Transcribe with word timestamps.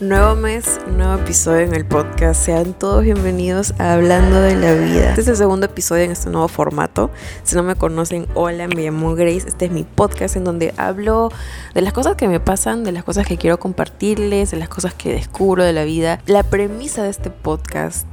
Nuevo 0.00 0.34
mes, 0.34 0.80
nuevo 0.96 1.20
episodio 1.20 1.60
en 1.60 1.74
el 1.74 1.84
podcast. 1.84 2.46
Sean 2.46 2.72
todos 2.72 3.04
bienvenidos 3.04 3.74
a 3.78 3.92
Hablando 3.92 4.40
de 4.40 4.56
la 4.56 4.72
Vida. 4.72 5.10
Este 5.10 5.20
es 5.20 5.28
el 5.28 5.36
segundo 5.36 5.66
episodio 5.66 6.04
en 6.04 6.12
este 6.12 6.30
nuevo 6.30 6.48
formato. 6.48 7.10
Si 7.42 7.54
no 7.54 7.62
me 7.62 7.74
conocen, 7.74 8.26
hola, 8.32 8.66
me 8.66 8.82
llamo 8.82 9.14
Grace. 9.14 9.46
Este 9.46 9.66
es 9.66 9.70
mi 9.70 9.84
podcast 9.84 10.36
en 10.36 10.44
donde 10.44 10.72
hablo 10.78 11.30
de 11.74 11.82
las 11.82 11.92
cosas 11.92 12.16
que 12.16 12.28
me 12.28 12.40
pasan, 12.40 12.82
de 12.82 12.92
las 12.92 13.04
cosas 13.04 13.26
que 13.26 13.36
quiero 13.36 13.60
compartirles, 13.60 14.52
de 14.52 14.56
las 14.56 14.70
cosas 14.70 14.94
que 14.94 15.12
descubro 15.12 15.64
de 15.64 15.74
la 15.74 15.84
vida. 15.84 16.22
La 16.24 16.44
premisa 16.44 17.02
de 17.02 17.10
este 17.10 17.28
podcast 17.28 18.06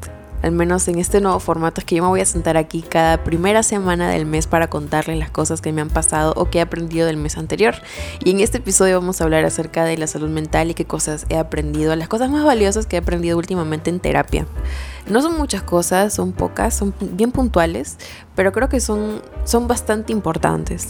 al 0.44 0.52
menos 0.52 0.88
en 0.88 1.00
este 1.00 1.20
nuevo 1.22 1.40
formato, 1.40 1.82
es 1.82 1.86
que 1.86 1.96
yo 1.96 2.04
me 2.04 2.10
voy 2.10 2.22
a 2.22 2.26
sentar 2.26 2.58
aquí 2.58 2.82
cada 2.82 3.24
primera 3.24 3.64
semana 3.64 4.10
del 4.10 4.26
mes 4.26 4.48
para 4.48 4.68
contarles 4.68 5.18
las 5.18 5.32
cosas 5.32 5.62
que 5.62 5.72
me 5.72 5.82
han 5.82 5.90
pasado 5.90 6.34
o 6.36 6.50
que 6.50 6.60
he 6.60 6.62
aprendido 6.62 7.08
del 7.08 7.18
mes 7.18 7.38
anterior. 7.38 7.76
Y 8.24 8.32
en 8.32 8.40
este 8.40 8.60
episodio 8.60 9.00
vamos 9.00 9.20
a 9.20 9.24
hablar 9.24 9.46
acerca 9.46 9.84
de 9.84 9.98
la 9.98 10.08
salud 10.08 10.30
mental 10.30 10.70
y 10.70 10.74
qué 10.74 10.86
cosas 10.86 11.26
he 11.30 11.38
aprendido, 11.38 11.96
las 11.96 12.08
cosas 12.08 12.30
más 12.30 12.44
valiosas 12.44 12.86
que 12.86 12.98
he 12.98 13.00
aprendido 13.00 13.38
últimamente 13.38 13.90
en 13.90 14.00
terapia. 14.00 14.46
No 15.10 15.22
son 15.22 15.38
muchas 15.38 15.64
cosas, 15.64 16.14
son 16.14 16.34
pocas, 16.34 16.76
son 16.76 16.94
bien 17.00 17.32
puntuales, 17.32 17.98
pero 18.36 18.52
creo 18.52 18.70
que 18.70 18.80
son, 18.80 19.22
son 19.46 19.68
bastante 19.68 20.12
importantes. 20.12 20.90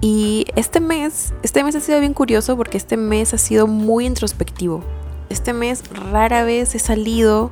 Y 0.00 0.46
este 0.56 0.80
mes, 0.80 1.34
este 1.42 1.64
mes 1.64 1.74
ha 1.74 1.80
sido 1.80 2.00
bien 2.00 2.14
curioso 2.14 2.56
porque 2.56 2.76
este 2.76 2.96
mes 2.96 3.34
ha 3.34 3.38
sido 3.38 3.66
muy 3.66 4.06
introspectivo. 4.06 4.82
Este 5.28 5.52
mes 5.52 5.82
rara 5.90 6.44
vez 6.44 6.74
he 6.74 6.78
salido 6.78 7.50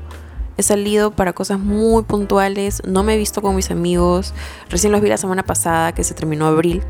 He 0.57 0.63
salido 0.63 1.11
para 1.11 1.33
cosas 1.33 1.59
muy 1.59 2.05
puntuales, 2.05 2.83
no 2.87 3.03
me 3.03 3.15
he 3.15 3.17
visto 3.17 3.43
con 3.43 3.57
mis 3.57 3.71
amigos, 3.71 4.33
recién 4.71 4.93
los 4.93 5.01
vi 5.01 5.09
la 5.09 5.17
semana 5.17 5.43
pasada 5.43 5.93
que 5.93 6.05
se 6.05 6.15
terminó 6.15 6.47
abril. 6.47 6.83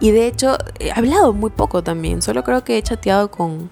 Y 0.00 0.10
de 0.10 0.26
hecho 0.26 0.58
he 0.78 0.90
hablado 0.90 1.32
muy 1.32 1.50
poco 1.50 1.82
también, 1.82 2.22
solo 2.22 2.42
creo 2.44 2.64
que 2.64 2.76
he 2.76 2.82
chateado 2.82 3.30
con, 3.30 3.70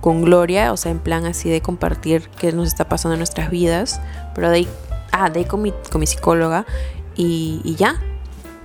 con 0.00 0.22
Gloria, 0.22 0.72
o 0.72 0.76
sea, 0.76 0.92
en 0.92 1.00
plan 1.00 1.26
así 1.26 1.50
de 1.50 1.60
compartir 1.60 2.28
qué 2.38 2.52
nos 2.52 2.68
está 2.68 2.88
pasando 2.88 3.14
en 3.14 3.20
nuestras 3.20 3.50
vidas, 3.50 4.00
pero 4.34 4.48
de 4.48 4.56
ahí, 4.56 4.68
ah, 5.12 5.30
de 5.30 5.40
ahí 5.40 5.44
con, 5.44 5.62
mi, 5.62 5.72
con 5.90 6.00
mi 6.00 6.06
psicóloga 6.06 6.66
y, 7.16 7.60
y 7.64 7.74
ya. 7.74 8.00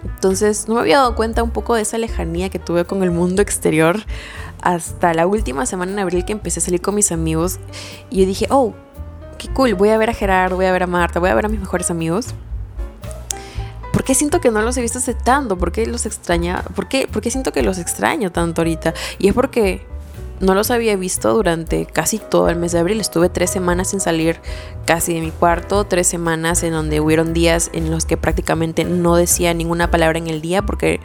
Entonces 0.04 0.68
no 0.68 0.76
me 0.76 0.82
había 0.82 0.98
dado 0.98 1.16
cuenta 1.16 1.42
un 1.42 1.50
poco 1.50 1.74
de 1.74 1.82
esa 1.82 1.98
lejanía 1.98 2.50
que 2.50 2.60
tuve 2.60 2.86
con 2.86 3.02
el 3.02 3.10
mundo 3.10 3.42
exterior 3.42 4.04
hasta 4.62 5.14
la 5.14 5.28
última 5.28 5.66
semana 5.66 5.92
en 5.92 6.00
abril 6.00 6.26
que 6.26 6.34
empecé 6.34 6.60
a 6.60 6.64
salir 6.64 6.82
con 6.82 6.96
mis 6.96 7.12
amigos 7.12 7.60
y 8.10 8.22
yo 8.22 8.26
dije, 8.26 8.48
oh, 8.50 8.74
qué 9.38 9.50
cool, 9.50 9.74
voy 9.76 9.90
a 9.90 9.98
ver 9.98 10.10
a 10.10 10.14
Gerardo, 10.14 10.56
voy 10.56 10.66
a 10.66 10.72
ver 10.72 10.84
a 10.84 10.88
Marta, 10.88 11.20
voy 11.20 11.30
a 11.30 11.36
ver 11.36 11.46
a 11.46 11.50
mis 11.50 11.60
mejores 11.60 11.92
amigos. 11.92 12.28
¿Por 13.92 14.04
qué 14.04 14.14
siento 14.14 14.42
que 14.42 14.52
no 14.52 14.62
los 14.62 14.76
he 14.78 14.82
visto 14.82 15.00
hace 15.00 15.14
tanto? 15.14 15.58
¿Por 15.58 15.72
qué 15.72 15.86
los 15.86 16.06
extraña? 16.06 16.64
¿Por 16.76 16.88
qué, 16.88 17.08
¿Por 17.08 17.22
qué 17.22 17.32
siento 17.32 17.54
que 17.54 17.64
los 17.64 17.78
extraño 17.78 18.32
tanto 18.32 18.62
ahorita? 18.62 18.94
Y 19.20 19.30
es 19.30 19.34
porque 19.34 19.86
no 20.40 20.54
los 20.54 20.70
había 20.70 20.96
visto 20.96 21.34
durante 21.34 21.86
casi 21.86 22.20
todo 22.20 22.50
el 22.50 22.58
mes 22.58 22.74
de 22.74 22.80
abril. 22.80 23.00
Estuve 23.00 23.30
tres 23.30 23.50
semanas 23.50 23.92
sin 23.92 24.02
salir 24.02 24.40
casi 24.86 25.14
de 25.14 25.22
mi 25.22 25.32
cuarto, 25.32 25.86
tres 25.86 26.08
semanas 26.08 26.62
en 26.64 26.74
donde 26.74 27.00
hubieron 27.00 27.34
días 27.34 27.70
en 27.74 27.90
los 27.90 28.06
que 28.06 28.18
prácticamente 28.18 28.84
no 28.84 29.16
decía 29.16 29.54
ninguna 29.54 29.90
palabra 29.92 30.18
en 30.18 30.28
el 30.28 30.42
día 30.42 30.62
porque 30.62 31.00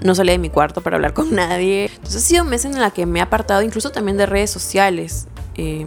no 0.00 0.14
salía 0.14 0.32
de 0.32 0.38
mi 0.38 0.50
cuarto 0.50 0.80
para 0.80 0.96
hablar 0.96 1.14
con 1.14 1.34
nadie. 1.34 1.90
Entonces 1.92 2.22
ha 2.22 2.26
sido 2.26 2.44
un 2.44 2.50
mes 2.50 2.64
en 2.64 2.76
el 2.76 2.92
que 2.92 3.06
me 3.06 3.18
he 3.18 3.22
apartado 3.22 3.62
incluso 3.62 3.90
también 3.90 4.16
de 4.16 4.26
redes 4.26 4.50
sociales. 4.50 5.26
Eh, 5.56 5.86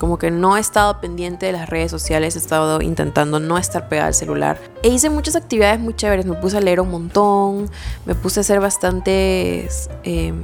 como 0.00 0.18
que 0.18 0.30
no 0.30 0.56
he 0.56 0.60
estado 0.60 0.98
pendiente 0.98 1.44
de 1.44 1.52
las 1.52 1.68
redes 1.68 1.90
sociales, 1.90 2.34
he 2.34 2.38
estado 2.38 2.80
intentando 2.80 3.38
no 3.38 3.58
estar 3.58 3.86
pegada 3.90 4.08
al 4.08 4.14
celular. 4.14 4.58
E 4.82 4.88
hice 4.88 5.10
muchas 5.10 5.36
actividades 5.36 5.78
muy 5.78 5.94
chéveres, 5.94 6.24
me 6.24 6.36
puse 6.36 6.56
a 6.56 6.60
leer 6.62 6.80
un 6.80 6.90
montón, 6.90 7.70
me 8.06 8.14
puse 8.14 8.40
a 8.40 8.42
hacer 8.42 8.60
bastantes... 8.60 9.90
Em, 10.02 10.42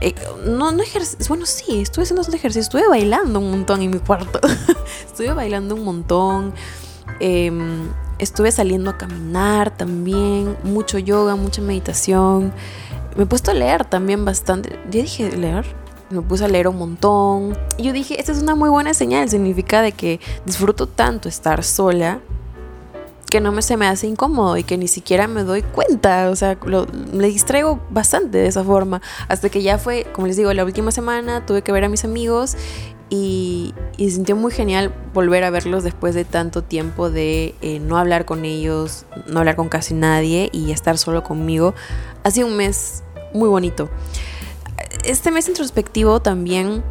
eh, 0.00 0.14
no, 0.46 0.70
no 0.70 0.82
ejercicio, 0.82 1.26
bueno 1.28 1.46
sí, 1.46 1.80
estuve 1.80 2.04
haciendo 2.04 2.20
bastante 2.20 2.36
ejercicio, 2.36 2.62
estuve 2.62 2.88
bailando 2.88 3.40
un 3.40 3.50
montón 3.50 3.82
en 3.82 3.90
mi 3.90 3.98
cuarto, 3.98 4.40
estuve 5.06 5.32
bailando 5.32 5.74
un 5.74 5.84
montón, 5.84 6.54
em, 7.18 7.88
estuve 8.18 8.52
saliendo 8.52 8.90
a 8.90 8.98
caminar 8.98 9.76
también, 9.76 10.56
mucho 10.62 10.98
yoga, 10.98 11.34
mucha 11.34 11.60
meditación, 11.60 12.52
me 13.16 13.24
he 13.24 13.26
puesto 13.26 13.50
a 13.50 13.54
leer 13.54 13.84
también 13.84 14.24
bastante, 14.24 14.78
ya 14.90 15.02
dije 15.02 15.36
leer, 15.36 15.81
me 16.12 16.22
puse 16.22 16.44
a 16.44 16.48
leer 16.48 16.68
un 16.68 16.78
montón. 16.78 17.58
Y 17.76 17.84
yo 17.84 17.92
dije, 17.92 18.20
esta 18.20 18.32
es 18.32 18.42
una 18.42 18.54
muy 18.54 18.70
buena 18.70 18.94
señal, 18.94 19.28
significa 19.28 19.82
de 19.82 19.92
que 19.92 20.20
disfruto 20.44 20.86
tanto 20.86 21.28
estar 21.28 21.64
sola 21.64 22.20
que 23.32 23.40
no 23.40 23.50
me, 23.50 23.62
se 23.62 23.78
me 23.78 23.86
hace 23.86 24.06
incómodo 24.06 24.58
y 24.58 24.62
que 24.62 24.76
ni 24.76 24.88
siquiera 24.88 25.26
me 25.26 25.42
doy 25.42 25.62
cuenta, 25.62 26.28
o 26.28 26.36
sea, 26.36 26.58
lo, 26.66 26.86
me 27.14 27.28
distraigo 27.28 27.80
bastante 27.88 28.36
de 28.36 28.46
esa 28.46 28.62
forma, 28.62 29.00
hasta 29.26 29.48
que 29.48 29.62
ya 29.62 29.78
fue, 29.78 30.06
como 30.12 30.26
les 30.26 30.36
digo, 30.36 30.52
la 30.52 30.66
última 30.66 30.92
semana 30.92 31.46
tuve 31.46 31.62
que 31.62 31.72
ver 31.72 31.82
a 31.84 31.88
mis 31.88 32.04
amigos 32.04 32.58
y, 33.08 33.72
y 33.96 34.10
sintió 34.10 34.36
muy 34.36 34.52
genial 34.52 34.92
volver 35.14 35.44
a 35.44 35.50
verlos 35.50 35.82
después 35.82 36.14
de 36.14 36.26
tanto 36.26 36.62
tiempo 36.62 37.08
de 37.08 37.54
eh, 37.62 37.78
no 37.78 37.96
hablar 37.96 38.26
con 38.26 38.44
ellos, 38.44 39.06
no 39.26 39.38
hablar 39.38 39.56
con 39.56 39.70
casi 39.70 39.94
nadie 39.94 40.50
y 40.52 40.70
estar 40.70 40.98
solo 40.98 41.24
conmigo. 41.24 41.74
Ha 42.24 42.30
sido 42.30 42.48
un 42.48 42.56
mes 42.58 43.02
muy 43.32 43.48
bonito 43.48 43.88
este 45.04 45.30
mes 45.30 45.48
introspectivo 45.48 46.20
también, 46.20 46.82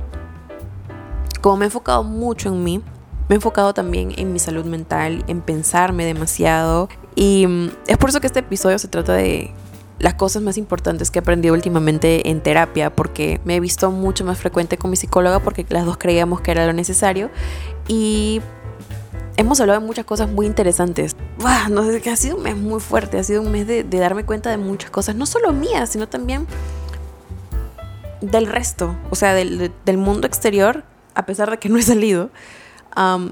como 1.42 1.58
me 1.58 1.66
he 1.66 1.68
enfocado 1.68 2.04
mucho 2.04 2.50
en 2.50 2.64
mí, 2.64 2.82
me 3.30 3.36
he 3.36 3.38
enfocado 3.38 3.74
también 3.74 4.14
en 4.18 4.34
mi 4.34 4.40
salud 4.40 4.66
mental, 4.66 5.24
en 5.28 5.42
pensarme 5.42 6.06
demasiado. 6.06 6.90
Y 7.16 7.48
mm, 7.48 7.70
es 7.88 7.98
por 7.98 8.10
eso 8.10 8.20
que 8.20 8.28
este 8.28 8.40
episodio 8.40 8.78
se 8.78 8.88
trata 8.88 9.14
de 9.14 9.54
las 10.00 10.16
cosas 10.16 10.42
más 10.42 10.58
importantes 10.58 11.12
que 11.12 11.20
he 11.20 11.22
aprendido 11.22 11.54
últimamente 11.54 12.30
en 12.30 12.42
terapia, 12.42 12.94
porque 12.94 13.40
me 13.46 13.56
he 13.56 13.60
visto 13.60 13.92
mucho 13.92 14.26
más 14.26 14.38
frecuente 14.38 14.78
con 14.78 14.90
mi 14.90 14.98
psicóloga, 14.98 15.40
porque 15.40 15.66
las 15.70 15.86
dos 15.86 15.98
creíamos 15.98 16.42
que 16.42 16.52
era 16.52 16.66
lo 16.66 16.74
necesario. 16.74 17.30
Y 17.88 18.42
hemos 19.38 19.62
hablado 19.62 19.80
de 19.80 19.86
muchas 19.86 20.06
cosas 20.06 20.30
muy 20.30 20.46
interesantes. 20.46 21.16
no 21.70 21.84
sé, 21.86 22.02
que 22.02 22.10
ha 22.10 22.16
sido 22.16 22.38
un 22.38 22.44
mes 22.44 22.58
muy 22.58 22.80
fuerte, 22.80 23.18
ha 23.20 23.24
sido 23.24 23.42
un 23.42 23.52
mes 23.52 23.68
de, 23.68 23.84
de 23.84 24.00
darme 24.00 24.26
cuenta 24.26 24.50
de 24.50 24.58
muchas 24.58 24.90
cosas, 24.90 25.16
no 25.16 25.26
solo 25.26 25.54
mías, 25.54 25.90
sino 25.90 26.10
también 26.10 26.48
del 28.22 28.46
resto, 28.46 28.96
o 29.10 29.16
sea, 29.16 29.34
del, 29.34 29.98
mundo 29.98 30.28
exterior, 30.28 30.84
a 31.16 31.26
pesar 31.26 31.50
de 31.50 31.58
que 31.58 31.70
no 31.70 31.78
he 31.78 31.82
salido, 31.82 32.30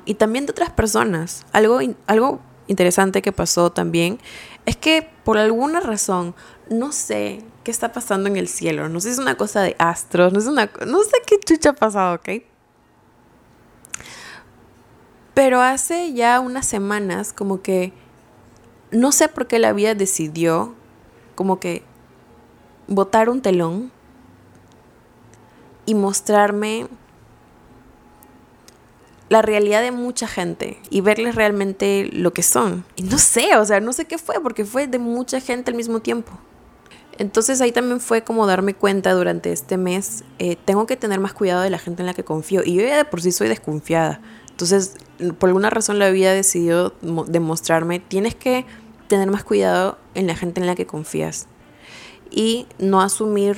y 0.05 0.15
también 0.15 0.45
de 0.45 0.51
otras 0.51 0.71
personas. 0.71 1.45
Algo, 1.51 1.79
algo 2.07 2.39
interesante 2.67 3.21
que 3.21 3.31
pasó 3.31 3.71
también 3.71 4.19
es 4.65 4.77
que 4.77 5.09
por 5.23 5.37
alguna 5.37 5.79
razón, 5.79 6.35
no 6.69 6.91
sé 6.91 7.43
qué 7.63 7.71
está 7.71 7.91
pasando 7.91 8.29
en 8.29 8.37
el 8.37 8.47
cielo, 8.47 8.89
no 8.89 8.99
sé 8.99 9.09
si 9.09 9.13
es 9.13 9.19
una 9.19 9.35
cosa 9.35 9.61
de 9.61 9.75
astros, 9.79 10.33
no, 10.33 10.39
es 10.39 10.45
una, 10.45 10.69
no 10.85 11.01
sé 11.03 11.17
qué 11.25 11.39
chucha 11.39 11.71
ha 11.71 11.73
pasado, 11.73 12.15
¿ok? 12.15 12.43
Pero 15.33 15.61
hace 15.61 16.13
ya 16.13 16.39
unas 16.39 16.65
semanas 16.65 17.33
como 17.33 17.61
que 17.61 17.93
no 18.91 19.11
sé 19.11 19.27
por 19.27 19.47
qué 19.47 19.59
la 19.59 19.73
vida 19.73 19.95
decidió 19.95 20.75
como 21.35 21.59
que 21.59 21.83
botar 22.87 23.29
un 23.29 23.41
telón 23.41 23.91
y 25.89 25.95
mostrarme 25.95 26.85
la 29.27 29.41
realidad 29.41 29.81
de 29.81 29.89
mucha 29.89 30.27
gente 30.27 30.77
y 30.91 31.01
verles 31.01 31.33
realmente 31.33 32.07
lo 32.13 32.31
que 32.31 32.43
son. 32.43 32.85
Y 32.95 33.01
no 33.01 33.17
sé, 33.17 33.57
o 33.57 33.65
sea, 33.65 33.79
no 33.79 33.91
sé 33.91 34.05
qué 34.05 34.19
fue, 34.19 34.39
porque 34.39 34.65
fue 34.65 34.85
de 34.85 34.99
mucha 34.99 35.41
gente 35.41 35.71
al 35.71 35.77
mismo 35.77 35.99
tiempo. 35.99 36.31
Entonces 37.17 37.59
ahí 37.59 37.71
también 37.71 37.99
fue 37.99 38.23
como 38.23 38.45
darme 38.45 38.75
cuenta 38.75 39.13
durante 39.13 39.51
este 39.51 39.77
mes, 39.77 40.23
eh, 40.37 40.57
tengo 40.63 40.85
que 40.85 40.95
tener 40.95 41.19
más 41.19 41.33
cuidado 41.33 41.63
de 41.63 41.71
la 41.71 41.79
gente 41.79 42.03
en 42.03 42.05
la 42.05 42.13
que 42.13 42.23
confío. 42.23 42.61
Y 42.63 42.75
yo 42.75 42.83
ya 42.83 42.97
de 42.97 43.05
por 43.05 43.23
sí 43.23 43.31
soy 43.31 43.47
desconfiada. 43.47 44.21
Entonces, 44.51 44.95
por 45.39 45.49
alguna 45.49 45.71
razón 45.71 45.97
la 45.97 46.11
vida 46.11 46.33
decidido 46.33 46.93
demostrarme, 47.01 47.99
tienes 47.99 48.35
que 48.35 48.67
tener 49.07 49.31
más 49.31 49.43
cuidado 49.43 49.97
en 50.13 50.27
la 50.27 50.35
gente 50.35 50.61
en 50.61 50.67
la 50.67 50.75
que 50.75 50.85
confías. 50.85 51.47
Y 52.29 52.67
no 52.77 53.01
asumir... 53.01 53.57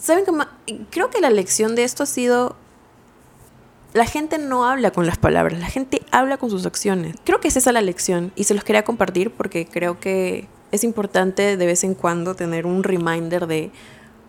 ¿Saben 0.00 0.24
qué? 0.24 0.76
Creo 0.90 1.10
que 1.10 1.20
la 1.20 1.30
lección 1.30 1.74
de 1.74 1.84
esto 1.84 2.02
ha 2.02 2.06
sido 2.06 2.56
la 3.96 4.04
gente 4.04 4.36
no 4.36 4.66
habla 4.66 4.90
con 4.90 5.06
las 5.06 5.16
palabras, 5.16 5.58
la 5.58 5.68
gente 5.68 6.02
habla 6.10 6.36
con 6.36 6.50
sus 6.50 6.66
acciones. 6.66 7.16
Creo 7.24 7.40
que 7.40 7.48
es 7.48 7.56
esa 7.56 7.72
la 7.72 7.80
lección 7.80 8.30
y 8.36 8.44
se 8.44 8.52
los 8.52 8.62
quería 8.62 8.84
compartir 8.84 9.30
porque 9.30 9.66
creo 9.66 9.98
que 9.98 10.48
es 10.70 10.84
importante 10.84 11.56
de 11.56 11.66
vez 11.66 11.82
en 11.82 11.94
cuando 11.94 12.34
tener 12.34 12.66
un 12.66 12.82
reminder 12.82 13.46
de 13.46 13.70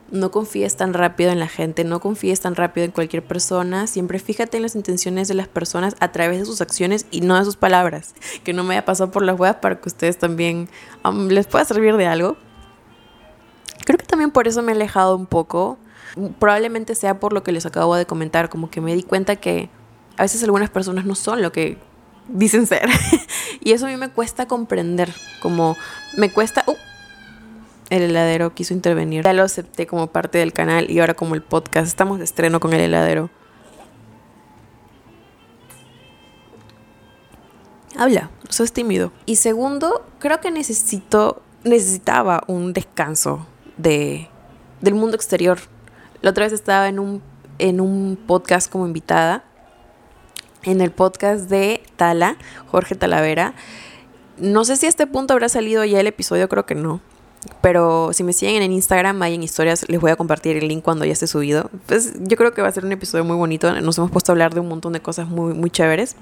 no 0.09 0.31
confíes 0.31 0.77
tan 0.77 0.93
rápido 0.93 1.31
en 1.31 1.39
la 1.39 1.49
gente, 1.49 1.83
no 1.83 1.99
confíes 1.99 2.39
tan 2.39 2.55
rápido 2.55 2.85
en 2.85 2.91
cualquier 2.91 3.23
persona, 3.23 3.87
siempre 3.87 4.19
fíjate 4.19 4.55
en 4.55 4.63
las 4.63 4.75
intenciones 4.75 5.27
de 5.27 5.33
las 5.33 5.49
personas 5.49 5.97
a 5.99 6.13
través 6.13 6.39
de 6.39 6.45
sus 6.45 6.61
acciones 6.61 7.05
y 7.11 7.19
no 7.19 7.37
de 7.37 7.43
sus 7.43 7.57
palabras. 7.57 8.15
Que 8.45 8.53
no 8.53 8.63
me 8.63 8.75
haya 8.75 8.85
pasado 8.85 9.11
por 9.11 9.23
la 9.23 9.33
web 9.33 9.59
para 9.59 9.81
que 9.81 9.89
ustedes 9.89 10.17
también 10.17 10.69
les 11.29 11.47
pueda 11.47 11.65
servir 11.65 11.97
de 11.97 12.05
algo. 12.05 12.37
Creo 13.87 13.97
que 13.97 14.05
también 14.05 14.31
por 14.31 14.49
eso 14.49 14.61
me 14.61 14.73
he 14.73 14.75
alejado 14.75 15.15
un 15.15 15.25
poco. 15.25 15.77
Probablemente 16.39 16.93
sea 16.93 17.21
por 17.21 17.31
lo 17.31 17.41
que 17.41 17.53
les 17.53 17.65
acabo 17.65 17.95
de 17.95 18.05
comentar, 18.05 18.49
como 18.49 18.69
que 18.69 18.81
me 18.81 18.93
di 18.93 19.01
cuenta 19.01 19.37
que 19.37 19.69
a 20.17 20.23
veces 20.23 20.43
algunas 20.43 20.69
personas 20.69 21.05
no 21.05 21.15
son 21.15 21.41
lo 21.41 21.53
que 21.53 21.77
dicen 22.27 22.67
ser. 22.67 22.89
y 23.61 23.71
eso 23.71 23.85
a 23.85 23.89
mí 23.89 23.95
me 23.95 24.09
cuesta 24.09 24.45
comprender, 24.45 25.13
como 25.41 25.77
me 26.17 26.29
cuesta... 26.29 26.65
Uh, 26.67 26.75
el 27.89 28.01
heladero 28.01 28.53
quiso 28.53 28.73
intervenir. 28.73 29.23
Ya 29.23 29.31
lo 29.31 29.43
acepté 29.43 29.87
como 29.87 30.07
parte 30.07 30.39
del 30.39 30.51
canal 30.51 30.91
y 30.91 30.99
ahora 30.99 31.13
como 31.13 31.33
el 31.33 31.41
podcast. 31.41 31.87
Estamos 31.87 32.17
de 32.17 32.25
estreno 32.25 32.59
con 32.59 32.73
el 32.73 32.81
heladero. 32.81 33.29
Habla, 37.95 38.31
sos 38.49 38.73
tímido. 38.73 39.13
Y 39.25 39.37
segundo, 39.37 40.05
creo 40.19 40.41
que 40.41 40.51
necesito, 40.51 41.41
necesitaba 41.63 42.43
un 42.47 42.73
descanso 42.73 43.47
de, 43.77 44.29
del 44.81 44.95
mundo 44.95 45.15
exterior. 45.15 45.59
La 46.21 46.31
otra 46.31 46.45
vez 46.45 46.53
estaba 46.53 46.87
en 46.89 46.99
un, 46.99 47.21
en 47.59 47.79
un 47.81 48.17
podcast 48.27 48.71
como 48.71 48.87
invitada, 48.87 49.43
en 50.63 50.81
el 50.81 50.91
podcast 50.91 51.49
de 51.49 51.81
Tala, 51.95 52.37
Jorge 52.67 52.95
Talavera. 52.95 53.53
No 54.37 54.65
sé 54.65 54.75
si 54.75 54.85
a 54.85 54.89
este 54.89 55.07
punto 55.07 55.33
habrá 55.33 55.49
salido 55.49 55.83
ya 55.85 55.99
el 55.99 56.07
episodio, 56.07 56.49
creo 56.49 56.65
que 56.65 56.75
no. 56.75 57.01
Pero 57.61 58.11
si 58.13 58.23
me 58.23 58.33
siguen 58.33 58.61
en 58.61 58.71
Instagram, 58.71 59.21
hay 59.21 59.35
en 59.35 59.43
historias, 59.43 59.87
les 59.87 60.01
voy 60.01 60.11
a 60.11 60.15
compartir 60.15 60.57
el 60.57 60.67
link 60.67 60.83
cuando 60.83 61.05
ya 61.05 61.13
esté 61.13 61.27
subido. 61.27 61.69
Pues 61.85 62.13
yo 62.19 62.35
creo 62.35 62.53
que 62.53 62.61
va 62.61 62.67
a 62.67 62.71
ser 62.71 62.83
un 62.85 62.91
episodio 62.91 63.23
muy 63.23 63.35
bonito. 63.35 63.71
Nos 63.81 63.97
hemos 63.97 64.11
puesto 64.11 64.31
a 64.31 64.33
hablar 64.33 64.53
de 64.53 64.59
un 64.59 64.67
montón 64.67 64.93
de 64.93 64.99
cosas 64.99 65.27
muy, 65.27 65.53
muy 65.53 65.69
chéveres. 65.69 66.15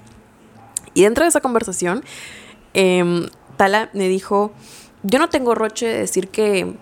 Y 0.93 1.03
dentro 1.03 1.23
de 1.23 1.29
esa 1.29 1.41
conversación, 1.41 2.03
em, 2.73 3.27
Tala 3.57 3.89
me 3.93 4.07
dijo, 4.07 4.51
yo 5.03 5.19
no 5.19 5.29
tengo 5.29 5.55
roche 5.55 5.87
de 5.87 5.99
decir 5.99 6.29
que 6.29 6.75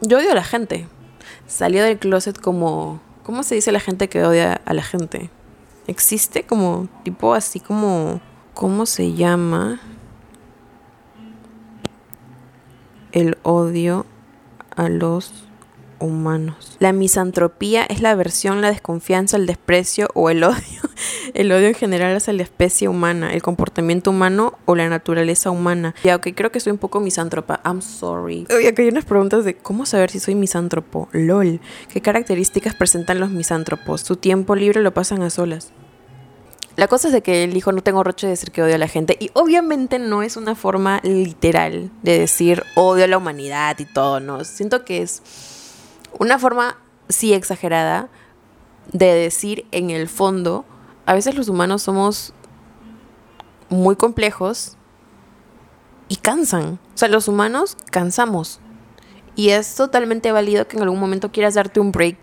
yo 0.00 0.18
odio 0.18 0.32
a 0.32 0.34
la 0.34 0.44
gente. 0.44 0.88
Salió 1.46 1.82
del 1.84 1.98
closet 1.98 2.40
como, 2.40 3.00
¿cómo 3.22 3.42
se 3.42 3.54
dice 3.54 3.72
la 3.72 3.80
gente 3.80 4.08
que 4.08 4.24
odia 4.24 4.60
a 4.64 4.74
la 4.74 4.82
gente? 4.82 5.30
Existe 5.86 6.44
como 6.44 6.88
tipo 7.04 7.34
así 7.34 7.60
como, 7.60 8.20
¿cómo 8.54 8.86
se 8.86 9.12
llama? 9.12 9.80
El 13.12 13.38
odio 13.42 14.04
a 14.74 14.88
los 14.88 15.45
humanos. 15.98 16.76
La 16.78 16.92
misantropía 16.92 17.84
es 17.84 18.00
la 18.00 18.10
aversión, 18.10 18.60
la 18.60 18.70
desconfianza, 18.70 19.36
el 19.36 19.46
desprecio 19.46 20.08
o 20.14 20.30
el 20.30 20.44
odio. 20.44 20.56
El 21.34 21.52
odio 21.52 21.66
en 21.66 21.74
general 21.74 22.16
hacia 22.16 22.32
la 22.32 22.42
especie 22.42 22.88
humana, 22.88 23.34
el 23.34 23.42
comportamiento 23.42 24.10
humano 24.10 24.58
o 24.64 24.74
la 24.74 24.88
naturaleza 24.88 25.50
humana. 25.50 25.94
Ya, 26.02 26.16
ok, 26.16 26.28
creo 26.34 26.50
que 26.50 26.60
soy 26.60 26.72
un 26.72 26.78
poco 26.78 27.00
misántropa. 27.00 27.60
I'm 27.66 27.82
sorry. 27.82 28.46
Oye, 28.54 28.68
acá 28.68 28.80
hay 28.80 28.88
unas 28.88 29.04
preguntas 29.04 29.44
de 29.44 29.54
cómo 29.54 29.84
saber 29.84 30.10
si 30.10 30.20
soy 30.20 30.34
misántropo. 30.34 31.08
LOL. 31.12 31.60
¿Qué 31.92 32.00
características 32.00 32.74
presentan 32.74 33.20
los 33.20 33.30
misántropos? 33.30 34.00
Su 34.00 34.16
tiempo 34.16 34.54
libre 34.54 34.80
lo 34.80 34.94
pasan 34.94 35.22
a 35.22 35.28
solas. 35.28 35.72
La 36.76 36.88
cosa 36.88 37.08
es 37.08 37.14
de 37.14 37.22
que 37.22 37.44
el 37.44 37.56
hijo 37.56 37.72
no 37.72 37.82
tengo 37.82 38.04
roche 38.04 38.26
de 38.26 38.32
decir 38.32 38.50
que 38.50 38.62
odio 38.62 38.74
a 38.74 38.78
la 38.78 38.88
gente 38.88 39.16
y 39.18 39.30
obviamente 39.32 39.98
no 39.98 40.22
es 40.22 40.36
una 40.36 40.54
forma 40.54 41.00
literal 41.02 41.90
de 42.02 42.18
decir 42.18 42.64
odio 42.74 43.04
a 43.04 43.06
la 43.06 43.16
humanidad 43.16 43.78
y 43.78 43.86
todo, 43.86 44.20
no. 44.20 44.44
Siento 44.44 44.84
que 44.84 45.00
es 45.00 45.22
una 46.18 46.38
forma, 46.38 46.78
sí, 47.08 47.32
exagerada 47.32 48.08
de 48.92 49.14
decir 49.14 49.66
en 49.72 49.90
el 49.90 50.08
fondo, 50.08 50.64
a 51.06 51.14
veces 51.14 51.34
los 51.34 51.48
humanos 51.48 51.82
somos 51.82 52.32
muy 53.68 53.96
complejos 53.96 54.76
y 56.08 56.16
cansan. 56.16 56.78
O 56.94 56.98
sea, 56.98 57.08
los 57.08 57.28
humanos 57.28 57.76
cansamos. 57.90 58.60
Y 59.34 59.50
es 59.50 59.74
totalmente 59.74 60.32
válido 60.32 60.66
que 60.66 60.76
en 60.76 60.82
algún 60.82 61.00
momento 61.00 61.30
quieras 61.30 61.54
darte 61.54 61.80
un 61.80 61.92
break 61.92 62.18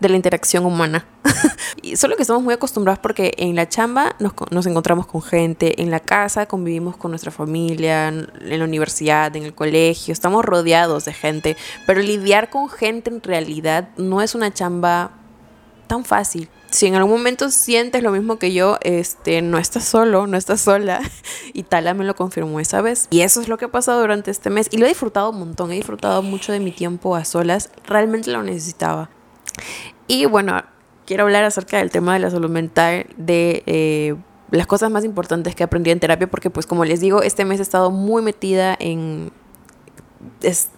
de 0.00 0.08
la 0.08 0.16
interacción 0.16 0.66
humana. 0.66 1.06
y 1.82 1.96
solo 1.96 2.16
que 2.16 2.22
estamos 2.22 2.42
muy 2.42 2.54
acostumbrados 2.54 2.98
porque 2.98 3.34
en 3.38 3.54
la 3.56 3.68
chamba 3.68 4.16
nos, 4.18 4.66
encontramos 4.66 5.06
con 5.06 5.22
gente, 5.22 5.82
en 5.82 5.90
la 5.90 6.00
casa 6.00 6.46
convivimos 6.46 6.96
con 6.96 7.10
nuestra 7.10 7.30
familia, 7.30 8.08
en 8.08 8.28
la 8.40 8.64
universidad, 8.64 9.34
en 9.36 9.44
el 9.44 9.54
colegio, 9.54 10.12
estamos 10.12 10.44
rodeados 10.44 11.04
de 11.04 11.12
gente, 11.12 11.56
pero 11.86 12.00
lidiar 12.00 12.50
con 12.50 12.68
gente 12.68 13.10
en 13.10 13.22
realidad 13.22 13.88
no 13.96 14.20
es 14.22 14.34
una 14.34 14.52
chamba 14.52 15.12
tan 15.86 16.04
fácil. 16.04 16.48
Si 16.74 16.86
en 16.86 16.96
algún 16.96 17.18
momento 17.18 17.50
sientes 17.50 18.02
lo 18.02 18.10
mismo 18.10 18.40
que 18.40 18.52
yo, 18.52 18.78
este, 18.82 19.42
no 19.42 19.58
estás 19.58 19.84
solo, 19.84 20.26
no 20.26 20.36
estás 20.36 20.60
sola. 20.60 21.00
Y 21.52 21.62
Tala 21.62 21.94
me 21.94 22.04
lo 22.04 22.16
confirmó 22.16 22.58
esa 22.58 22.82
vez. 22.82 23.06
Y 23.10 23.20
eso 23.20 23.40
es 23.40 23.46
lo 23.46 23.58
que 23.58 23.66
ha 23.66 23.70
pasado 23.70 24.00
durante 24.00 24.32
este 24.32 24.50
mes. 24.50 24.66
Y 24.72 24.78
lo 24.78 24.86
he 24.86 24.88
disfrutado 24.88 25.30
un 25.30 25.38
montón. 25.38 25.70
He 25.70 25.76
disfrutado 25.76 26.20
mucho 26.22 26.50
de 26.50 26.58
mi 26.58 26.72
tiempo 26.72 27.14
a 27.14 27.24
solas. 27.24 27.70
Realmente 27.86 28.32
lo 28.32 28.42
necesitaba. 28.42 29.08
Y 30.06 30.26
bueno, 30.26 30.62
quiero 31.06 31.24
hablar 31.24 31.44
acerca 31.44 31.78
del 31.78 31.90
tema 31.90 32.14
de 32.14 32.20
la 32.20 32.30
salud 32.30 32.50
mental, 32.50 33.06
de 33.16 33.62
eh, 33.66 34.14
las 34.50 34.66
cosas 34.66 34.90
más 34.90 35.04
importantes 35.04 35.54
que 35.54 35.64
aprendí 35.64 35.90
en 35.90 36.00
terapia, 36.00 36.28
porque 36.28 36.50
pues 36.50 36.66
como 36.66 36.84
les 36.84 37.00
digo, 37.00 37.22
este 37.22 37.44
mes 37.44 37.60
he 37.60 37.62
estado 37.62 37.90
muy 37.90 38.22
metida 38.22 38.76
en, 38.78 39.32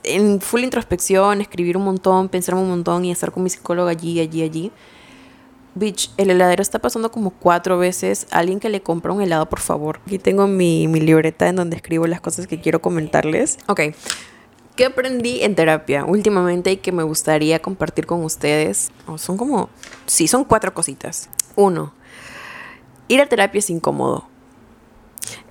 en 0.05 0.41
full 0.41 0.63
introspección, 0.63 1.41
escribir 1.41 1.77
un 1.77 1.85
montón, 1.85 2.29
pensar 2.29 2.55
un 2.55 2.69
montón 2.69 3.05
y 3.05 3.11
estar 3.11 3.33
con 3.33 3.43
mi 3.43 3.51
psicóloga 3.51 3.91
allí, 3.91 4.21
allí, 4.21 4.43
allí. 4.43 4.73
Bitch, 5.75 6.11
el 6.17 6.31
heladero 6.31 6.63
está 6.63 6.79
pasando 6.79 7.11
como 7.11 7.31
cuatro 7.31 7.77
veces. 7.77 8.27
Alguien 8.31 8.61
que 8.61 8.71
le 8.71 8.81
compra 8.81 9.13
un 9.13 9.21
helado, 9.21 9.47
por 9.51 9.61
favor. 9.61 10.01
Aquí 10.07 10.19
tengo 10.19 10.47
mi, 10.47 10.89
mi 10.89 11.01
libreta 11.01 11.49
en 11.49 11.57
donde 11.57 11.77
escribo 11.77 12.07
las 12.07 12.23
cosas 12.23 12.47
que 12.47 12.63
quiero 12.63 12.81
comentarles. 12.81 13.59
Ok. 13.67 13.81
¿Qué 14.77 14.85
aprendí 14.85 15.43
en 15.43 15.55
terapia 15.55 16.05
últimamente 16.05 16.71
y 16.73 16.77
que 16.77 16.93
me 16.93 17.03
gustaría 17.03 17.61
compartir 17.61 18.05
con 18.05 18.23
ustedes? 18.23 18.93
son 19.17 19.39
como, 19.39 19.71
sí, 20.05 20.29
son 20.29 20.45
cuatro 20.45 20.75
cositas. 20.75 21.31
Uno, 21.57 21.95
ir 23.09 23.23
a 23.23 23.27
terapia 23.27 23.61
es 23.61 23.71
incómodo. 23.71 24.29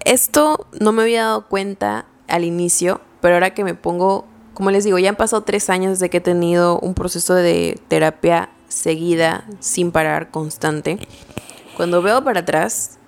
Esto 0.02 0.68
no 0.80 0.92
me 0.92 1.02
había 1.02 1.24
dado 1.24 1.48
cuenta 1.48 2.06
al 2.28 2.44
inicio, 2.44 3.02
pero 3.20 3.34
ahora 3.34 3.56
que 3.56 3.64
me 3.64 3.74
pongo, 3.74 4.26
como 4.54 4.70
les 4.70 4.84
digo, 4.84 5.00
ya 5.00 5.10
han 5.10 5.16
pasado 5.16 5.42
tres 5.42 5.72
años 5.72 5.94
desde 5.94 6.12
que 6.12 6.18
he 6.18 6.22
tenido 6.22 6.80
un 6.80 6.94
proceso 6.94 7.34
de 7.34 7.80
terapia 7.88 8.50
seguida, 8.68 9.46
sin 9.60 9.92
parar, 9.92 10.30
constante. 10.30 11.00
Cuando 11.76 12.04
veo 12.04 12.24
para 12.24 12.42
atrás, 12.42 13.00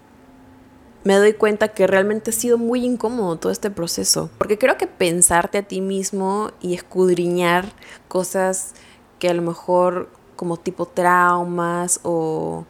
me 1.07 1.15
doy 1.15 1.31
cuenta 1.31 1.69
que 1.69 1.88
realmente 1.88 2.31
ha 2.31 2.33
sido 2.33 2.57
muy 2.57 2.83
incómodo 2.83 3.38
todo 3.38 3.50
este 3.50 3.71
proceso. 3.71 4.30
Porque 4.38 4.57
creo 4.57 4.75
que 4.75 4.88
pensarte 4.88 5.57
a 5.57 5.63
ti 5.63 5.80
mismo 5.80 6.51
y 6.59 6.74
escudriñar 6.74 7.71
cosas 8.09 8.74
que 9.18 9.30
a 9.30 9.33
lo 9.33 9.42
mejor 9.42 10.09
como 10.36 10.57
tipo 10.57 10.86
traumas 10.86 12.01
o 12.04 12.65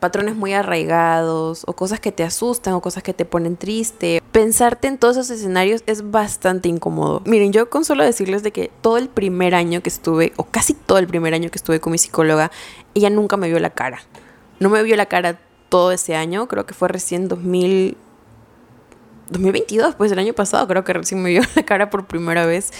patrones 0.00 0.34
muy 0.34 0.52
arraigados 0.52 1.62
o 1.64 1.74
cosas 1.74 2.00
que 2.00 2.10
te 2.10 2.24
asustan 2.24 2.74
o 2.74 2.80
cosas 2.80 3.04
que 3.04 3.14
te 3.14 3.24
ponen 3.24 3.56
triste. 3.56 4.20
Pensarte 4.32 4.88
en 4.88 4.98
todos 4.98 5.16
esos 5.16 5.30
escenarios 5.30 5.84
es 5.86 6.10
bastante 6.10 6.68
incómodo. 6.68 7.22
Miren, 7.24 7.52
yo 7.52 7.70
con 7.70 7.84
solo 7.84 8.02
decirles 8.02 8.42
de 8.42 8.50
que 8.50 8.72
todo 8.80 8.98
el 8.98 9.08
primer 9.08 9.54
año 9.54 9.80
que 9.80 9.90
estuve, 9.90 10.32
o 10.36 10.42
casi 10.42 10.74
todo 10.74 10.98
el 10.98 11.06
primer 11.06 11.34
año 11.34 11.50
que 11.52 11.58
estuve 11.58 11.78
con 11.78 11.92
mi 11.92 11.98
psicóloga, 11.98 12.50
ella 12.94 13.10
nunca 13.10 13.36
me 13.36 13.46
vio 13.46 13.60
la 13.60 13.70
cara. 13.70 14.00
No 14.58 14.70
me 14.70 14.82
vio 14.82 14.96
la 14.96 15.06
cara 15.06 15.38
todo 15.70 15.92
ese 15.92 16.14
año, 16.14 16.46
creo 16.48 16.66
que 16.66 16.74
fue 16.74 16.88
recién 16.88 17.28
2000, 17.28 17.96
2022, 19.30 19.94
pues 19.94 20.12
el 20.12 20.18
año 20.18 20.34
pasado 20.34 20.66
creo 20.68 20.84
que 20.84 20.92
recién 20.92 21.22
me 21.22 21.30
vio 21.30 21.42
la 21.56 21.62
cara 21.62 21.88
por 21.88 22.06
primera 22.06 22.44
vez, 22.44 22.72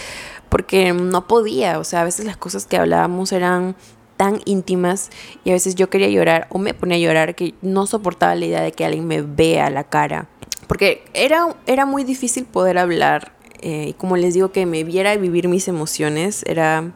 porque 0.50 0.92
no 0.92 1.26
podía, 1.26 1.78
o 1.78 1.85
sea, 1.85 2.02
a 2.02 2.04
veces 2.04 2.26
las 2.26 2.37
cosas 2.37 2.66
que 2.66 2.76
hablábamos 2.76 3.32
eran 3.32 3.76
tan 4.18 4.40
íntimas 4.44 5.09
y 5.44 5.50
a 5.50 5.52
veces 5.54 5.76
yo 5.76 5.88
quería 5.88 6.09
llorar 6.09 6.47
o 6.50 6.59
me 6.59 6.75
ponía 6.75 6.97
a 6.97 7.00
llorar 7.00 7.35
que 7.35 7.54
no 7.62 7.87
soportaba 7.87 8.35
la 8.35 8.44
idea 8.44 8.61
de 8.61 8.73
que 8.73 8.85
alguien 8.85 9.06
me 9.06 9.23
vea 9.23 9.70
la 9.70 9.85
cara, 9.85 10.28
porque 10.66 11.04
era, 11.14 11.56
era 11.66 11.87
muy 11.87 12.04
difícil 12.04 12.44
poder 12.44 12.76
hablar 12.76 13.32
eh, 13.61 13.87
y 13.88 13.92
como 13.94 14.16
les 14.16 14.35
digo 14.35 14.52
que 14.52 14.66
me 14.66 14.85
viera 14.85 15.16
vivir 15.16 15.49
mis 15.49 15.68
emociones 15.68 16.42
era 16.47 16.92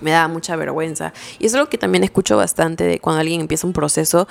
me 0.00 0.10
daba 0.10 0.28
mucha 0.28 0.54
vergüenza. 0.56 1.12
Y 1.38 1.46
es 1.46 1.54
algo 1.54 1.68
que 1.68 1.78
también 1.78 2.04
escucho 2.04 2.36
bastante 2.36 2.84
de 2.84 3.00
cuando 3.00 3.20
alguien 3.20 3.40
empieza 3.40 3.66
un 3.66 3.72
proceso, 3.72 4.28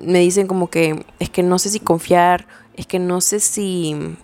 me 0.00 0.20
dicen 0.20 0.46
como 0.46 0.68
que 0.68 1.04
es 1.18 1.30
que 1.30 1.42
no 1.42 1.58
sé 1.58 1.70
si 1.70 1.80
confiar, 1.80 2.46
es 2.74 2.86
que 2.86 2.98
no 2.98 3.20
sé 3.20 3.40
si 3.40 4.16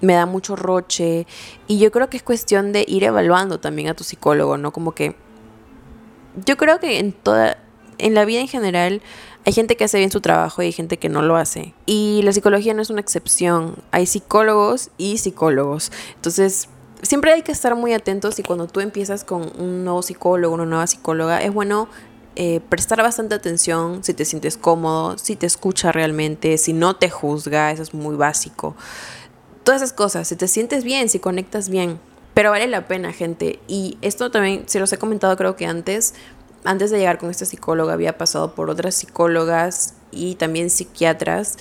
me 0.00 0.14
da 0.14 0.26
mucho 0.26 0.56
roche. 0.56 1.26
Y 1.66 1.78
yo 1.78 1.90
creo 1.90 2.08
que 2.08 2.16
es 2.16 2.22
cuestión 2.22 2.72
de 2.72 2.84
ir 2.86 3.04
evaluando 3.04 3.58
también 3.58 3.88
a 3.88 3.94
tu 3.94 4.04
psicólogo, 4.04 4.56
¿no? 4.56 4.72
Como 4.72 4.92
que 4.92 5.16
yo 6.44 6.56
creo 6.56 6.80
que 6.80 6.98
en 6.98 7.12
toda, 7.12 7.58
en 7.98 8.14
la 8.14 8.24
vida 8.24 8.40
en 8.40 8.48
general, 8.48 9.02
hay 9.44 9.52
gente 9.52 9.76
que 9.76 9.84
hace 9.84 9.98
bien 9.98 10.10
su 10.10 10.20
trabajo 10.20 10.62
y 10.62 10.66
hay 10.66 10.72
gente 10.72 10.98
que 10.98 11.08
no 11.08 11.22
lo 11.22 11.36
hace. 11.36 11.74
Y 11.86 12.22
la 12.22 12.32
psicología 12.32 12.74
no 12.74 12.82
es 12.82 12.90
una 12.90 13.00
excepción. 13.00 13.76
Hay 13.90 14.06
psicólogos 14.06 14.90
y 14.96 15.18
psicólogos. 15.18 15.92
Entonces, 16.16 16.68
siempre 17.02 17.32
hay 17.32 17.42
que 17.42 17.52
estar 17.52 17.74
muy 17.76 17.92
atentos 17.92 18.38
y 18.38 18.42
cuando 18.42 18.66
tú 18.66 18.80
empiezas 18.80 19.24
con 19.24 19.52
un 19.58 19.84
nuevo 19.84 20.02
psicólogo, 20.02 20.54
una 20.54 20.66
nueva 20.66 20.86
psicóloga, 20.86 21.42
es 21.42 21.52
bueno 21.52 21.88
eh, 22.36 22.60
prestar 22.68 23.00
bastante 23.02 23.34
atención 23.34 24.02
si 24.02 24.14
te 24.14 24.24
sientes 24.24 24.56
cómodo, 24.56 25.18
si 25.18 25.36
te 25.36 25.46
escucha 25.46 25.92
realmente, 25.92 26.58
si 26.58 26.72
no 26.72 26.96
te 26.96 27.10
juzga, 27.10 27.70
eso 27.70 27.82
es 27.82 27.94
muy 27.94 28.16
básico. 28.16 28.74
Todas 29.62 29.82
esas 29.82 29.92
cosas, 29.92 30.28
si 30.28 30.36
te 30.36 30.48
sientes 30.48 30.84
bien, 30.84 31.08
si 31.08 31.18
conectas 31.18 31.68
bien. 31.68 31.98
Pero 32.34 32.50
vale 32.50 32.66
la 32.66 32.88
pena, 32.88 33.12
gente. 33.12 33.60
Y 33.68 33.96
esto 34.02 34.30
también, 34.30 34.64
se 34.66 34.80
los 34.80 34.92
he 34.92 34.98
comentado 34.98 35.36
creo 35.36 35.54
que 35.54 35.66
antes, 35.66 36.14
antes 36.64 36.90
de 36.90 36.98
llegar 36.98 37.18
con 37.18 37.30
esta 37.30 37.44
psicóloga 37.44 37.92
había 37.92 38.18
pasado 38.18 38.54
por 38.54 38.68
otras 38.70 38.96
psicólogas 38.96 39.94
y 40.10 40.34
también 40.34 40.70
psiquiatras 40.70 41.58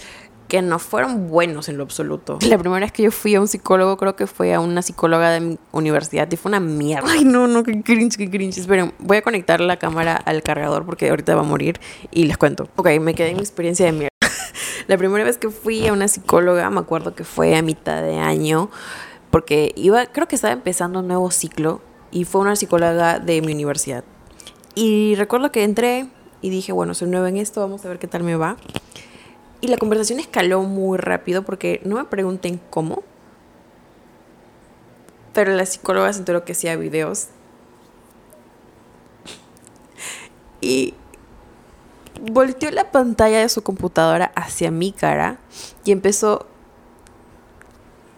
que 0.48 0.62
no 0.62 0.80
fueron 0.80 1.30
buenos 1.30 1.70
en 1.70 1.78
lo 1.78 1.84
absoluto. 1.84 2.40
La 2.48 2.58
primera 2.58 2.86
vez 2.86 2.92
que 2.92 3.04
yo 3.04 3.12
fui 3.12 3.36
a 3.36 3.42
un 3.42 3.48
psicólogo, 3.48 3.98
creo 3.98 4.16
que 4.16 4.28
fue 4.28 4.54
a 4.54 4.60
una 4.60 4.82
psicóloga 4.82 5.32
de 5.32 5.40
mi 5.40 5.60
universidad 5.72 6.32
y 6.32 6.36
fue 6.36 6.50
una 6.50 6.60
mierda. 6.60 7.08
Ay, 7.10 7.26
no, 7.26 7.48
no, 7.48 7.64
qué 7.64 7.82
cringe, 7.82 8.18
qué 8.18 8.30
cringe. 8.30 8.58
Esperen, 8.60 8.94
voy 9.00 9.18
a 9.18 9.22
conectar 9.22 9.60
la 9.62 9.78
cámara 9.78 10.16
al 10.16 10.44
cargador 10.44 10.86
porque 10.86 11.10
ahorita 11.10 11.36
va 11.36 11.42
a 11.42 11.46
morir 11.46 11.80
y 12.12 12.26
les 12.26 12.38
cuento. 12.38 12.70
Ok, 12.76 12.90
me 13.02 13.16
quedé 13.16 13.30
en 13.30 13.38
mi 13.38 13.42
experiencia 13.42 13.86
de 13.86 13.92
mierda. 13.94 14.10
la 14.88 14.98
primera 14.98 15.24
vez 15.24 15.38
que 15.38 15.50
fui 15.50 15.88
a 15.88 15.94
una 15.94 16.08
psicóloga, 16.08 16.70
me 16.70 16.80
acuerdo 16.80 17.16
que 17.16 17.24
fue 17.24 17.56
a 17.56 17.62
mitad 17.62 18.02
de 18.02 18.18
año, 18.20 18.70
porque 19.32 19.74
iba, 19.76 20.06
creo 20.08 20.28
que 20.28 20.36
estaba 20.36 20.54
empezando 20.54 21.00
un 21.00 21.08
nuevo 21.08 21.32
ciclo 21.32 21.82
y 22.12 22.26
fue 22.26 22.42
una 22.42 22.56
psicóloga 22.56 23.20
de 23.20 23.42
mi 23.42 23.54
universidad. 23.54 24.04
Y 24.76 25.16
recuerdo 25.16 25.52
que 25.52 25.64
entré 25.64 26.08
y 26.42 26.50
dije, 26.50 26.72
bueno, 26.72 26.94
soy 26.94 27.08
nueva 27.08 27.30
en 27.30 27.38
esto, 27.38 27.62
vamos 27.62 27.84
a 27.86 27.90
ver 27.90 28.00
qué 28.00 28.08
tal 28.08 28.24
me 28.24 28.36
va. 28.36 28.58
Y 29.64 29.68
la 29.68 29.78
conversación 29.78 30.20
escaló 30.20 30.62
muy 30.64 30.98
rápido 30.98 31.44
porque 31.44 31.80
no 31.86 31.96
me 31.96 32.04
pregunten 32.04 32.60
cómo, 32.70 33.02
pero 35.34 35.54
la 35.54 35.66
psicóloga 35.66 36.12
se 36.12 36.20
enteró 36.20 36.44
que 36.44 36.52
hacía 36.52 36.76
videos. 36.76 37.28
Y 40.60 40.96
volteó 42.30 42.72
la 42.72 42.92
pantalla 42.92 43.40
de 43.40 43.48
su 43.48 43.64
computadora 43.64 44.34
hacia 44.36 44.70
mi 44.70 44.92
cara 44.92 45.38
y 45.86 45.94
empezó. 45.94 46.46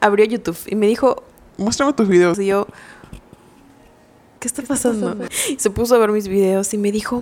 Abrió 0.01 0.25
YouTube 0.25 0.57
y 0.65 0.73
me 0.73 0.87
dijo: 0.87 1.21
Muéstrame 1.57 1.93
tus 1.93 2.07
videos. 2.07 2.39
Y 2.39 2.47
yo, 2.47 2.65
¿qué 4.39 4.47
está 4.47 4.63
pasando? 4.63 5.15
Y 5.47 5.59
se 5.59 5.69
puso 5.69 5.93
a 5.93 5.99
ver 5.99 6.09
mis 6.09 6.27
videos 6.27 6.73
y 6.73 6.79
me 6.79 6.91
dijo: 6.91 7.21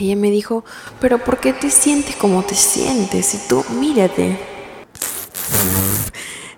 ella 0.00 0.16
me 0.16 0.30
dijo, 0.30 0.64
pero 1.00 1.18
¿por 1.18 1.38
qué 1.38 1.52
te 1.52 1.70
sientes 1.70 2.16
como 2.16 2.42
te 2.42 2.54
sientes? 2.54 3.34
Y 3.34 3.38
tú, 3.48 3.64
mírate. 3.78 4.38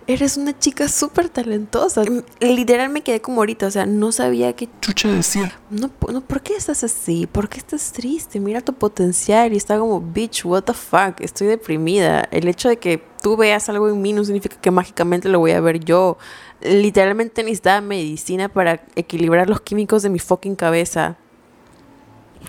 Eres 0.08 0.36
una 0.36 0.58
chica 0.58 0.88
súper 0.88 1.28
talentosa. 1.28 2.02
Literal 2.40 2.88
me 2.88 3.02
quedé 3.02 3.20
como 3.20 3.40
ahorita, 3.40 3.68
o 3.68 3.70
sea, 3.70 3.86
no 3.86 4.10
sabía 4.10 4.52
qué 4.54 4.68
chucha 4.80 5.08
decía. 5.08 5.56
No, 5.70 5.90
no, 6.12 6.20
¿por 6.20 6.42
qué 6.42 6.56
estás 6.56 6.82
así? 6.82 7.26
¿Por 7.26 7.48
qué 7.48 7.58
estás 7.58 7.92
triste? 7.92 8.40
Mira 8.40 8.60
tu 8.60 8.72
potencial 8.74 9.52
y 9.52 9.56
está 9.56 9.78
como, 9.78 10.00
bitch, 10.00 10.44
what 10.44 10.64
the 10.64 10.74
fuck, 10.74 11.20
estoy 11.20 11.46
deprimida. 11.46 12.28
El 12.32 12.48
hecho 12.48 12.68
de 12.68 12.78
que 12.78 13.02
tú 13.22 13.36
veas 13.36 13.68
algo 13.68 13.88
en 13.88 14.02
mí 14.02 14.12
no 14.12 14.24
significa 14.24 14.56
que 14.60 14.72
mágicamente 14.72 15.28
lo 15.28 15.38
voy 15.38 15.52
a 15.52 15.60
ver 15.60 15.78
yo. 15.78 16.18
Literalmente 16.60 17.42
necesitaba 17.44 17.80
medicina 17.80 18.48
para 18.48 18.84
equilibrar 18.96 19.48
los 19.48 19.60
químicos 19.60 20.02
de 20.02 20.10
mi 20.10 20.18
fucking 20.18 20.56
cabeza. 20.56 21.16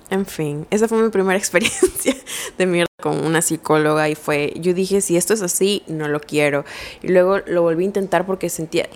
En 0.10 0.26
fin, 0.26 0.68
esa 0.70 0.88
fue 0.88 1.02
mi 1.02 1.10
primera 1.10 1.38
experiencia 1.38 2.16
de 2.58 2.66
mierda 2.66 2.88
con 3.02 3.26
una 3.26 3.42
psicóloga 3.42 4.10
y 4.10 4.16
fue, 4.16 4.54
yo 4.56 4.74
dije, 4.74 5.02
si 5.02 5.18
esto 5.18 5.34
es 5.34 5.42
así, 5.42 5.84
no 5.88 6.08
lo 6.08 6.20
quiero. 6.20 6.66
Y 7.02 7.10
luego 7.10 7.40
lo 7.40 7.62
volví 7.62 7.84
a 7.84 7.88
intentar 7.88 8.26
porque 8.26 8.50
sentía, 8.50 8.88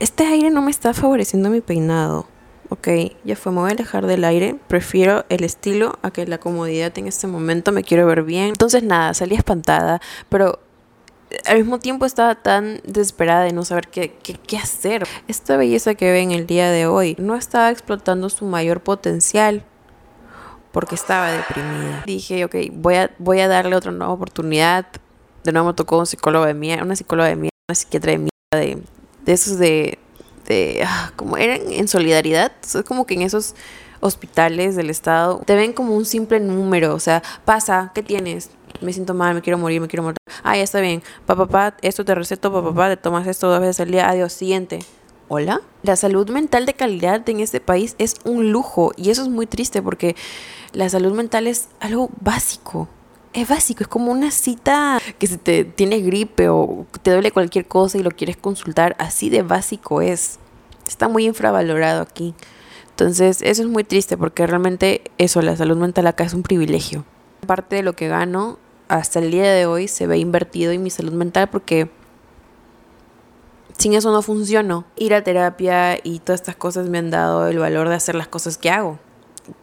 este 0.00 0.24
aire 0.24 0.50
no 0.50 0.62
me 0.62 0.70
está 0.70 0.94
favoreciendo 0.94 1.50
mi 1.50 1.60
peinado. 1.60 2.26
Ok, 2.68 2.88
ya 3.24 3.36
fue, 3.36 3.52
me 3.52 3.60
voy 3.60 3.70
a 3.70 3.74
alejar 3.74 4.06
del 4.06 4.24
aire. 4.24 4.56
Prefiero 4.66 5.24
el 5.28 5.44
estilo 5.44 5.98
a 6.02 6.10
que 6.10 6.26
la 6.26 6.38
comodidad 6.38 6.96
en 6.98 7.06
este 7.06 7.28
momento. 7.28 7.70
Me 7.70 7.84
quiero 7.84 8.06
ver 8.06 8.24
bien. 8.24 8.48
Entonces, 8.48 8.82
nada, 8.82 9.14
salí 9.14 9.36
espantada. 9.36 10.00
Pero 10.28 10.58
al 11.44 11.58
mismo 11.58 11.78
tiempo 11.78 12.06
estaba 12.06 12.34
tan 12.36 12.80
desesperada 12.84 13.44
de 13.44 13.52
no 13.52 13.64
saber 13.64 13.88
qué, 13.88 14.12
qué, 14.22 14.56
hacer. 14.56 15.06
Esta 15.28 15.56
belleza 15.56 15.94
que 15.94 16.10
ven 16.10 16.30
el 16.30 16.46
día 16.46 16.70
de 16.70 16.86
hoy 16.86 17.16
no 17.18 17.34
estaba 17.34 17.70
explotando 17.70 18.28
su 18.28 18.44
mayor 18.44 18.82
potencial 18.82 19.64
porque 20.72 20.94
estaba 20.94 21.32
deprimida. 21.32 22.02
Dije, 22.06 22.44
ok, 22.44 22.54
voy 22.72 22.94
a, 22.96 23.10
voy 23.18 23.40
a 23.40 23.48
darle 23.48 23.76
otra 23.76 23.92
nueva 23.92 24.12
oportunidad. 24.12 24.86
De 25.42 25.52
nuevo 25.52 25.68
me 25.68 25.74
tocó 25.74 25.98
un 25.98 26.06
psicólogo 26.06 26.44
de 26.44 26.54
mía, 26.54 26.80
una 26.82 26.96
psicóloga 26.96 27.28
de 27.28 27.36
mía, 27.36 27.50
una 27.68 27.74
psiquiatra 27.74 28.12
de 28.12 28.18
mía, 28.18 28.30
de, 28.52 28.82
de 29.24 29.32
esos 29.32 29.58
de, 29.58 29.98
de, 30.46 30.84
ah, 30.86 31.12
como 31.16 31.36
eran 31.36 31.60
en 31.72 31.88
solidaridad. 31.88 32.52
Es 32.62 32.76
como 32.84 33.06
que 33.06 33.14
en 33.14 33.22
esos 33.22 33.54
hospitales 34.00 34.76
del 34.76 34.90
estado 34.90 35.42
te 35.44 35.54
ven 35.54 35.72
como 35.72 35.96
un 35.96 36.04
simple 36.04 36.40
número, 36.40 36.94
o 36.94 37.00
sea, 37.00 37.22
pasa, 37.44 37.90
¿qué 37.94 38.02
tienes? 38.02 38.50
Me 38.80 38.92
siento 38.92 39.14
mal, 39.14 39.34
me 39.34 39.42
quiero 39.42 39.58
morir, 39.58 39.80
me 39.80 39.88
quiero 39.88 40.02
morir. 40.02 40.16
Ah, 40.42 40.56
ya 40.56 40.62
está 40.62 40.80
bien. 40.80 41.02
Papá, 41.26 41.46
papá, 41.46 41.76
esto 41.82 42.04
te 42.04 42.14
receto, 42.14 42.52
papá, 42.52 42.68
papá, 42.68 42.88
te 42.90 42.96
tomas 42.96 43.26
esto 43.26 43.48
dos 43.48 43.60
veces 43.60 43.80
al 43.80 43.90
día. 43.90 44.08
Adiós, 44.08 44.32
siguiente. 44.32 44.80
Hola. 45.28 45.60
La 45.82 45.96
salud 45.96 46.30
mental 46.30 46.66
de 46.66 46.74
calidad 46.74 47.28
en 47.28 47.40
este 47.40 47.60
país 47.60 47.96
es 47.98 48.14
un 48.24 48.52
lujo 48.52 48.92
y 48.96 49.10
eso 49.10 49.22
es 49.22 49.28
muy 49.28 49.46
triste 49.46 49.82
porque 49.82 50.14
la 50.72 50.88
salud 50.88 51.12
mental 51.14 51.46
es 51.46 51.68
algo 51.80 52.10
básico. 52.20 52.88
Es 53.32 53.48
básico, 53.48 53.82
es 53.82 53.88
como 53.88 54.12
una 54.12 54.30
cita 54.30 54.98
que 55.18 55.26
si 55.26 55.36
te 55.36 55.64
tienes 55.64 56.06
gripe 56.06 56.48
o 56.48 56.86
te 57.02 57.10
duele 57.10 57.32
cualquier 57.32 57.66
cosa 57.66 57.98
y 57.98 58.02
lo 58.02 58.10
quieres 58.10 58.36
consultar, 58.36 58.94
así 58.98 59.28
de 59.28 59.42
básico 59.42 60.00
es. 60.00 60.38
Está 60.86 61.08
muy 61.08 61.26
infravalorado 61.26 62.02
aquí. 62.02 62.34
Entonces, 62.90 63.42
eso 63.42 63.62
es 63.62 63.68
muy 63.68 63.84
triste 63.84 64.16
porque 64.16 64.46
realmente 64.46 65.02
eso, 65.18 65.42
la 65.42 65.56
salud 65.56 65.76
mental 65.76 66.06
acá 66.06 66.24
es 66.24 66.32
un 66.32 66.42
privilegio. 66.42 67.04
Parte 67.46 67.76
de 67.76 67.82
lo 67.82 67.94
que 67.94 68.08
gano 68.08 68.58
hasta 68.88 69.18
el 69.18 69.30
día 69.30 69.52
de 69.52 69.66
hoy 69.66 69.88
se 69.88 70.06
ve 70.06 70.18
invertido 70.18 70.72
en 70.72 70.82
mi 70.82 70.90
salud 70.90 71.12
mental 71.12 71.48
porque 71.48 71.90
sin 73.76 73.94
eso 73.94 74.12
no 74.12 74.22
funciono. 74.22 74.84
Ir 74.96 75.14
a 75.14 75.22
terapia 75.22 75.98
y 76.02 76.20
todas 76.20 76.40
estas 76.40 76.56
cosas 76.56 76.88
me 76.88 76.98
han 76.98 77.10
dado 77.10 77.48
el 77.48 77.58
valor 77.58 77.88
de 77.88 77.94
hacer 77.94 78.14
las 78.14 78.28
cosas 78.28 78.58
que 78.58 78.70
hago 78.70 78.98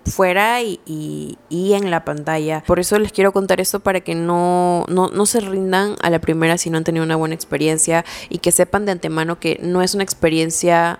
fuera 0.05 0.61
y, 0.61 0.79
y, 0.85 1.73
en 1.73 1.91
la 1.91 2.05
pantalla. 2.05 2.63
Por 2.65 2.79
eso 2.79 2.97
les 2.99 3.11
quiero 3.11 3.33
contar 3.33 3.59
esto 3.59 3.81
para 3.81 4.01
que 4.01 4.15
no, 4.15 4.85
no, 4.87 5.09
no, 5.09 5.25
se 5.25 5.39
rindan 5.41 5.95
a 6.01 6.09
la 6.09 6.19
primera 6.19 6.57
si 6.57 6.69
no 6.69 6.77
han 6.77 6.83
tenido 6.83 7.05
una 7.05 7.15
buena 7.15 7.35
experiencia 7.35 8.05
y 8.29 8.37
que 8.37 8.51
sepan 8.51 8.85
de 8.85 8.93
antemano 8.93 9.39
que 9.39 9.59
no 9.61 9.81
es 9.81 9.93
una 9.93 10.03
experiencia 10.03 10.99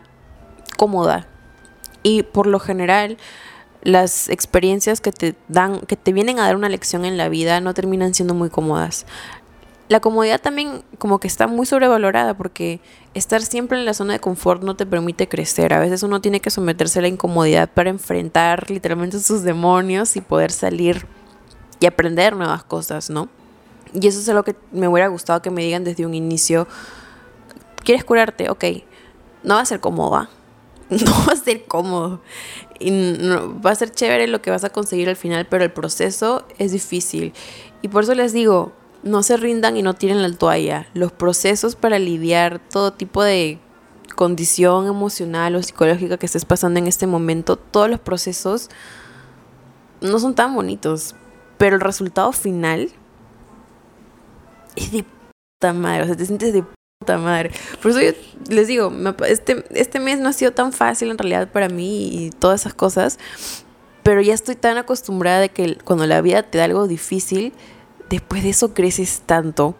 cómoda. 0.77 1.27
Y 2.01 2.24
por 2.24 2.48
lo 2.48 2.60
general 2.60 3.18
las 3.84 4.30
experiencias 4.30 5.02
que 5.02 5.12
te 5.12 5.36
dan, 5.50 5.82
que 5.82 5.96
te 5.96 6.13
vienen 6.13 6.40
a 6.40 6.44
dar 6.44 6.56
una 6.56 6.70
lección 6.70 7.06
en 7.06 7.18
la 7.18 7.30
vida, 7.30 7.60
no 7.60 7.74
terminan 7.74 8.13
siendo 8.13 8.34
muy 8.34 8.50
cómodas. 8.50 9.06
La 9.90 10.00
comodidad 10.00 10.42
también 10.42 10.84
como 10.98 11.20
que 11.20 11.28
está 11.28 11.48
muy 11.48 11.66
sobrevalorada 11.66 12.36
porque 12.36 12.80
estar 13.13 13.42
siempre 13.42 13.78
en 13.78 13.86
la 13.86 13.94
zona 13.94 14.13
de 14.13 14.20
confort 14.20 14.63
no 14.63 14.75
te 14.75 14.86
permite 14.86 15.28
crecer. 15.28 15.74
A 15.74 15.80
veces 15.80 16.02
uno 16.04 16.22
tiene 16.22 16.40
que 16.40 16.50
someterse 16.50 17.00
a 17.00 17.02
la 17.02 17.10
incomodidad 17.10 17.70
para 17.70 17.90
enfrentar 17.90 18.72
literalmente 18.72 19.20
sus 19.20 19.44
demonios 19.44 20.16
y 20.16 20.22
poder 20.22 20.52
salir 20.52 21.06
y 21.82 21.86
aprender 21.86 22.36
nuevas 22.36 22.63
cosas, 22.63 23.10
¿no? 23.10 23.28
Y 23.94 24.08
eso 24.08 24.20
es 24.20 24.28
lo 24.28 24.44
que 24.44 24.56
me 24.72 24.88
hubiera 24.88 25.10
gustado 25.10 25.42
que 25.42 25.52
me 25.52 25.62
digan 25.62 25.84
desde 25.84 26.06
un 26.06 26.13
inicio. 26.13 26.68
¿Quieres 27.84 28.06
curarte? 28.06 28.50
Ok. 28.50 28.63
No 29.44 29.56
va 29.56 29.62
a 29.62 29.66
ser 29.66 29.82
cómoda. 29.82 30.30
No 30.90 31.12
va 31.28 31.34
a 31.34 31.36
ser 31.36 31.66
cómodo 31.66 32.22
y 32.84 32.92
no, 32.92 33.62
va 33.62 33.72
a 33.72 33.75
ser 33.75 33.92
chévere 33.92 34.28
lo 34.28 34.42
que 34.42 34.52
vas 34.52 34.63
a 34.63 34.70
conseguir 34.70 35.10
al 35.10 35.16
final, 35.16 35.48
pero 35.48 35.63
el 35.63 35.72
proceso 35.72 36.46
es 36.58 36.72
difícil. 36.72 37.34
Y 37.82 37.88
por 37.88 38.04
eso 38.04 38.13
les 38.13 38.34
digo, 38.34 38.74
no 39.04 39.24
se 39.24 39.38
rindan 39.38 39.78
y 39.78 39.82
no 39.82 39.94
tiren 39.94 40.22
la 40.22 40.32
toalla. 40.32 40.88
Los 40.94 41.12
procesos 41.12 41.75
para 41.75 42.00
lidiar 42.00 42.60
todo 42.60 42.94
tipo 42.94 43.24
de 43.24 43.60
condición 44.16 44.88
emocional 44.88 45.56
o 45.56 45.63
psicológica 45.63 46.18
que 46.18 46.25
estés 46.25 46.46
pasando 46.46 46.80
en 46.80 46.88
este 46.88 47.08
momento, 47.08 47.56
todos 47.56 47.90
los 47.90 48.00
procesos 48.00 48.70
no 50.02 50.20
son 50.20 50.36
tan 50.36 50.54
bonitos, 50.54 51.16
pero 51.58 51.75
el 51.75 51.82
resultado 51.82 52.32
final 52.32 52.92
es 54.75 54.92
de 54.92 55.04
puta 55.04 55.74
madre, 55.74 56.04
o 56.04 56.06
sea, 56.06 56.16
te 56.16 56.25
sientes 56.25 56.54
de 56.54 56.63
madre. 57.17 57.51
Por 57.81 57.91
eso 57.91 58.01
yo 58.01 58.12
les 58.50 58.67
digo, 58.67 58.91
este, 59.27 59.65
este 59.72 60.00
mes 60.00 60.19
no 60.19 60.29
ha 60.29 60.33
sido 60.33 60.51
tan 60.51 60.74
fácil 60.74 61.12
en 61.12 61.17
realidad 61.17 61.50
para 61.51 61.69
mí 61.69 62.10
y 62.12 62.29
todas 62.31 62.62
esas 62.62 62.74
cosas, 62.74 63.19
pero 64.03 64.22
ya 64.22 64.33
estoy 64.33 64.55
tan 64.55 64.77
acostumbrada 64.77 65.39
de 65.39 65.50
que 65.50 65.77
cuando 65.83 66.05
la 66.07 66.22
vida 66.22 66.43
te 66.43 66.57
da 66.57 66.65
algo 66.65 66.88
difícil, 66.88 67.53
después 68.10 68.43
de 68.43 68.50
eso 68.50 68.74
creces 68.74 69.22
tanto 69.25 69.75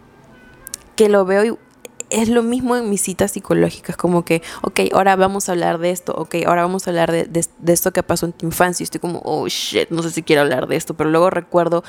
que 0.96 1.08
lo 1.08 1.24
veo 1.24 1.44
y 1.44 1.58
es 2.10 2.28
lo 2.28 2.42
mismo 2.42 2.76
en 2.76 2.88
mis 2.88 3.00
citas 3.00 3.32
psicológicas, 3.32 3.96
como 3.96 4.24
que, 4.24 4.42
ok, 4.62 4.80
ahora 4.92 5.16
vamos 5.16 5.48
a 5.48 5.52
hablar 5.52 5.78
de 5.78 5.90
esto, 5.90 6.14
ok, 6.14 6.36
ahora 6.46 6.62
vamos 6.62 6.86
a 6.86 6.90
hablar 6.90 7.10
de, 7.10 7.24
de 7.26 7.72
esto 7.72 7.92
que 7.92 8.02
pasó 8.02 8.26
en 8.26 8.32
tu 8.32 8.46
infancia. 8.46 8.82
Y 8.82 8.84
estoy 8.84 9.00
como, 9.00 9.20
oh 9.24 9.48
shit, 9.48 9.90
no 9.90 10.02
sé 10.02 10.10
si 10.10 10.22
quiero 10.22 10.42
hablar 10.42 10.68
de 10.68 10.76
esto, 10.76 10.94
pero 10.94 11.10
luego 11.10 11.30
recuerdo 11.30 11.82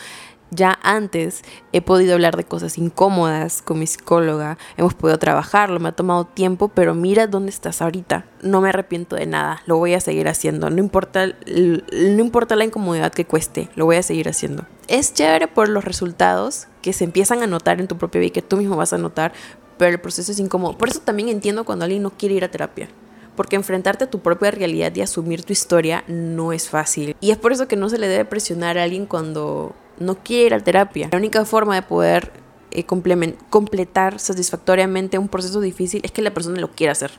ya 0.52 0.80
antes 0.84 1.44
he 1.72 1.82
podido 1.82 2.14
hablar 2.14 2.38
de 2.38 2.44
cosas 2.44 2.78
incómodas 2.78 3.62
con 3.62 3.80
mi 3.80 3.88
psicóloga, 3.88 4.58
hemos 4.78 4.94
podido 4.94 5.18
trabajarlo, 5.18 5.80
me 5.80 5.90
ha 5.90 5.92
tomado 5.94 6.25
tiempo, 6.25 6.70
pero 6.70 6.94
mira 6.94 7.28
dónde 7.28 7.50
estás 7.50 7.82
ahorita. 7.82 8.25
No 8.42 8.62
me 8.62 8.70
arrepiento 8.70 9.16
de 9.16 9.25
nada, 9.25 9.62
lo 9.66 9.78
voy 9.78 9.94
a 9.94 10.00
seguir 10.00 10.28
haciendo. 10.28 10.70
No 10.70 10.80
importa, 10.80 11.28
no 11.28 12.24
importa 12.24 12.56
la 12.56 12.66
incomodidad 12.66 13.12
que 13.12 13.25
cueste, 13.25 13.70
lo 13.75 13.86
voy 13.86 13.98
a 13.98 14.04
seguir 14.04 14.30
haciendo. 14.30 14.66
Es 14.88 15.14
chévere 15.14 15.48
por 15.48 15.70
los 15.70 15.84
resultados 15.84 16.68
que 16.82 16.94
se 16.94 17.04
empiezan 17.04 17.42
a 17.42 17.48
notar 17.48 17.80
en 17.80 17.88
tu 17.88 17.98
propia 17.98 18.20
vida 18.20 18.28
y 18.28 18.32
que 18.32 18.42
tú 18.42 18.58
mismo 18.58 18.75
vas 18.75 18.94
a 18.94 18.98
notar, 18.98 19.34
pero 19.78 19.92
el 19.92 20.00
proceso 20.00 20.32
es 20.32 20.40
incómodo. 20.40 20.78
Por 20.78 20.90
eso 20.90 21.00
también 21.00 21.30
entiendo 21.30 21.66
cuando 21.66 21.86
alguien 21.86 22.04
no 22.04 22.12
quiere 22.12 22.36
ir 22.36 22.44
a 22.44 22.52
terapia 22.52 22.88
porque 23.36 23.56
enfrentarte 23.56 24.06
a 24.06 24.10
tu 24.10 24.20
propia 24.20 24.50
realidad 24.52 24.96
y 24.96 25.02
asumir 25.02 25.44
tu 25.44 25.54
historia 25.54 26.04
no 26.08 26.54
es 26.54 26.70
fácil. 26.70 27.16
Y 27.20 27.32
es 27.32 27.38
por 27.38 27.52
eso 27.52 27.68
que 27.68 27.75
no 27.75 27.90
se 27.90 27.98
le 27.98 28.08
debe 28.08 28.25
presionar 28.25 28.78
a 28.78 28.84
alguien 28.84 29.06
cuando 29.06 29.75
no 30.00 30.16
quiere 30.16 30.46
ir 30.46 30.54
a 30.54 30.60
terapia. 30.60 31.10
La 31.12 31.18
única 31.18 31.44
forma 31.46 31.75
de 31.75 31.82
poder 31.82 32.32
eh, 32.72 32.84
completar 32.86 34.20
satisfactoriamente 34.20 35.18
un 35.18 35.28
proceso 35.28 35.62
difícil 35.62 36.02
es 36.04 36.12
que 36.12 36.22
la 36.22 36.34
persona 36.34 36.60
lo 36.60 36.72
quiera 36.72 36.92
hacer. 36.92 37.12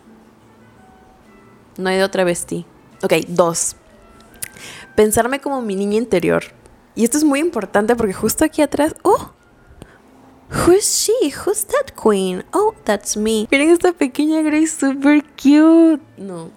No 1.77 1.89
hay 1.89 1.97
de 1.97 2.05
otra 2.05 2.25
bestia. 2.25 2.65
Ok, 3.03 3.13
dos. 3.29 3.77
Pensarme 4.95 5.41
como 5.41 5.61
mi 5.61 5.77
niña 5.77 5.99
interior. 5.99 6.45
Y 6.95 7.05
esto 7.05 7.19
es 7.19 7.25
muy 7.25 7.41
importante 7.41 7.95
porque 7.95 8.15
justo 8.15 8.45
aquí 8.45 8.63
atrás. 8.63 8.95
¡Oh! 9.03 9.33
Who's 10.51 10.85
she? 10.85 11.33
Who's 11.45 11.67
that 11.67 11.93
queen? 11.95 12.45
Oh, 12.53 12.75
that's 12.85 13.17
me. 13.17 13.49
Miren 13.51 13.71
esta 13.71 13.93
pequeña 13.93 14.43
Grace 14.43 14.69
super 14.69 15.23
cute. 15.35 16.03
No. 16.17 16.51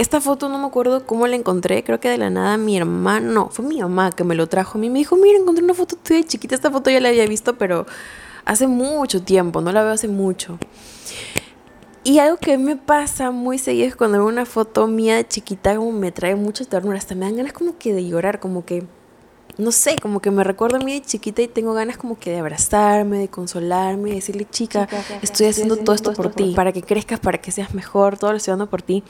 Esta 0.00 0.18
foto 0.18 0.48
no 0.48 0.56
me 0.56 0.66
acuerdo 0.66 1.04
cómo 1.04 1.26
la 1.26 1.36
encontré. 1.36 1.84
Creo 1.84 2.00
que 2.00 2.08
de 2.08 2.16
la 2.16 2.30
nada 2.30 2.56
mi 2.56 2.74
hermano. 2.74 3.50
Fue 3.50 3.66
mi 3.66 3.82
mamá 3.82 4.12
que 4.12 4.24
me 4.24 4.34
lo 4.34 4.46
trajo 4.46 4.78
a 4.78 4.80
mí. 4.80 4.88
Me 4.88 5.00
dijo, 5.00 5.14
mira, 5.14 5.38
encontré 5.38 5.62
una 5.62 5.74
foto 5.74 5.94
tuya 5.96 6.22
chiquita. 6.22 6.54
Esta 6.54 6.70
foto 6.70 6.88
ya 6.88 7.00
la 7.00 7.10
había 7.10 7.26
visto, 7.26 7.58
pero 7.58 7.84
hace 8.46 8.66
mucho 8.66 9.22
tiempo. 9.22 9.60
No 9.60 9.72
la 9.72 9.82
veo 9.82 9.92
hace 9.92 10.08
mucho. 10.08 10.58
Y 12.02 12.18
algo 12.18 12.38
que 12.38 12.56
me 12.56 12.76
pasa 12.76 13.30
muy 13.30 13.58
seguido 13.58 13.88
es 13.88 13.94
cuando 13.94 14.16
veo 14.16 14.26
una 14.26 14.46
foto 14.46 14.86
mía 14.86 15.16
de 15.16 15.28
chiquita, 15.28 15.76
como 15.76 15.92
me 15.92 16.10
trae 16.12 16.34
mucha 16.34 16.64
ternura. 16.64 16.96
Hasta 16.96 17.14
me 17.14 17.26
dan 17.26 17.36
ganas 17.36 17.52
como 17.52 17.76
que 17.76 17.92
de 17.92 18.06
llorar, 18.06 18.40
como 18.40 18.64
que 18.64 18.86
no 19.58 19.70
sé, 19.70 19.96
como 20.00 20.20
que 20.20 20.30
me 20.30 20.44
recuerdo 20.44 20.78
a 20.78 20.80
mí 20.80 20.94
de 20.94 21.02
chiquita 21.02 21.42
y 21.42 21.48
tengo 21.48 21.74
ganas 21.74 21.98
como 21.98 22.18
que 22.18 22.30
de 22.30 22.38
abrazarme, 22.38 23.18
de 23.18 23.28
consolarme, 23.28 24.08
de 24.08 24.14
decirle, 24.14 24.46
chica, 24.48 24.88
estoy 25.20 25.48
haciendo 25.48 25.76
todo 25.76 25.94
esto 25.94 26.14
por 26.14 26.30
ti, 26.30 26.54
para 26.56 26.72
que 26.72 26.80
crezcas, 26.80 27.20
para 27.20 27.36
que 27.36 27.52
seas 27.52 27.74
mejor, 27.74 28.16
todo 28.16 28.30
lo 28.30 28.38
estoy 28.38 28.52
dando 28.52 28.70
por 28.70 28.80
ti. 28.80 29.04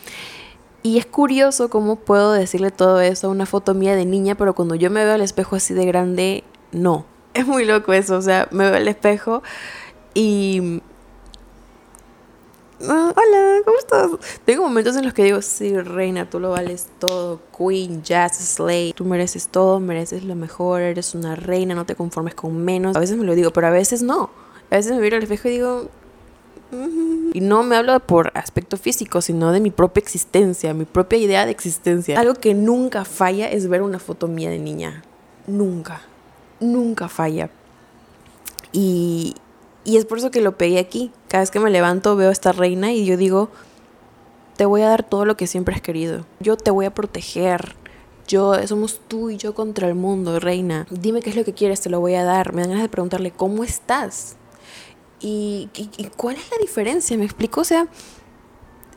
Y 0.83 0.99
es 0.99 1.07
curioso 1.07 1.69
cómo 1.69 1.97
puedo 1.97 2.33
decirle 2.33 2.71
todo 2.71 3.01
eso 3.01 3.27
a 3.27 3.31
una 3.31 3.47
foto 3.47 3.75
mía 3.75 3.95
de 3.95 4.07
niña, 4.07 4.35
pero 4.35 4.55
cuando 4.55 4.75
yo 4.75 4.91
me 4.91 5.05
veo 5.05 5.15
al 5.15 5.21
espejo 5.21 5.57
así 5.57 5.75
de 5.75 5.87
grande, 5.87 6.45
no. 6.73 7.07
Es 7.33 7.47
muy 7.47 7.65
loco 7.65 7.93
eso, 7.93 8.17
o 8.17 8.23
sea, 8.23 8.49
me 8.51 8.65
veo 8.65 8.77
al 8.77 8.89
espejo 8.89 9.43
y 10.15 10.81
Ah, 12.83 13.13
hola, 13.15 13.61
¿cómo 13.67 13.77
estás? 13.79 14.11
Tengo 14.47 14.63
momentos 14.63 14.97
en 14.97 15.05
los 15.05 15.13
que 15.13 15.23
digo, 15.23 15.43
sí, 15.43 15.79
reina, 15.79 16.31
tú 16.31 16.41
lo 16.41 16.51
vales 16.51 16.89
todo, 16.99 17.39
queen, 17.57 18.03
jazz, 18.03 18.39
slay, 18.39 18.95
tú 18.95 19.05
mereces 19.05 19.49
todo, 19.49 19.81
mereces 19.81 20.25
lo 20.25 20.35
mejor, 20.35 20.81
eres 20.81 21.15
una 21.15 21.37
reina, 21.37 21.75
no 21.75 21.85
te 21.85 21.95
conformes 21.95 22.35
con 22.35 22.65
menos. 22.65 22.97
A 22.97 23.01
veces 23.01 23.19
me 23.19 23.25
lo 23.25 23.35
digo, 23.35 23.51
pero 23.53 23.67
a 23.67 23.71
veces 23.71 24.03
no. 24.03 24.31
A 24.71 24.77
veces 24.77 24.93
me 24.93 25.01
miro 25.01 25.19
al 25.19 25.23
espejo 25.23 25.49
y 25.49 25.51
digo, 25.51 25.89
y 27.33 27.41
no 27.41 27.63
me 27.63 27.77
hablo 27.77 27.99
por 28.01 28.33
aspecto 28.35 28.77
físico, 28.77 29.21
sino 29.21 29.53
de 29.53 29.61
mi 29.61 29.71
propia 29.71 30.01
existencia, 30.01 30.75
mi 30.75 30.85
propia 30.85 31.19
idea 31.19 31.45
de 31.45 31.53
existencia. 31.53 32.19
Algo 32.19 32.35
que 32.35 32.55
nunca 32.55 33.05
falla 33.05 33.51
es 33.51 33.69
ver 33.69 33.83
una 33.83 33.99
foto 33.99 34.29
mía 34.29 34.51
de 34.51 34.59
niña. 34.59 35.03
Nunca. 35.47 36.03
Nunca 36.61 37.09
falla. 37.09 37.51
Y, 38.73 39.35
y 39.85 39.97
es 39.97 40.05
por 40.05 40.19
eso 40.19 40.31
que 40.31 40.41
lo 40.41 40.57
pegué 40.57 40.79
aquí. 40.79 41.13
Cada 41.29 41.43
vez 41.43 41.51
que 41.51 41.61
me 41.61 41.71
levanto 41.71 42.17
veo 42.17 42.29
a 42.29 42.33
esta 42.33 42.53
reina 42.53 42.93
y 42.93 43.05
yo 43.05 43.17
digo, 43.17 43.51
te 44.57 44.67
voy 44.67 44.83
a 44.83 44.89
dar 44.89 45.03
todo 45.03 45.25
lo 45.25 45.37
que 45.37 45.47
siempre 45.47 45.75
has 45.75 45.81
querido. 45.81 46.27
Yo 46.41 46.57
te 46.57 46.71
voy 46.71 46.87
a 46.87 46.95
proteger. 46.95 47.75
Yo, 48.29 48.55
somos 48.69 49.01
tú 49.09 49.31
y 49.31 49.37
yo 49.37 49.55
contra 49.55 49.89
el 49.89 49.97
mundo, 49.97 50.39
reina. 50.39 50.87
Dime 50.91 51.21
qué 51.21 51.31
es 51.31 51.37
lo 51.37 51.45
que 51.45 51.55
quieres, 51.55 51.81
te 51.81 51.91
lo 51.91 51.99
voy 51.99 52.15
a 52.15 52.23
dar. 52.23 52.53
Me 52.53 52.61
dan 52.61 52.71
ganas 52.71 52.85
de 52.85 52.89
preguntarle, 52.89 53.33
¿cómo 53.33 53.65
estás? 53.65 54.37
¿Y, 55.21 55.69
y 55.75 56.05
cuál 56.17 56.37
es 56.37 56.51
la 56.51 56.59
diferencia? 56.59 57.17
¿Me 57.17 57.25
explico? 57.25 57.61
O 57.61 57.65
sea, 57.65 57.87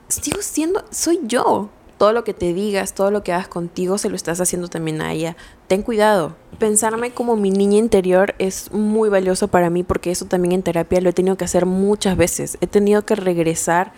sigo 0.08 0.42
siendo, 0.42 0.84
soy 0.92 1.20
yo 1.24 1.70
todo 1.98 2.12
lo 2.12 2.26
que 2.26 2.34
te 2.34 2.54
digas, 2.54 2.94
todo 2.94 3.12
lo 3.12 3.24
que 3.24 3.32
hagas 3.32 3.48
contigo, 3.48 3.98
se 3.98 4.10
lo 4.10 4.18
estás 4.18 4.42
haciendo 4.42 4.68
también 4.68 5.02
a 5.02 5.14
ella. 5.14 5.38
Ten 5.68 5.84
cuidado. 5.84 6.36
Pensarme 6.60 7.12
como 7.12 7.38
mi 7.38 7.50
niña 7.50 7.78
interior 7.78 8.36
es 8.40 8.74
muy 8.74 9.08
valioso 9.08 9.48
para 9.48 9.70
mí 9.70 9.84
porque 9.84 10.12
eso 10.12 10.26
también 10.26 10.52
en 10.52 10.64
terapia 10.64 11.00
lo 11.00 11.10
he 11.10 11.14
tenido 11.14 11.38
que 11.38 11.46
hacer 11.46 11.66
muchas 11.66 12.18
veces. 12.18 12.58
He 12.60 12.68
tenido 12.68 13.06
que 13.06 13.16
regresar 13.16 13.94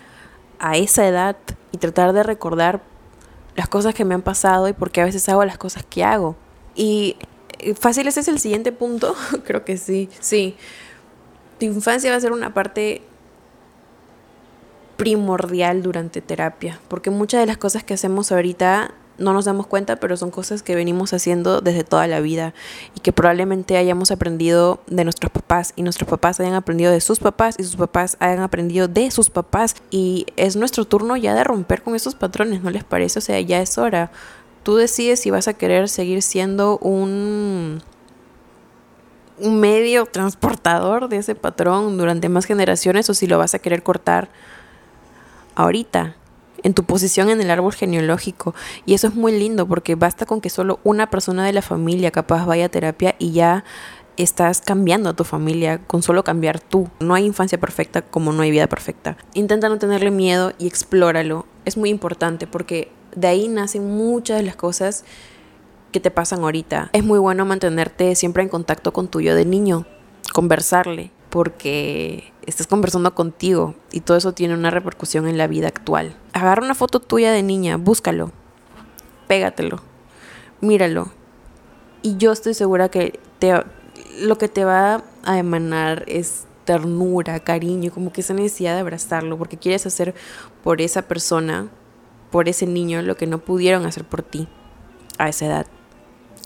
a 0.60 0.77
esa 0.77 1.08
edad 1.08 1.36
y 1.72 1.77
tratar 1.77 2.13
de 2.13 2.24
recordar 2.24 2.84
las 3.55 3.70
cosas 3.70 3.96
que 3.96 4.05
me 4.05 4.13
han 4.13 4.22
pasado 4.22 4.67
y 4.67 4.74
por 4.74 4.91
qué 4.91 5.01
a 5.01 5.05
veces 5.05 5.27
hago 5.29 5.44
las 5.44 5.58
cosas 5.58 5.84
que 5.89 6.03
hago. 6.03 6.36
Y 6.75 7.16
eh, 7.57 7.74
fácil, 7.74 8.07
ese 8.07 8.20
es 8.20 8.27
el 8.27 8.38
siguiente 8.38 8.72
punto. 8.72 9.16
Creo 9.46 9.66
que 9.66 9.77
sí. 9.77 10.09
Sí. 10.20 10.57
Tu 11.59 11.65
infancia 11.65 12.11
va 12.11 12.18
a 12.18 12.22
ser 12.22 12.31
una 12.31 12.53
parte 12.53 13.01
primordial 14.98 15.83
durante 15.83 16.22
terapia, 16.22 16.79
porque 16.87 17.09
muchas 17.09 17.41
de 17.41 17.46
las 17.46 17.57
cosas 17.57 17.83
que 17.83 17.94
hacemos 17.94 18.31
ahorita 18.31 18.94
no 19.18 19.33
nos 19.33 19.46
damos 19.46 19.68
cuenta, 19.68 19.96
pero 19.98 20.18
son 20.18 20.31
cosas 20.31 20.63
que 20.63 20.75
venimos 20.75 21.13
haciendo 21.13 21.61
desde 21.61 21.83
toda 21.83 22.07
la 22.07 22.20
vida 22.20 22.53
y 22.96 23.00
que 23.00 23.13
probablemente 23.13 23.77
hayamos 23.77 24.11
aprendido 24.11 24.81
de 24.87 25.03
nuestros 25.03 25.31
papás 25.31 25.74
y 25.75 25.83
nuestros 25.83 26.09
papás 26.09 26.39
hayan 26.39 26.53
aprendido 26.53 26.91
de 26.91 27.01
sus 27.01 27.20
papás 27.20 27.55
y 27.57 27.63
sus 27.63 27.77
papás 27.77 28.18
hayan 28.20 28.39
aprendido 28.39 28.87
de 28.87 29.11
sus 29.11 29.29
papás 29.29 29.75
y 29.89 30.25
es 30.35 30.55
nuestro 30.55 30.85
turno 30.85 31.15
ya 31.15 31.33
de 31.33 31.44
romper 31.44 31.81
con 31.81 31.96
esos 31.96 32.15
patrones, 32.15 32.61
¿no 32.61 32.70
les 32.72 32.83
parece? 32.83 33.20
O 33.20 33.22
sea, 33.22 33.39
ya 33.39 33.61
es 33.61 33.77
hora. 33.77 34.11
Tú 34.63 34.75
decides 34.75 35.20
si 35.20 35.29
vas 35.29 35.48
a 35.48 35.53
querer 35.53 35.89
seguir 35.89 36.22
siendo 36.22 36.77
un 36.79 37.81
un 39.37 39.59
medio 39.59 40.05
transportador 40.05 41.09
de 41.09 41.17
ese 41.17 41.35
patrón 41.35 41.98
durante 41.98 42.29
más 42.29 42.45
generaciones 42.45 43.09
o 43.09 43.13
si 43.13 43.27
lo 43.27 43.37
vas 43.37 43.53
a 43.53 43.59
querer 43.59 43.83
cortar 43.83 44.29
ahorita, 45.55 46.15
en 46.63 46.74
tu 46.74 46.83
posición 46.83 47.29
en 47.29 47.41
el 47.41 47.51
árbol 47.51 47.74
genealógico. 47.74 48.55
Y 48.85 48.93
eso 48.93 49.07
es 49.07 49.15
muy 49.15 49.37
lindo 49.37 49.67
porque 49.67 49.95
basta 49.95 50.25
con 50.25 50.41
que 50.41 50.50
solo 50.50 50.79
una 50.83 51.09
persona 51.09 51.45
de 51.45 51.53
la 51.53 51.61
familia 51.61 52.11
capaz 52.11 52.45
vaya 52.45 52.65
a 52.65 52.69
terapia 52.69 53.15
y 53.19 53.33
ya 53.33 53.63
estás 54.17 54.61
cambiando 54.61 55.09
a 55.09 55.13
tu 55.13 55.24
familia 55.24 55.79
con 55.79 56.01
solo 56.01 56.24
cambiar 56.24 56.59
tú. 56.59 56.89
No 57.00 57.13
hay 57.13 57.25
infancia 57.25 57.59
perfecta 57.59 58.01
como 58.01 58.31
no 58.33 58.41
hay 58.41 58.51
vida 58.51 58.67
perfecta. 58.67 59.17
Intenta 59.33 59.69
no 59.69 59.77
tenerle 59.77 60.11
miedo 60.11 60.53
y 60.57 60.67
explóralo. 60.67 61.45
Es 61.65 61.77
muy 61.77 61.89
importante 61.89 62.48
porque 62.48 62.91
de 63.15 63.27
ahí 63.27 63.48
nacen 63.48 63.95
muchas 63.95 64.37
de 64.37 64.43
las 64.43 64.55
cosas 64.55 65.03
que 65.96 66.01
te 66.01 66.12
pasan 66.12 66.44
ahorita. 66.44 66.90
Es 66.92 67.05
muy 67.05 67.20
bueno 67.20 67.46
mantenerte 67.46 68.16
siempre 68.16 68.44
en 68.44 68.50
contacto 68.50 68.92
con 68.92 69.08
tu 69.08 69.22
yo 69.22 69.34
de 69.34 69.46
niño, 69.46 69.86
conversarle, 70.34 71.10
porque 71.29 72.34
estás 72.46 72.68
conversando 72.68 73.16
contigo 73.16 73.75
y 73.94 74.01
todo 74.01 74.18
eso 74.18 74.34
tiene 74.34 74.55
una 74.55 74.72
repercusión 74.72 75.25
en 75.25 75.38
la 75.38 75.48
vida 75.48 75.70
actual. 75.70 76.18
Agarra 76.34 76.66
una 76.66 76.75
foto 76.75 77.00
tuya 77.00 77.31
de 77.31 77.44
niña, 77.44 77.77
búscalo, 77.77 78.34
pégatelo, 79.27 79.84
míralo. 80.60 81.14
Y 82.01 82.18
yo 82.18 82.34
estoy 82.34 82.55
segura 82.55 82.90
que 82.90 83.18
te, 83.40 83.53
lo 84.20 84.38
que 84.38 84.50
te 84.50 84.66
va 84.66 85.01
a 85.24 85.38
emanar 85.40 86.03
es 86.08 86.44
ternura, 86.66 87.40
cariño, 87.40 87.90
como 87.94 88.12
que 88.12 88.20
esa 88.20 88.34
necesidad 88.34 88.74
de 88.74 88.81
abrazarlo, 88.81 89.38
porque 89.38 89.55
quieres 89.55 89.86
hacer 89.86 90.14
por 90.62 90.81
esa 90.81 91.03
persona, 91.03 91.70
por 92.31 92.50
ese 92.50 92.68
niño, 92.68 93.01
lo 93.01 93.16
que 93.16 93.27
no 93.27 93.38
pudieron 93.38 93.86
hacer 93.86 94.03
por 94.03 94.24
ti 94.24 94.50
a 95.18 95.29
esa 95.29 95.46
edad. 95.46 95.68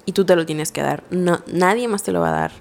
Y 0.10 0.12
tú 0.12 0.26
te 0.26 0.36
lo 0.36 0.44
tienes 0.44 0.72
que 0.72 0.82
dar. 0.82 1.04
No, 1.12 1.42
nadie 1.46 1.88
más 1.88 2.02
te 2.02 2.12
lo 2.12 2.20
va 2.20 2.30
a 2.30 2.40
dar 2.40 2.52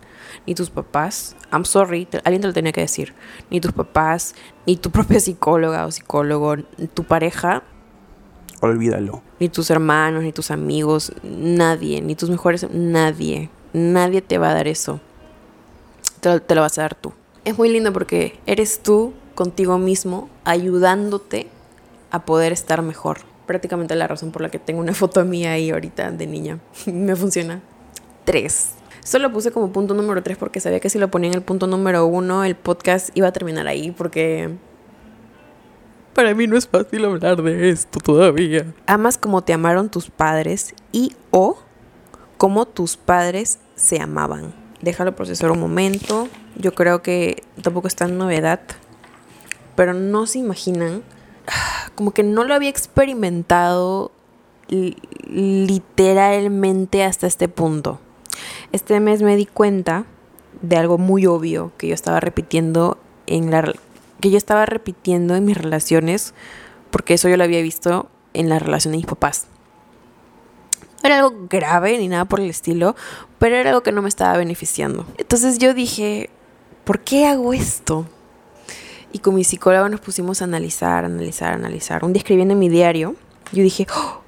ni 0.46 0.54
tus 0.54 0.68
papás, 0.68 1.34
I'm 1.50 1.64
sorry, 1.64 2.06
alguien 2.24 2.42
te 2.42 2.48
lo 2.48 2.52
tenía 2.52 2.72
que 2.72 2.82
decir, 2.82 3.14
ni 3.50 3.60
tus 3.60 3.72
papás, 3.72 4.34
ni 4.66 4.76
tu 4.76 4.90
propia 4.98 5.18
psicóloga 5.18 5.86
o 5.86 5.90
psicólogo, 5.90 6.56
tu 6.94 7.04
pareja. 7.04 7.62
Olvídalo. 8.60 9.22
Ni 9.40 9.48
tus 9.48 9.70
hermanos, 9.70 10.22
ni 10.24 10.32
tus 10.32 10.50
amigos, 10.50 11.12
nadie, 11.22 12.02
ni 12.02 12.14
tus 12.14 12.30
mejores, 12.30 12.66
nadie, 12.70 13.50
nadie 13.72 14.20
te 14.20 14.38
va 14.38 14.50
a 14.50 14.54
dar 14.54 14.66
eso. 14.66 15.00
Te, 16.20 16.40
te 16.40 16.54
lo 16.54 16.62
vas 16.62 16.76
a 16.78 16.82
dar 16.82 16.94
tú. 16.96 17.12
Es 17.44 17.56
muy 17.56 17.68
lindo 17.68 17.92
porque 17.92 18.38
eres 18.46 18.82
tú 18.82 19.14
contigo 19.34 19.78
mismo 19.78 20.28
ayudándote 20.44 21.48
a 22.10 22.24
poder 22.24 22.52
estar 22.52 22.82
mejor. 22.82 23.27
Prácticamente 23.48 23.94
la 23.96 24.06
razón 24.06 24.30
por 24.30 24.42
la 24.42 24.50
que 24.50 24.58
tengo 24.58 24.80
una 24.80 24.92
foto 24.92 25.24
mía 25.24 25.52
ahí 25.52 25.70
ahorita 25.70 26.12
de 26.12 26.26
niña. 26.26 26.58
Me 26.86 27.16
funciona. 27.16 27.62
Tres. 28.24 28.72
Solo 29.02 29.28
lo 29.28 29.32
puse 29.32 29.50
como 29.52 29.72
punto 29.72 29.94
número 29.94 30.22
3 30.22 30.36
porque 30.36 30.60
sabía 30.60 30.80
que 30.80 30.90
si 30.90 30.98
lo 30.98 31.10
ponía 31.10 31.30
en 31.30 31.34
el 31.34 31.40
punto 31.40 31.66
número 31.66 32.04
1 32.04 32.44
el 32.44 32.56
podcast 32.56 33.08
iba 33.16 33.26
a 33.26 33.32
terminar 33.32 33.66
ahí 33.66 33.90
porque... 33.90 34.54
Para 36.12 36.34
mí 36.34 36.46
no 36.46 36.58
es 36.58 36.68
fácil 36.68 37.06
hablar 37.06 37.42
de 37.42 37.70
esto 37.70 38.00
todavía. 38.00 38.66
Amas 38.86 39.16
como 39.16 39.42
te 39.42 39.54
amaron 39.54 39.88
tus 39.88 40.10
padres 40.10 40.74
y 40.92 41.16
o 41.30 41.58
como 42.36 42.66
tus 42.66 42.98
padres 42.98 43.60
se 43.76 43.98
amaban. 43.98 44.52
Déjalo 44.82 45.16
procesar 45.16 45.50
un 45.52 45.60
momento. 45.60 46.28
Yo 46.56 46.74
creo 46.74 47.00
que 47.00 47.44
tampoco 47.62 47.88
está 47.88 48.04
en 48.04 48.18
novedad. 48.18 48.60
Pero 49.74 49.94
no 49.94 50.26
se 50.26 50.38
imaginan. 50.38 51.02
Como 51.98 52.12
que 52.12 52.22
no 52.22 52.44
lo 52.44 52.54
había 52.54 52.70
experimentado 52.70 54.12
literalmente 54.68 57.02
hasta 57.02 57.26
este 57.26 57.48
punto. 57.48 57.98
Este 58.70 59.00
mes 59.00 59.20
me 59.20 59.34
di 59.34 59.46
cuenta 59.46 60.04
de 60.62 60.76
algo 60.76 60.96
muy 60.96 61.26
obvio 61.26 61.72
que 61.76 61.88
yo 61.88 61.94
estaba 61.94 62.20
repitiendo 62.20 62.98
en 63.26 63.50
la 63.50 63.74
que 64.20 64.30
yo 64.30 64.38
estaba 64.38 64.64
repitiendo 64.64 65.34
en 65.34 65.44
mis 65.44 65.58
relaciones, 65.58 66.34
porque 66.92 67.14
eso 67.14 67.28
yo 67.28 67.36
lo 67.36 67.42
había 67.42 67.62
visto 67.62 68.08
en 68.32 68.48
la 68.48 68.60
relación 68.60 68.92
de 68.92 68.98
mis 68.98 69.06
papás. 69.06 69.48
era 71.02 71.16
algo 71.16 71.48
grave 71.50 71.98
ni 71.98 72.06
nada 72.06 72.26
por 72.26 72.38
el 72.38 72.48
estilo, 72.48 72.94
pero 73.40 73.56
era 73.56 73.70
algo 73.70 73.82
que 73.82 73.90
no 73.90 74.02
me 74.02 74.08
estaba 74.08 74.38
beneficiando. 74.38 75.04
Entonces 75.16 75.58
yo 75.58 75.74
dije, 75.74 76.30
¿por 76.84 77.00
qué 77.00 77.26
hago 77.26 77.52
esto? 77.52 78.06
Y 79.12 79.20
con 79.20 79.34
mi 79.34 79.44
psicólogo 79.44 79.88
nos 79.88 80.00
pusimos 80.00 80.42
a 80.42 80.44
analizar, 80.44 81.04
analizar, 81.04 81.54
analizar. 81.54 82.04
Un 82.04 82.12
día 82.12 82.20
escribiendo 82.20 82.52
en 82.52 82.58
mi 82.58 82.68
diario, 82.68 83.14
yo 83.52 83.62
dije, 83.62 83.86
oh, 83.90 84.22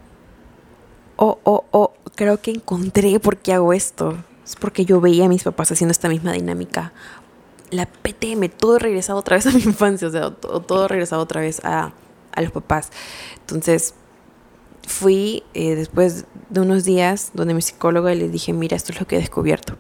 oh, 1.17 1.39
oh, 1.45 1.65
oh 1.71 1.93
creo 2.15 2.41
que 2.41 2.51
encontré 2.51 3.21
por 3.21 3.37
qué 3.37 3.53
hago 3.53 3.73
esto. 3.73 4.17
Es 4.45 4.57
porque 4.57 4.85
yo 4.85 5.01
veía 5.01 5.27
a 5.27 5.29
mis 5.29 5.45
papás 5.45 5.71
haciendo 5.73 5.93
esta 5.93 6.09
misma 6.09 6.33
dinámica. 6.33 6.93
La 7.71 7.87
PTM, 7.87 8.49
todo 8.49 8.79
regresado 8.79 9.19
otra 9.19 9.37
vez 9.37 9.47
a 9.47 9.53
mi 9.53 9.63
infancia, 9.63 10.09
o 10.09 10.11
sea, 10.11 10.31
todo, 10.31 10.61
todo 10.61 10.89
regresado 10.89 11.23
otra 11.23 11.41
vez 11.41 11.65
a, 11.65 11.93
a 12.33 12.43
los 12.43 12.51
papás. 12.51 12.91
Entonces, 13.41 13.95
fui 14.87 15.45
eh, 15.55 15.77
después 15.77 16.25
de 16.49 16.61
unos 16.61 16.85
días 16.85 17.31
donde 17.35 17.55
mi 17.55 17.63
psicóloga 17.63 18.15
le 18.15 18.29
dije, 18.29 18.53
mira, 18.53 18.77
esto 18.77 18.93
es 18.93 19.01
lo 19.01 19.07
que 19.07 19.17
he 19.17 19.21
descubierto. 19.21 19.77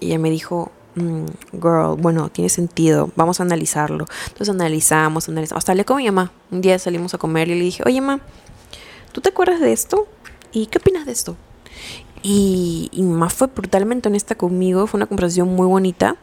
Y 0.00 0.06
ella 0.06 0.18
me 0.18 0.30
dijo, 0.30 0.72
mm, 0.98 1.26
girl, 1.52 1.96
bueno, 1.98 2.28
tiene 2.30 2.48
sentido, 2.48 3.10
vamos 3.16 3.40
a 3.40 3.42
analizarlo. 3.42 4.06
Entonces 4.28 4.50
analizamos, 4.50 5.28
analizamos. 5.28 5.58
Hasta 5.58 5.72
hablé 5.72 5.84
con 5.84 5.98
mi 5.98 6.06
mamá. 6.06 6.32
Un 6.50 6.60
día 6.60 6.78
salimos 6.78 7.14
a 7.14 7.18
comer 7.18 7.48
y 7.48 7.54
le 7.54 7.64
dije, 7.64 7.82
oye, 7.86 8.00
mamá, 8.00 8.22
¿tú 9.12 9.20
te 9.20 9.30
acuerdas 9.30 9.60
de 9.60 9.72
esto? 9.72 10.06
¿Y 10.52 10.66
qué 10.66 10.78
opinas 10.78 11.06
de 11.06 11.12
esto? 11.12 11.36
Y, 12.22 12.88
y 12.92 13.02
mi 13.02 13.12
mamá 13.12 13.30
fue 13.30 13.46
brutalmente 13.48 14.08
honesta 14.08 14.34
conmigo, 14.34 14.86
fue 14.86 14.98
una 14.98 15.06
conversación 15.06 15.48
muy 15.48 15.66
bonita. 15.66 16.16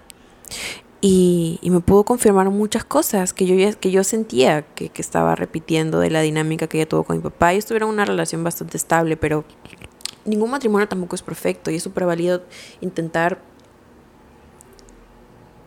Y, 1.07 1.59
me 1.61 1.81
pudo 1.81 2.03
confirmar 2.03 2.49
muchas 2.49 2.83
cosas 2.83 3.31
que 3.31 3.45
yo, 3.45 3.79
que 3.79 3.91
yo 3.91 4.03
sentía 4.03 4.63
que, 4.63 4.89
que, 4.89 5.01
estaba 5.03 5.35
repitiendo 5.35 5.99
de 5.99 6.09
la 6.09 6.21
dinámica 6.21 6.65
que 6.65 6.79
ella 6.79 6.89
tuvo 6.89 7.03
con 7.03 7.17
mi 7.17 7.21
papá. 7.21 7.53
Ellos 7.53 7.67
tuvieron 7.67 7.89
una 7.89 8.05
relación 8.05 8.43
bastante 8.43 8.77
estable, 8.77 9.15
pero 9.15 9.45
ningún 10.25 10.49
matrimonio 10.49 10.87
tampoco 10.87 11.15
es 11.15 11.21
perfecto 11.21 11.69
y 11.69 11.75
es 11.75 11.83
súper 11.83 12.05
válido 12.05 12.43
intentar 12.81 13.39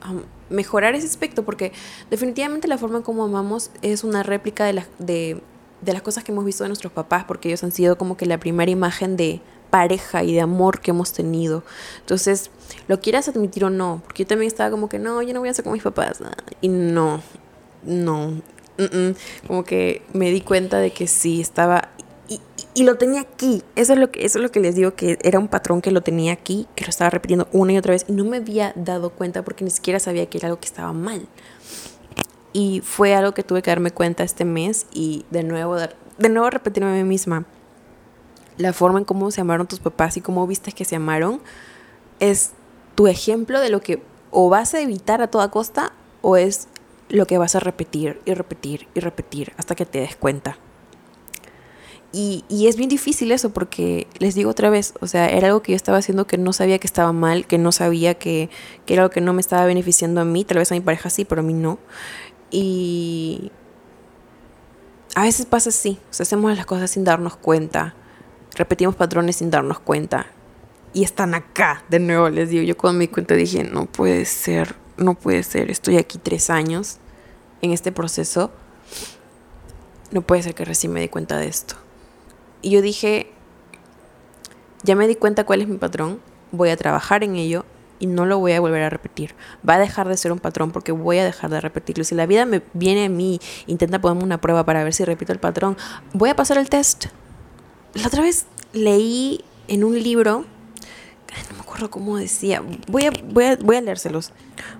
um, 0.08 0.22
mejorar 0.50 0.94
ese 0.94 1.06
aspecto 1.06 1.44
porque 1.44 1.72
definitivamente 2.10 2.68
la 2.68 2.78
forma 2.78 3.02
como 3.02 3.24
amamos 3.24 3.70
es 3.82 4.04
una 4.04 4.22
réplica 4.22 4.64
de, 4.64 4.72
la, 4.74 4.86
de, 4.98 5.42
de 5.80 5.92
las 5.92 6.02
cosas 6.02 6.24
que 6.24 6.32
hemos 6.32 6.44
visto 6.44 6.64
de 6.64 6.68
nuestros 6.68 6.92
papás 6.92 7.24
porque 7.24 7.48
ellos 7.48 7.64
han 7.64 7.72
sido 7.72 7.98
como 7.98 8.16
que 8.16 8.26
la 8.26 8.38
primera 8.38 8.70
imagen 8.70 9.16
de 9.16 9.40
pareja 9.70 10.24
y 10.24 10.34
de 10.34 10.40
amor 10.40 10.80
que 10.80 10.90
hemos 10.90 11.12
tenido. 11.12 11.62
Entonces, 12.00 12.50
lo 12.86 13.00
quieras 13.00 13.28
admitir 13.28 13.64
o 13.64 13.70
no, 13.70 14.00
porque 14.04 14.24
yo 14.24 14.26
también 14.26 14.48
estaba 14.48 14.70
como 14.70 14.88
que 14.88 14.98
no, 14.98 15.22
yo 15.22 15.34
no 15.34 15.40
voy 15.40 15.48
a 15.48 15.54
ser 15.54 15.64
como 15.64 15.74
mis 15.74 15.82
papás. 15.82 16.20
Y 16.60 16.68
no, 16.68 17.22
no, 17.84 18.40
como 19.46 19.64
que 19.64 20.02
me 20.12 20.30
di 20.30 20.40
cuenta 20.40 20.78
de 20.78 20.90
que 20.92 21.06
sí, 21.06 21.40
estaba... 21.40 21.90
Y, 22.78 22.84
lo 22.84 22.96
tenía 22.96 23.20
aquí. 23.20 23.62
Eso 23.76 23.94
es, 23.94 23.98
lo 23.98 24.10
que, 24.10 24.24
eso 24.24 24.38
es 24.38 24.42
lo 24.42 24.50
que 24.50 24.60
les 24.60 24.74
digo, 24.74 24.94
que 24.94 25.18
era 25.22 25.38
un 25.38 25.48
patrón 25.48 25.80
que 25.80 25.90
lo 25.90 26.02
tenía 26.02 26.32
aquí, 26.32 26.66
que 26.74 26.84
lo 26.84 26.90
estaba 26.90 27.10
repitiendo 27.10 27.48
una 27.52 27.72
y 27.72 27.78
otra 27.78 27.92
vez 27.92 28.04
y 28.08 28.12
no 28.12 28.24
me 28.24 28.38
había 28.38 28.72
dado 28.76 29.10
cuenta 29.10 29.42
porque 29.42 29.64
ni 29.64 29.70
siquiera 29.70 29.98
sabía 29.98 30.26
que 30.26 30.38
era 30.38 30.48
algo 30.48 30.60
que 30.60 30.66
estaba 30.66 30.92
mal. 30.92 31.26
Y 32.52 32.80
fue 32.84 33.14
algo 33.14 33.32
que 33.32 33.42
tuve 33.42 33.62
que 33.62 33.70
darme 33.70 33.90
cuenta 33.90 34.22
este 34.22 34.44
mes 34.44 34.86
y 34.92 35.24
de 35.30 35.42
nuevo, 35.42 35.76
de 35.76 36.28
nuevo 36.28 36.50
repetirme 36.50 36.90
a 36.90 36.94
mí 36.94 37.04
misma 37.04 37.46
la 38.58 38.72
forma 38.72 38.98
en 38.98 39.04
cómo 39.04 39.30
se 39.30 39.40
amaron 39.40 39.66
tus 39.66 39.80
papás 39.80 40.16
y 40.16 40.20
cómo 40.20 40.46
viste 40.46 40.72
que 40.72 40.84
se 40.84 40.96
amaron 40.96 41.40
es 42.20 42.50
tu 42.94 43.06
ejemplo 43.06 43.60
de 43.60 43.70
lo 43.70 43.80
que 43.80 44.02
o 44.30 44.48
vas 44.50 44.74
a 44.74 44.80
evitar 44.80 45.22
a 45.22 45.28
toda 45.28 45.50
costa 45.50 45.92
o 46.20 46.36
es 46.36 46.68
lo 47.08 47.26
que 47.26 47.38
vas 47.38 47.54
a 47.54 47.60
repetir 47.60 48.20
y 48.24 48.34
repetir 48.34 48.88
y 48.94 49.00
repetir 49.00 49.52
hasta 49.56 49.74
que 49.74 49.86
te 49.86 50.00
des 50.00 50.16
cuenta. 50.16 50.58
Y, 52.10 52.44
y, 52.48 52.68
es 52.68 52.76
bien 52.76 52.88
difícil 52.88 53.32
eso 53.32 53.50
porque 53.50 54.06
les 54.18 54.34
digo 54.34 54.50
otra 54.50 54.70
vez, 54.70 54.94
o 55.00 55.06
sea, 55.06 55.28
era 55.28 55.48
algo 55.48 55.60
que 55.60 55.72
yo 55.72 55.76
estaba 55.76 55.98
haciendo 55.98 56.26
que 56.26 56.38
no 56.38 56.54
sabía 56.54 56.78
que 56.78 56.86
estaba 56.86 57.12
mal, 57.12 57.46
que 57.46 57.58
no 57.58 57.70
sabía 57.70 58.14
que, 58.14 58.48
que 58.86 58.94
era 58.94 59.02
algo 59.02 59.12
que 59.12 59.20
no 59.20 59.34
me 59.34 59.42
estaba 59.42 59.66
beneficiando 59.66 60.22
a 60.22 60.24
mí, 60.24 60.44
tal 60.44 60.56
vez 60.56 60.72
a 60.72 60.74
mi 60.74 60.80
pareja 60.80 61.10
sí, 61.10 61.26
pero 61.26 61.42
a 61.42 61.44
mí 61.44 61.52
no. 61.52 61.78
Y 62.50 63.52
a 65.14 65.22
veces 65.22 65.44
pasa 65.44 65.68
así, 65.68 65.98
o 66.10 66.14
sea, 66.14 66.24
hacemos 66.24 66.56
las 66.56 66.64
cosas 66.64 66.90
sin 66.90 67.04
darnos 67.04 67.36
cuenta 67.36 67.94
repetimos 68.58 68.96
patrones 68.96 69.36
sin 69.36 69.50
darnos 69.50 69.78
cuenta. 69.78 70.26
Y 70.92 71.04
están 71.04 71.34
acá, 71.34 71.84
de 71.88 72.00
nuevo 72.00 72.28
les 72.28 72.50
digo, 72.50 72.62
yo 72.62 72.76
cuando 72.76 72.98
me 72.98 73.04
di 73.04 73.08
cuenta 73.08 73.34
dije, 73.34 73.62
no 73.64 73.86
puede 73.86 74.24
ser, 74.24 74.74
no 74.96 75.14
puede 75.14 75.42
ser, 75.42 75.70
estoy 75.70 75.96
aquí 75.96 76.18
tres 76.18 76.50
años 76.50 76.98
en 77.62 77.72
este 77.72 77.92
proceso, 77.92 78.50
no 80.10 80.22
puede 80.22 80.42
ser 80.42 80.54
que 80.54 80.64
recién 80.64 80.92
me 80.92 81.00
di 81.00 81.08
cuenta 81.08 81.38
de 81.38 81.46
esto. 81.46 81.76
Y 82.62 82.70
yo 82.70 82.82
dije, 82.82 83.30
ya 84.82 84.96
me 84.96 85.06
di 85.06 85.14
cuenta 85.14 85.44
cuál 85.44 85.62
es 85.62 85.68
mi 85.68 85.78
patrón, 85.78 86.20
voy 86.52 86.70
a 86.70 86.76
trabajar 86.76 87.24
en 87.24 87.36
ello 87.36 87.64
y 88.00 88.06
no 88.06 88.26
lo 88.26 88.38
voy 88.38 88.52
a 88.52 88.60
volver 88.60 88.82
a 88.82 88.90
repetir. 88.90 89.34
Va 89.68 89.74
a 89.74 89.78
dejar 89.78 90.08
de 90.08 90.16
ser 90.16 90.32
un 90.32 90.38
patrón 90.38 90.70
porque 90.70 90.92
voy 90.92 91.18
a 91.18 91.24
dejar 91.24 91.50
de 91.50 91.60
repetirlo. 91.60 92.04
Si 92.04 92.14
la 92.14 92.26
vida 92.26 92.44
me 92.46 92.62
viene 92.74 93.06
a 93.06 93.08
mí, 93.08 93.40
intenta 93.66 94.00
ponerme 94.00 94.24
una 94.24 94.40
prueba 94.40 94.64
para 94.64 94.84
ver 94.84 94.94
si 94.94 95.04
repito 95.04 95.32
el 95.32 95.40
patrón, 95.40 95.76
voy 96.12 96.30
a 96.30 96.36
pasar 96.36 96.58
el 96.58 96.68
test 96.68 97.06
la 97.94 98.06
otra 98.06 98.22
vez 98.22 98.46
leí 98.72 99.44
en 99.66 99.84
un 99.84 100.00
libro, 100.00 100.44
no 101.50 101.56
me 101.56 101.60
acuerdo 101.60 101.90
cómo 101.90 102.16
decía, 102.16 102.62
voy 102.88 103.04
a, 103.06 103.12
voy, 103.32 103.44
a, 103.44 103.56
voy 103.56 103.76
a 103.76 103.80
leérselos. 103.80 104.32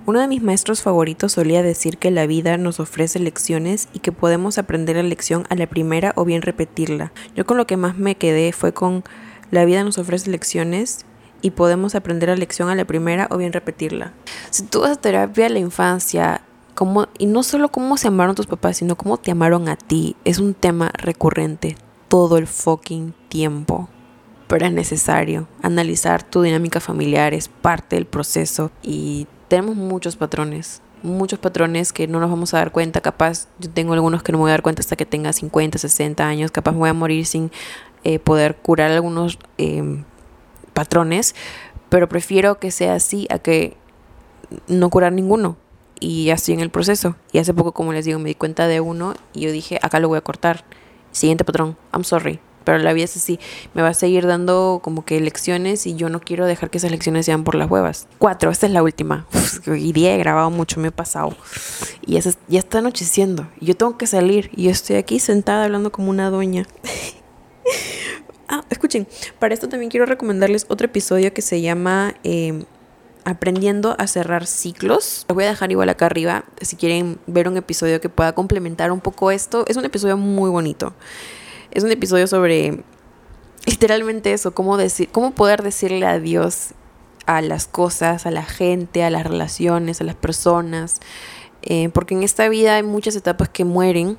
Uno 0.07 0.21
de 0.21 0.29
mis 0.29 0.43
maestros 0.43 0.83
favoritos 0.83 1.33
solía 1.33 1.63
decir 1.63 1.99
que 1.99 2.11
la 2.11 2.27
vida 2.27 2.57
nos 2.57 2.81
ofrece 2.81 3.19
lecciones 3.19 3.89
y 3.93 3.99
que 4.01 4.13
podemos 4.13 4.59
aprender 4.59 4.97
la 4.97 5.03
lección 5.03 5.47
a 5.51 5.55
la 5.55 5.67
primera 5.67 6.13
o 6.17 6.25
bien 6.25 6.43
repetirla. 6.43 7.13
Yo 7.37 7.47
con 7.47 7.57
lo 7.57 7.67
que 7.67 7.77
más 7.77 7.97
me 7.97 8.17
quedé 8.17 8.53
fue 8.53 8.73
con 8.73 9.05
la 9.51 9.65
vida 9.65 9.85
nos 9.85 9.99
ofrece 9.99 10.31
lecciones 10.31 11.05
y 11.41 11.53
podemos 11.53 11.95
aprender 11.95 12.29
la 12.29 12.37
lección 12.37 12.69
a 12.69 12.75
la 12.75 12.85
primera 12.85 13.29
o 13.31 13.37
bien 13.37 13.53
repetirla. 13.53 14.13
Si 14.51 14.65
tú 14.65 14.81
vas 14.81 14.93
a 14.93 15.01
terapia 15.01 15.45
de 15.45 15.51
la 15.51 15.59
infancia, 15.59 16.43
como, 16.75 17.07
y 17.19 17.27
no 17.27 17.43
solo 17.43 17.71
cómo 17.71 17.97
se 17.97 18.09
amaron 18.09 18.35
tus 18.35 18.47
papás, 18.47 18.79
sino 18.79 18.97
cómo 18.97 19.19
te 19.19 19.31
amaron 19.31 19.69
a 19.69 19.77
ti, 19.77 20.17
es 20.25 20.39
un 20.39 20.55
tema 20.55 20.91
recurrente 20.95 21.77
todo 22.09 22.39
el 22.39 22.47
fucking 22.47 23.15
tiempo. 23.29 23.89
Pero 24.49 24.67
es 24.67 24.73
necesario. 24.73 25.47
Analizar 25.63 26.23
tu 26.23 26.43
dinámica 26.43 26.81
familiar 26.81 27.35
es 27.35 27.49
parte 27.49 27.97
del 27.97 28.07
proceso 28.07 28.71
y 28.83 29.27
tenemos 29.49 29.77
muchos 29.77 30.17
patrones. 30.17 30.83
Muchos 31.03 31.39
patrones 31.39 31.93
que 31.93 32.09
no 32.09 32.19
nos 32.19 32.31
vamos 32.31 32.55
a 32.55 32.59
dar 32.59 32.73
cuenta. 32.73 33.01
Capaz 33.01 33.47
yo 33.59 33.71
tengo 33.71 33.93
algunos 33.93 34.23
que 34.23 34.33
no 34.33 34.39
me 34.39 34.43
voy 34.43 34.51
a 34.51 34.55
dar 34.55 34.63
cuenta 34.63 34.81
hasta 34.81 34.97
que 34.97 35.07
tenga 35.07 35.33
50, 35.33 35.79
60 35.79 36.27
años. 36.27 36.51
Capaz 36.51 36.73
me 36.73 36.79
voy 36.79 36.89
a 36.89 36.95
morir 36.95 37.27
sin 37.27 37.53
eh, 38.05 38.19
poder 38.19 38.57
curar 38.57 38.91
algunos 38.91 39.39
em, 39.59 40.05
patrones. 40.73 41.35
Pero 41.91 42.09
prefiero 42.09 42.59
que 42.59 42.71
sea 42.71 42.95
así 42.95 43.29
a 43.31 43.39
que 43.39 43.77
no 44.67 44.91
curar 44.91 45.13
ninguno 45.13 45.57
y 46.01 46.31
así 46.31 46.53
en 46.53 46.61
el 46.61 46.71
proceso. 46.71 47.17
Y 47.33 47.39
hace 47.39 47.55
poco, 47.55 47.73
como 47.73 47.93
les 47.93 48.05
digo, 48.05 48.19
me 48.19 48.31
di 48.31 48.35
cuenta 48.35 48.67
de 48.67 48.81
uno 48.81 49.15
y 49.33 49.43
yo 49.43 49.53
dije, 49.53 49.79
acá 49.83 50.01
lo 50.01 50.09
voy 50.09 50.19
a 50.19 50.23
cortar. 50.23 50.65
Siguiente 51.11 51.45
patrón, 51.45 51.77
I'm 51.93 52.05
sorry, 52.05 52.41
pero 52.69 52.81
la 52.81 52.93
vida 52.93 53.07
es 53.07 53.17
así. 53.17 53.41
Me 53.73 53.81
va 53.81 53.89
a 53.89 53.95
seguir 53.95 54.27
dando 54.27 54.81
como 54.85 55.03
que 55.03 55.19
lecciones 55.23 55.87
y 55.87 55.95
yo 55.95 56.11
no 56.11 56.21
quiero 56.21 56.45
dejar 56.45 56.69
que 56.69 56.77
esas 56.77 56.91
lecciones 56.91 57.25
sean 57.25 57.43
por 57.43 57.55
las 57.55 57.71
huevas. 57.71 58.09
Cuatro, 58.19 58.51
esta 58.51 58.67
es 58.67 58.73
la 58.73 58.83
última. 58.83 59.27
y 59.67 59.95
día 59.95 60.15
he 60.15 60.19
grabado 60.19 60.51
mucho, 60.51 60.79
me 60.79 60.89
he 60.89 60.91
pasado. 60.91 61.35
Y 62.05 62.21
ya, 62.21 62.59
está 62.59 62.81
anocheciendo. 62.81 63.49
Y 63.59 63.65
yo 63.65 63.75
tengo 63.75 63.97
que 63.97 64.07
salir. 64.07 64.51
Y 64.55 64.69
estoy 64.69 64.97
aquí 64.97 65.19
sentada 65.19 65.65
hablando 65.65 65.91
como 65.91 66.11
una 66.11 66.29
doña. 66.29 66.67
ah, 68.49 68.63
escuchen, 68.69 69.09
para 69.39 69.55
esto 69.55 69.71
también 69.71 69.89
quiero 69.89 70.05
recomendarles 70.05 70.67
otro 70.69 70.85
episodio 70.85 71.33
que 71.33 71.41
se 71.41 71.63
llama... 71.63 72.17
Eh, 72.23 72.65
aprendiendo 73.25 73.95
a 73.99 74.07
cerrar 74.07 74.47
ciclos. 74.47 75.27
Los 75.29 75.35
voy 75.35 75.45
a 75.45 75.49
dejar 75.49 75.71
igual 75.71 75.91
acá 75.91 76.07
arriba 76.07 76.45
si 76.63 76.77
quieren 76.77 77.19
ver 77.27 77.47
un 77.47 77.59
episodio 77.59 78.01
que 78.01 78.09
pueda 78.09 78.35
complementar 78.35 78.91
un 78.91 79.01
poco 79.01 79.31
esto. 79.31 79.65
Es 79.69 79.77
un 79.77 79.85
episodio 79.85 80.17
muy 80.17 80.49
bonito. 80.49 80.95
Es 81.71 81.85
un 81.85 81.93
episodio 81.93 82.27
sobre 82.27 82.83
literalmente 83.67 84.33
eso, 84.33 84.53
cómo 84.53 84.77
decir, 84.77 85.09
cómo 85.11 85.33
poder 85.33 85.63
decirle 85.63 86.07
adiós 86.07 86.71
a 87.27 87.43
las 87.43 87.67
cosas, 87.67 88.27
a 88.27 88.31
la 88.31 88.45
gente, 88.45 89.05
a 89.05 89.11
las 89.11 89.25
relaciones, 89.27 90.01
a 90.01 90.05
las 90.05 90.15
personas. 90.15 91.01
Eh, 91.63 91.91
porque 91.91 92.15
en 92.15 92.23
esta 92.23 92.49
vida 92.49 92.77
hay 92.77 92.83
muchas 92.83 93.15
etapas 93.17 93.49
que 93.49 93.65
mueren 93.65 94.17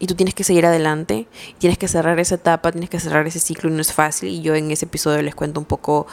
y 0.00 0.06
tú 0.06 0.14
tienes 0.14 0.34
que 0.34 0.44
seguir 0.44 0.66
adelante, 0.66 1.26
tienes 1.58 1.78
que 1.78 1.88
cerrar 1.88 2.18
esa 2.18 2.36
etapa, 2.36 2.72
tienes 2.72 2.90
que 2.90 3.00
cerrar 3.00 3.26
ese 3.26 3.40
ciclo 3.40 3.70
y 3.70 3.72
no 3.72 3.80
es 3.80 3.92
fácil. 3.92 4.28
Y 4.28 4.42
yo 4.42 4.54
en 4.54 4.70
ese 4.70 4.86
episodio 4.86 5.22
les 5.22 5.34
cuento 5.34 5.60
un 5.60 5.66
poco 5.66 6.06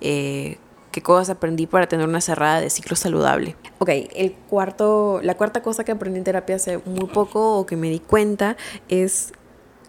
eh, 0.00 0.58
qué 0.90 1.02
cosas 1.02 1.30
aprendí 1.30 1.66
para 1.66 1.86
tener 1.88 2.08
una 2.08 2.20
cerrada 2.20 2.60
de 2.60 2.70
ciclo 2.70 2.96
saludable. 2.96 3.56
Ok, 3.78 3.90
el 4.14 4.32
cuarto, 4.32 5.20
la 5.22 5.36
cuarta 5.36 5.62
cosa 5.62 5.84
que 5.84 5.92
aprendí 5.92 6.18
en 6.18 6.24
terapia 6.24 6.56
hace 6.56 6.78
muy 6.78 7.06
poco 7.06 7.58
o 7.58 7.66
que 7.66 7.76
me 7.76 7.90
di 7.90 8.00
cuenta 8.00 8.56
es 8.88 9.32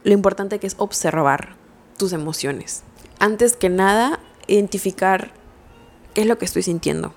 lo 0.03 0.13
importante 0.13 0.59
que 0.59 0.67
es 0.67 0.75
observar 0.77 1.55
tus 1.97 2.13
emociones. 2.13 2.83
Antes 3.19 3.55
que 3.55 3.69
nada, 3.69 4.19
identificar 4.47 5.31
qué 6.13 6.21
es 6.21 6.27
lo 6.27 6.37
que 6.37 6.45
estoy 6.45 6.63
sintiendo. 6.63 7.13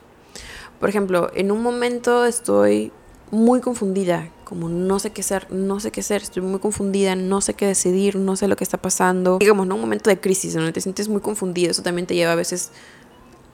Por 0.81 0.89
ejemplo, 0.89 1.31
en 1.35 1.51
un 1.51 1.63
momento 1.63 2.25
estoy 2.25 2.93
muy 3.31 3.61
confundida 3.61 4.31
como 4.45 4.69
no 4.69 4.99
sé 4.99 5.11
qué 5.11 5.23
hacer, 5.23 5.51
no 5.51 5.81
sé 5.81 5.91
qué 5.91 6.01
hacer, 6.01 6.23
estoy 6.23 6.43
muy 6.43 6.61
confundida, 6.61 7.17
no 7.17 7.41
sé 7.41 7.55
qué 7.55 7.67
decidir, 7.67 8.17
no 8.17 8.37
sé 8.37 8.47
lo 8.47 8.57
que 8.57 8.65
está 8.65 8.79
pasando. 8.79 9.39
Digamos, 9.39 9.67
¿no? 9.67 9.75
Un 9.75 9.81
momento 9.81 10.11
de 10.11 10.21
crisis 10.21 10.55
donde 10.55 10.73
te 10.73 10.81
sientes 10.81 11.09
muy 11.09 11.21
confundida, 11.21 11.71
eso 11.71 11.83
también 11.83 12.07
te 12.07 12.15
lleva 12.15 12.33
a 12.33 12.37
veces 12.37 12.71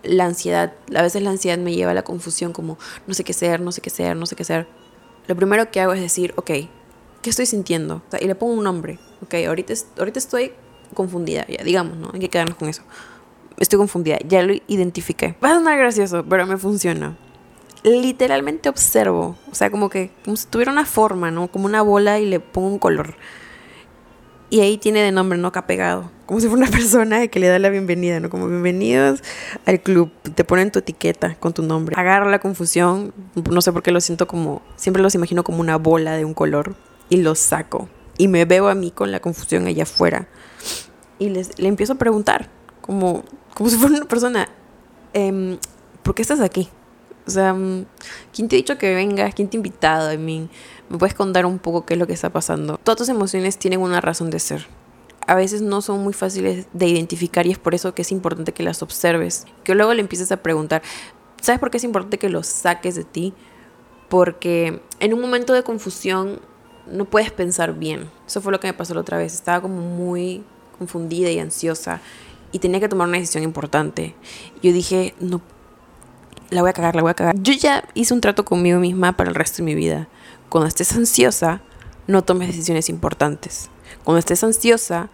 la 0.02 0.24
ansiedad, 0.24 0.74
a 0.94 1.02
veces 1.02 1.22
la 1.22 1.30
ansiedad 1.30 1.58
me 1.58 1.74
lleva 1.74 1.92
a 1.92 1.94
la 1.94 2.02
confusión, 2.02 2.52
como 2.52 2.78
no 3.06 3.14
sé 3.14 3.24
qué 3.24 3.32
hacer, 3.32 3.60
no 3.60 3.72
sé 3.72 3.80
qué 3.80 3.90
hacer, 3.90 4.16
no 4.16 4.26
sé 4.26 4.36
qué 4.36 4.42
hacer. 4.42 4.66
Lo 5.26 5.36
primero 5.36 5.70
que 5.70 5.80
hago 5.80 5.92
es 5.92 6.00
decir, 6.00 6.34
ok, 6.36 6.50
¿qué 7.22 7.30
estoy 7.30 7.46
sintiendo? 7.46 8.02
y 8.20 8.26
le 8.26 8.35
pongo 8.35 8.54
un 8.54 8.64
nombre, 8.64 8.98
ok, 9.22 9.35
ahorita, 9.46 9.74
ahorita 9.98 10.18
estoy 10.18 10.52
confundida, 10.94 11.46
ya, 11.46 11.62
digamos, 11.64 11.96
¿no? 11.96 12.11
Hay 12.12 12.20
que 12.20 12.28
quedarnos 12.28 12.56
con 12.56 12.68
eso. 12.68 12.83
Estoy 13.59 13.78
confundida, 13.78 14.18
ya 14.26 14.42
lo 14.42 14.54
identifiqué. 14.68 15.37
Va 15.42 15.50
a 15.50 15.54
sonar 15.54 15.78
gracioso, 15.78 16.24
pero 16.28 16.46
me 16.46 16.56
funciona. 16.56 17.16
Literalmente 17.83 18.68
observo, 18.68 19.37
o 19.50 19.54
sea, 19.54 19.70
como 19.70 19.88
que 19.88 20.11
como 20.24 20.37
si 20.37 20.46
tuviera 20.46 20.72
una 20.72 20.85
forma, 20.85 21.30
¿no? 21.30 21.48
Como 21.48 21.66
una 21.66 21.83
bola 21.83 22.18
y 22.18 22.26
le 22.26 22.40
pongo 22.40 22.68
un 22.68 22.78
color. 22.78 23.14
Y 24.50 24.61
ahí 24.61 24.78
tiene 24.78 25.00
de 25.00 25.12
nombre, 25.12 25.38
¿no? 25.38 25.52
pegado 25.52 26.11
Como 26.26 26.40
si 26.40 26.48
fuera 26.48 26.64
una 26.66 26.72
persona 26.76 27.28
que 27.28 27.38
le 27.38 27.46
da 27.46 27.59
la 27.59 27.70
bienvenida, 27.70 28.18
¿no? 28.18 28.30
Como 28.30 28.48
bienvenidos 28.48 29.22
al 29.64 29.80
club. 29.80 30.11
Te 30.35 30.44
ponen 30.44 30.72
tu 30.72 30.80
etiqueta 30.80 31.37
con 31.37 31.52
tu 31.52 31.62
nombre. 31.62 31.94
Agarro 31.96 32.28
la 32.28 32.40
confusión. 32.40 33.14
No 33.48 33.62
sé 33.62 33.72
por 33.72 33.83
qué 33.83 33.92
lo 33.92 34.00
siento 34.00 34.26
como. 34.26 34.61
Siempre 34.74 35.02
los 35.02 35.14
imagino 35.14 35.44
como 35.44 35.61
una 35.61 35.76
bola 35.76 36.16
de 36.16 36.24
un 36.24 36.35
color. 36.35 36.74
Y 37.10 37.18
los 37.18 37.38
saco. 37.38 37.88
Y 38.16 38.28
me 38.28 38.46
veo 38.46 38.68
a 38.68 38.74
mí 38.74 38.90
con 38.90 39.12
la 39.12 39.20
confusión 39.20 39.66
allá 39.66 39.82
afuera. 39.82 40.28
Y 41.18 41.28
les, 41.28 41.58
le 41.58 41.68
empiezo 41.68 41.92
a 41.92 41.96
preguntar. 41.96 42.48
Como, 42.80 43.24
como 43.54 43.68
si 43.68 43.76
fuera 43.76 43.96
una 43.96 44.06
persona. 44.06 44.48
Em, 45.12 45.58
¿Por 46.02 46.14
qué 46.14 46.22
estás 46.22 46.40
aquí? 46.40 46.70
O 47.26 47.30
sea, 47.30 47.52
mm, 47.54 47.86
¿quién 48.32 48.48
te 48.48 48.56
ha 48.56 48.58
dicho 48.58 48.78
que 48.78 48.94
vengas? 48.94 49.34
¿Quién 49.34 49.48
te 49.48 49.56
ha 49.56 49.58
invitado? 49.58 50.12
I 50.12 50.18
mean, 50.18 50.50
¿me 50.88 50.98
puedes 50.98 51.14
contar 51.14 51.46
un 51.46 51.58
poco 51.58 51.86
qué 51.86 51.94
es 51.94 52.00
lo 52.00 52.06
que 52.06 52.12
está 52.12 52.30
pasando? 52.30 52.78
Todas 52.82 52.98
tus 52.98 53.08
emociones 53.08 53.58
tienen 53.58 53.80
una 53.80 54.00
razón 54.00 54.30
de 54.30 54.38
ser. 54.38 54.66
A 55.26 55.34
veces 55.34 55.62
no 55.62 55.80
son 55.80 56.02
muy 56.02 56.12
fáciles 56.12 56.66
de 56.72 56.88
identificar 56.88 57.46
y 57.46 57.52
es 57.52 57.58
por 57.58 57.74
eso 57.74 57.94
que 57.94 58.02
es 58.02 58.10
importante 58.10 58.52
que 58.52 58.62
las 58.62 58.82
observes. 58.82 59.46
Que 59.64 59.74
luego 59.74 59.94
le 59.94 60.00
empieces 60.00 60.32
a 60.32 60.38
preguntar, 60.38 60.82
¿sabes 61.40 61.60
por 61.60 61.70
qué 61.70 61.76
es 61.76 61.84
importante 61.84 62.18
que 62.18 62.28
los 62.28 62.46
saques 62.46 62.96
de 62.96 63.04
ti? 63.04 63.34
Porque 64.08 64.82
en 64.98 65.14
un 65.14 65.20
momento 65.20 65.52
de 65.52 65.62
confusión 65.62 66.40
no 66.90 67.05
puedes 67.05 67.31
pensar 67.31 67.74
bien. 67.74 68.11
Eso 68.26 68.40
fue 68.40 68.53
lo 68.53 68.61
que 68.61 68.66
me 68.66 68.74
pasó 68.74 68.94
la 68.94 69.00
otra 69.00 69.18
vez. 69.18 69.35
Estaba 69.35 69.61
como 69.61 69.81
muy 69.81 70.44
confundida 70.79 71.31
y 71.31 71.38
ansiosa 71.38 72.00
y 72.53 72.59
tenía 72.59 72.81
que 72.81 72.88
tomar 72.88 73.09
una 73.09 73.18
decisión 73.18 73.44
importante. 73.44 74.14
Yo 74.62 74.72
dije, 74.72 75.14
no 75.20 75.40
la 76.50 76.62
voy 76.62 76.70
a 76.70 76.72
cagar, 76.72 76.96
la 76.96 77.03
voy 77.03 77.11
a 77.11 77.14
cagar. 77.14 77.37
Yo 77.40 77.53
ya 77.53 77.85
hice 77.94 78.12
un 78.12 78.20
trato 78.20 78.44
conmigo 78.44 78.79
misma 78.81 79.16
para 79.16 79.31
el 79.31 79.35
resto 79.35 79.59
de 79.59 79.64
mi 79.64 79.74
vida. 79.74 80.09
Cuando 80.48 80.68
estés 80.68 80.92
ansiosa, 80.96 81.61
no 82.07 82.22
tomes 82.22 82.48
decisiones 82.48 82.88
importantes. 82.88 83.70
Cuando 84.05 84.18
estés 84.18 84.42
ansiosa, 84.42 85.11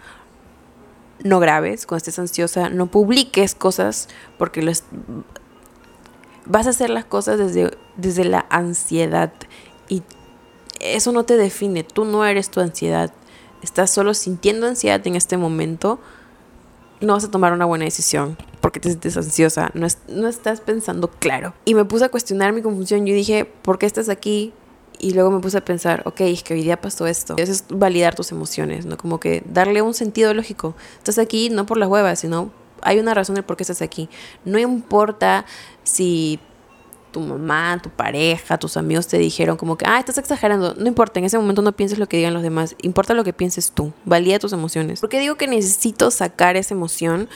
no 1.23 1.41
grabes. 1.41 1.87
Cuando 1.87 1.99
estés 1.99 2.19
ansiosa, 2.19 2.71
no 2.71 2.87
publiques 2.87 3.55
cosas 3.55 4.09
porque 4.39 4.62
los, 4.62 4.85
vas 6.47 6.67
a 6.67 6.71
hacer 6.71 6.91
las 6.91 7.05
cosas 7.05 7.39
desde, 7.39 7.77
desde 7.97 8.25
la 8.25 8.47
ansiedad. 8.49 9.33
Y 9.89 10.03
eso 10.81 11.12
no 11.12 11.25
te 11.25 11.37
define. 11.37 11.85
Tú 11.85 12.05
no 12.05 12.25
eres 12.25 12.51
tu 12.51 12.61
ansiedad. 12.61 13.12
Estás 13.62 13.91
solo 13.91 14.15
sintiendo 14.15 14.67
ansiedad 14.67 15.05
en 15.07 15.17
este 15.17 15.37
momento 15.37 15.99
no 17.01 17.15
vas 17.15 17.25
a 17.25 17.31
tomar 17.31 17.53
una 17.53 17.65
buena 17.65 17.85
decisión 17.85 18.37
porque 18.61 18.81
te 18.81 18.89
sientes 18.89 19.17
ansiosa, 19.17 19.71
no, 19.75 19.87
no 20.09 20.29
estás 20.29 20.61
pensando 20.61 21.09
claro. 21.09 21.55
Y 21.65 21.75
me 21.75 21.85
puse 21.85 22.05
a 22.05 22.09
cuestionar 22.09 22.53
mi 22.53 22.62
confusión, 22.62 23.07
yo 23.07 23.15
dije, 23.15 23.45
¿por 23.45 23.79
qué 23.79 23.87
estás 23.87 24.09
aquí? 24.09 24.53
Y 24.99 25.12
luego 25.12 25.31
me 25.31 25.41
puse 25.41 25.59
a 25.59 25.65
pensar, 25.65 26.03
ok, 26.07 26.23
es 26.23 26.43
que 26.43 26.55
día 26.55 26.81
pasó 26.81 27.07
esto. 27.07 27.35
Eso 27.37 27.53
es 27.53 27.65
validar 27.69 28.15
tus 28.15 28.33
emociones, 28.33 28.87
¿no? 28.87 28.97
Como 28.97 29.21
que 29.21 29.43
darle 29.47 29.83
un 29.83 29.95
sentido 29.95 30.33
lógico. 30.33 30.75
Estás 30.99 31.19
aquí 31.19 31.51
no 31.51 31.67
por 31.67 31.77
las 31.77 31.89
huevas, 31.89 32.19
sino 32.19 32.51
hay 32.81 32.99
una 32.99 33.15
razón 33.15 33.37
de 33.37 33.43
por 33.43 33.57
qué 33.57 33.62
estás 33.62 33.83
aquí. 33.83 34.09
No 34.45 34.59
importa 34.59 35.45
si 35.85 36.41
tu 37.16 37.22
mamá, 37.22 37.81
tu 37.83 37.88
pareja, 37.88 38.59
tus 38.59 38.76
amigos 38.76 39.07
te 39.07 39.16
dijeron 39.16 39.57
como 39.57 39.79
que, 39.79 39.87
ah, 39.88 39.98
estás 39.98 40.18
exagerando. 40.18 40.74
No 40.74 40.87
importa, 40.87 41.18
en 41.18 41.24
ese 41.24 41.38
momento 41.38 41.62
no 41.62 41.72
pienses 41.72 41.98
lo 41.98 42.07
que 42.07 42.18
digan 42.18 42.35
los 42.35 42.42
demás, 42.42 42.76
importa 42.83 43.14
lo 43.14 43.24
que 43.24 43.33
pienses 43.33 43.72
tú, 43.72 43.94
valía 44.05 44.38
tus 44.38 44.52
emociones. 44.52 45.00
¿Por 45.00 45.09
qué 45.09 45.18
digo 45.18 45.37
que 45.37 45.48
necesito 45.48 46.11
sacar 46.11 46.57
esa 46.57 46.74
emoción? 46.74 47.31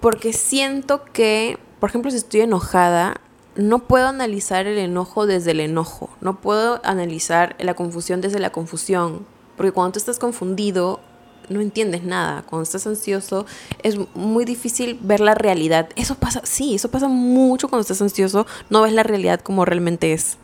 Porque 0.00 0.32
siento 0.32 1.04
que, 1.04 1.58
por 1.78 1.90
ejemplo, 1.90 2.10
si 2.10 2.16
estoy 2.16 2.40
enojada, 2.40 3.20
no 3.54 3.80
puedo 3.80 4.08
analizar 4.08 4.66
el 4.66 4.78
enojo 4.78 5.26
desde 5.26 5.50
el 5.50 5.60
enojo, 5.60 6.08
no 6.22 6.40
puedo 6.40 6.80
analizar 6.84 7.54
la 7.58 7.74
confusión 7.74 8.22
desde 8.22 8.38
la 8.38 8.48
confusión, 8.48 9.26
porque 9.58 9.72
cuando 9.72 9.92
tú 9.92 9.98
estás 9.98 10.18
confundido, 10.18 11.00
no 11.48 11.60
entiendes 11.60 12.04
nada. 12.04 12.42
Cuando 12.42 12.62
estás 12.62 12.86
ansioso 12.86 13.46
es 13.82 13.96
muy 14.14 14.44
difícil 14.44 14.98
ver 15.02 15.20
la 15.20 15.34
realidad. 15.34 15.88
Eso 15.96 16.14
pasa, 16.14 16.42
sí, 16.44 16.74
eso 16.74 16.90
pasa 16.90 17.08
mucho 17.08 17.68
cuando 17.68 17.82
estás 17.82 18.02
ansioso, 18.02 18.46
no 18.70 18.82
ves 18.82 18.92
la 18.92 19.02
realidad 19.02 19.40
como 19.40 19.64
realmente 19.64 20.12
es. 20.12 20.38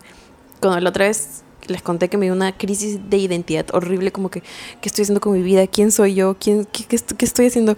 Cuando 0.60 0.80
la 0.80 0.90
otra 0.90 1.06
vez 1.06 1.42
les 1.66 1.82
conté 1.82 2.08
que 2.08 2.16
me 2.16 2.26
dio 2.26 2.34
una 2.34 2.56
crisis 2.56 2.98
de 3.08 3.16
identidad 3.16 3.66
horrible, 3.72 4.12
como 4.12 4.30
que, 4.30 4.42
¿qué 4.80 4.88
estoy 4.88 5.02
haciendo 5.02 5.20
con 5.20 5.32
mi 5.32 5.42
vida? 5.42 5.66
¿Quién 5.66 5.90
soy 5.92 6.14
yo? 6.14 6.36
¿Quién, 6.38 6.66
qué, 6.66 6.84
qué 6.84 7.24
estoy 7.24 7.46
haciendo? 7.46 7.76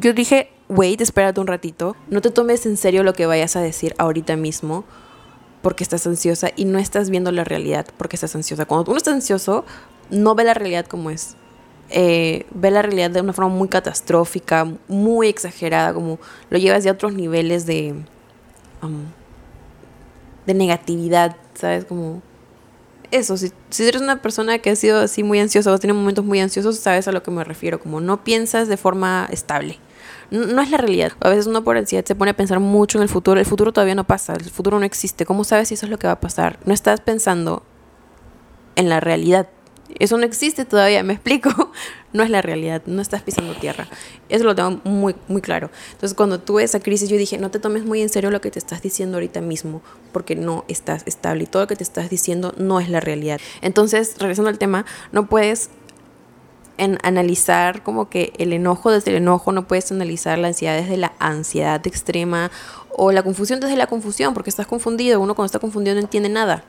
Yo 0.00 0.12
dije, 0.12 0.50
wait, 0.68 1.00
espérate 1.00 1.40
un 1.40 1.46
ratito, 1.46 1.96
no 2.08 2.20
te 2.20 2.30
tomes 2.30 2.66
en 2.66 2.76
serio 2.76 3.02
lo 3.02 3.12
que 3.12 3.26
vayas 3.26 3.56
a 3.56 3.60
decir 3.60 3.94
ahorita 3.98 4.36
mismo 4.36 4.84
porque 5.62 5.84
estás 5.84 6.06
ansiosa 6.06 6.50
y 6.54 6.64
no 6.64 6.78
estás 6.78 7.10
viendo 7.10 7.32
la 7.32 7.44
realidad 7.44 7.86
porque 7.96 8.16
estás 8.16 8.34
ansiosa. 8.34 8.66
Cuando 8.66 8.90
uno 8.90 8.98
está 8.98 9.12
ansioso, 9.12 9.64
no 10.10 10.34
ve 10.34 10.44
la 10.44 10.54
realidad 10.54 10.86
como 10.86 11.10
es 11.10 11.36
eh, 11.90 12.46
ve 12.50 12.70
la 12.70 12.82
realidad 12.82 13.10
de 13.10 13.20
una 13.20 13.32
forma 13.32 13.54
muy 13.54 13.68
catastrófica, 13.68 14.66
muy 14.88 15.28
exagerada, 15.28 15.94
como 15.94 16.18
lo 16.50 16.58
llevas 16.58 16.84
de 16.84 16.90
otros 16.90 17.12
niveles 17.12 17.66
de, 17.66 17.94
um, 18.82 19.04
de 20.46 20.54
negatividad, 20.54 21.36
¿sabes? 21.54 21.84
Como 21.84 22.22
eso, 23.10 23.36
si, 23.36 23.52
si 23.70 23.86
eres 23.86 24.02
una 24.02 24.20
persona 24.20 24.58
que 24.58 24.70
ha 24.70 24.76
sido 24.76 25.00
así 25.00 25.22
muy 25.22 25.38
ansiosa 25.38 25.72
o 25.72 25.78
tiene 25.78 25.94
momentos 25.94 26.24
muy 26.24 26.40
ansiosos, 26.40 26.76
sabes 26.78 27.06
a 27.08 27.12
lo 27.12 27.22
que 27.22 27.30
me 27.30 27.44
refiero, 27.44 27.78
como 27.80 28.00
no 28.00 28.24
piensas 28.24 28.68
de 28.68 28.76
forma 28.76 29.28
estable. 29.30 29.78
No, 30.30 30.46
no, 30.46 30.62
es 30.62 30.70
la 30.70 30.78
realidad. 30.78 31.12
A 31.20 31.28
veces 31.28 31.46
uno 31.46 31.62
por 31.62 31.76
ansiedad 31.76 32.04
se 32.04 32.16
pone 32.16 32.32
a 32.32 32.36
pensar 32.36 32.58
mucho 32.58 32.98
en 32.98 33.02
el 33.02 33.08
futuro. 33.08 33.38
El 33.38 33.46
futuro 33.46 33.72
todavía 33.72 33.94
no 33.94 34.04
pasa, 34.04 34.34
el 34.34 34.50
futuro 34.50 34.78
no 34.78 34.84
existe. 34.84 35.24
¿Cómo 35.24 35.44
sabes 35.44 35.68
si 35.68 35.74
eso 35.74 35.86
es 35.86 35.90
lo 35.90 35.98
que 35.98 36.08
va 36.08 36.14
a 36.14 36.20
pasar? 36.20 36.58
No 36.64 36.74
estás 36.74 37.00
pensando 37.00 37.62
en 38.74 38.88
la 38.88 38.98
realidad. 38.98 39.48
Eso 39.98 40.18
no 40.18 40.24
existe 40.24 40.64
todavía, 40.64 41.02
me 41.02 41.14
explico. 41.14 41.50
No 42.12 42.22
es 42.22 42.30
la 42.30 42.40
realidad, 42.40 42.80
no 42.86 43.02
estás 43.02 43.20
pisando 43.20 43.52
tierra. 43.56 43.88
Eso 44.30 44.44
lo 44.44 44.54
tengo 44.54 44.80
muy, 44.84 45.14
muy 45.28 45.42
claro. 45.42 45.68
Entonces, 45.92 46.16
cuando 46.16 46.40
tuve 46.40 46.62
esa 46.62 46.80
crisis, 46.80 47.10
yo 47.10 47.18
dije, 47.18 47.36
no 47.36 47.50
te 47.50 47.58
tomes 47.58 47.84
muy 47.84 48.00
en 48.00 48.08
serio 48.08 48.30
lo 48.30 48.40
que 48.40 48.50
te 48.50 48.58
estás 48.58 48.80
diciendo 48.80 49.18
ahorita 49.18 49.42
mismo, 49.42 49.82
porque 50.12 50.34
no 50.34 50.64
estás 50.66 51.02
estable 51.04 51.42
y 51.42 51.46
todo 51.46 51.64
lo 51.64 51.68
que 51.68 51.76
te 51.76 51.82
estás 51.82 52.08
diciendo 52.08 52.54
no 52.56 52.80
es 52.80 52.88
la 52.88 53.00
realidad. 53.00 53.38
Entonces, 53.60 54.14
regresando 54.18 54.48
al 54.48 54.56
tema, 54.56 54.86
no 55.12 55.26
puedes 55.26 55.68
en 56.78 56.98
analizar 57.02 57.82
como 57.82 58.08
que 58.08 58.32
el 58.38 58.54
enojo 58.54 58.90
desde 58.90 59.10
el 59.10 59.18
enojo, 59.18 59.52
no 59.52 59.66
puedes 59.66 59.90
analizar 59.92 60.38
la 60.38 60.48
ansiedad 60.48 60.76
desde 60.80 60.96
la 60.96 61.12
ansiedad 61.18 61.86
extrema 61.86 62.50
o 62.90 63.12
la 63.12 63.22
confusión 63.22 63.60
desde 63.60 63.76
la 63.76 63.86
confusión, 63.86 64.32
porque 64.32 64.50
estás 64.50 64.66
confundido, 64.66 65.20
uno 65.20 65.34
cuando 65.34 65.46
está 65.46 65.58
confundido 65.58 65.94
no 65.94 66.00
entiende 66.00 66.28
nada. 66.28 66.64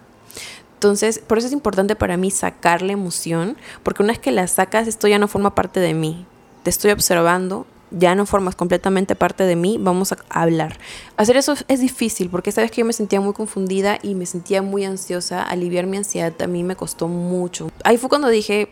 Entonces, 0.77 1.17
por 1.17 1.39
eso 1.39 1.47
es 1.47 1.53
importante 1.53 1.95
para 1.95 2.17
mí 2.17 2.29
sacar 2.29 2.83
la 2.83 2.93
emoción, 2.93 3.57
porque 3.81 4.03
una 4.03 4.13
vez 4.13 4.19
que 4.19 4.31
la 4.31 4.45
sacas, 4.45 4.87
esto 4.87 5.07
ya 5.07 5.17
no 5.17 5.27
forma 5.27 5.55
parte 5.55 5.79
de 5.79 5.95
mí. 5.95 6.27
Te 6.61 6.69
estoy 6.69 6.91
observando, 6.91 7.65
ya 7.89 8.13
no 8.13 8.27
formas 8.27 8.55
completamente 8.55 9.15
parte 9.15 9.43
de 9.43 9.55
mí, 9.55 9.77
vamos 9.79 10.11
a 10.11 10.17
hablar. 10.29 10.77
Hacer 11.15 11.35
eso 11.35 11.55
es 11.67 11.79
difícil, 11.79 12.29
porque 12.29 12.51
sabes 12.51 12.69
que 12.69 12.81
yo 12.81 12.85
me 12.85 12.93
sentía 12.93 13.19
muy 13.19 13.33
confundida 13.33 13.97
y 14.03 14.13
me 14.13 14.27
sentía 14.27 14.61
muy 14.61 14.85
ansiosa. 14.85 15.41
Aliviar 15.41 15.87
mi 15.87 15.97
ansiedad 15.97 16.39
a 16.43 16.45
mí 16.45 16.63
me 16.63 16.75
costó 16.75 17.07
mucho. 17.07 17.71
Ahí 17.83 17.97
fue 17.97 18.07
cuando 18.07 18.27
dije, 18.27 18.69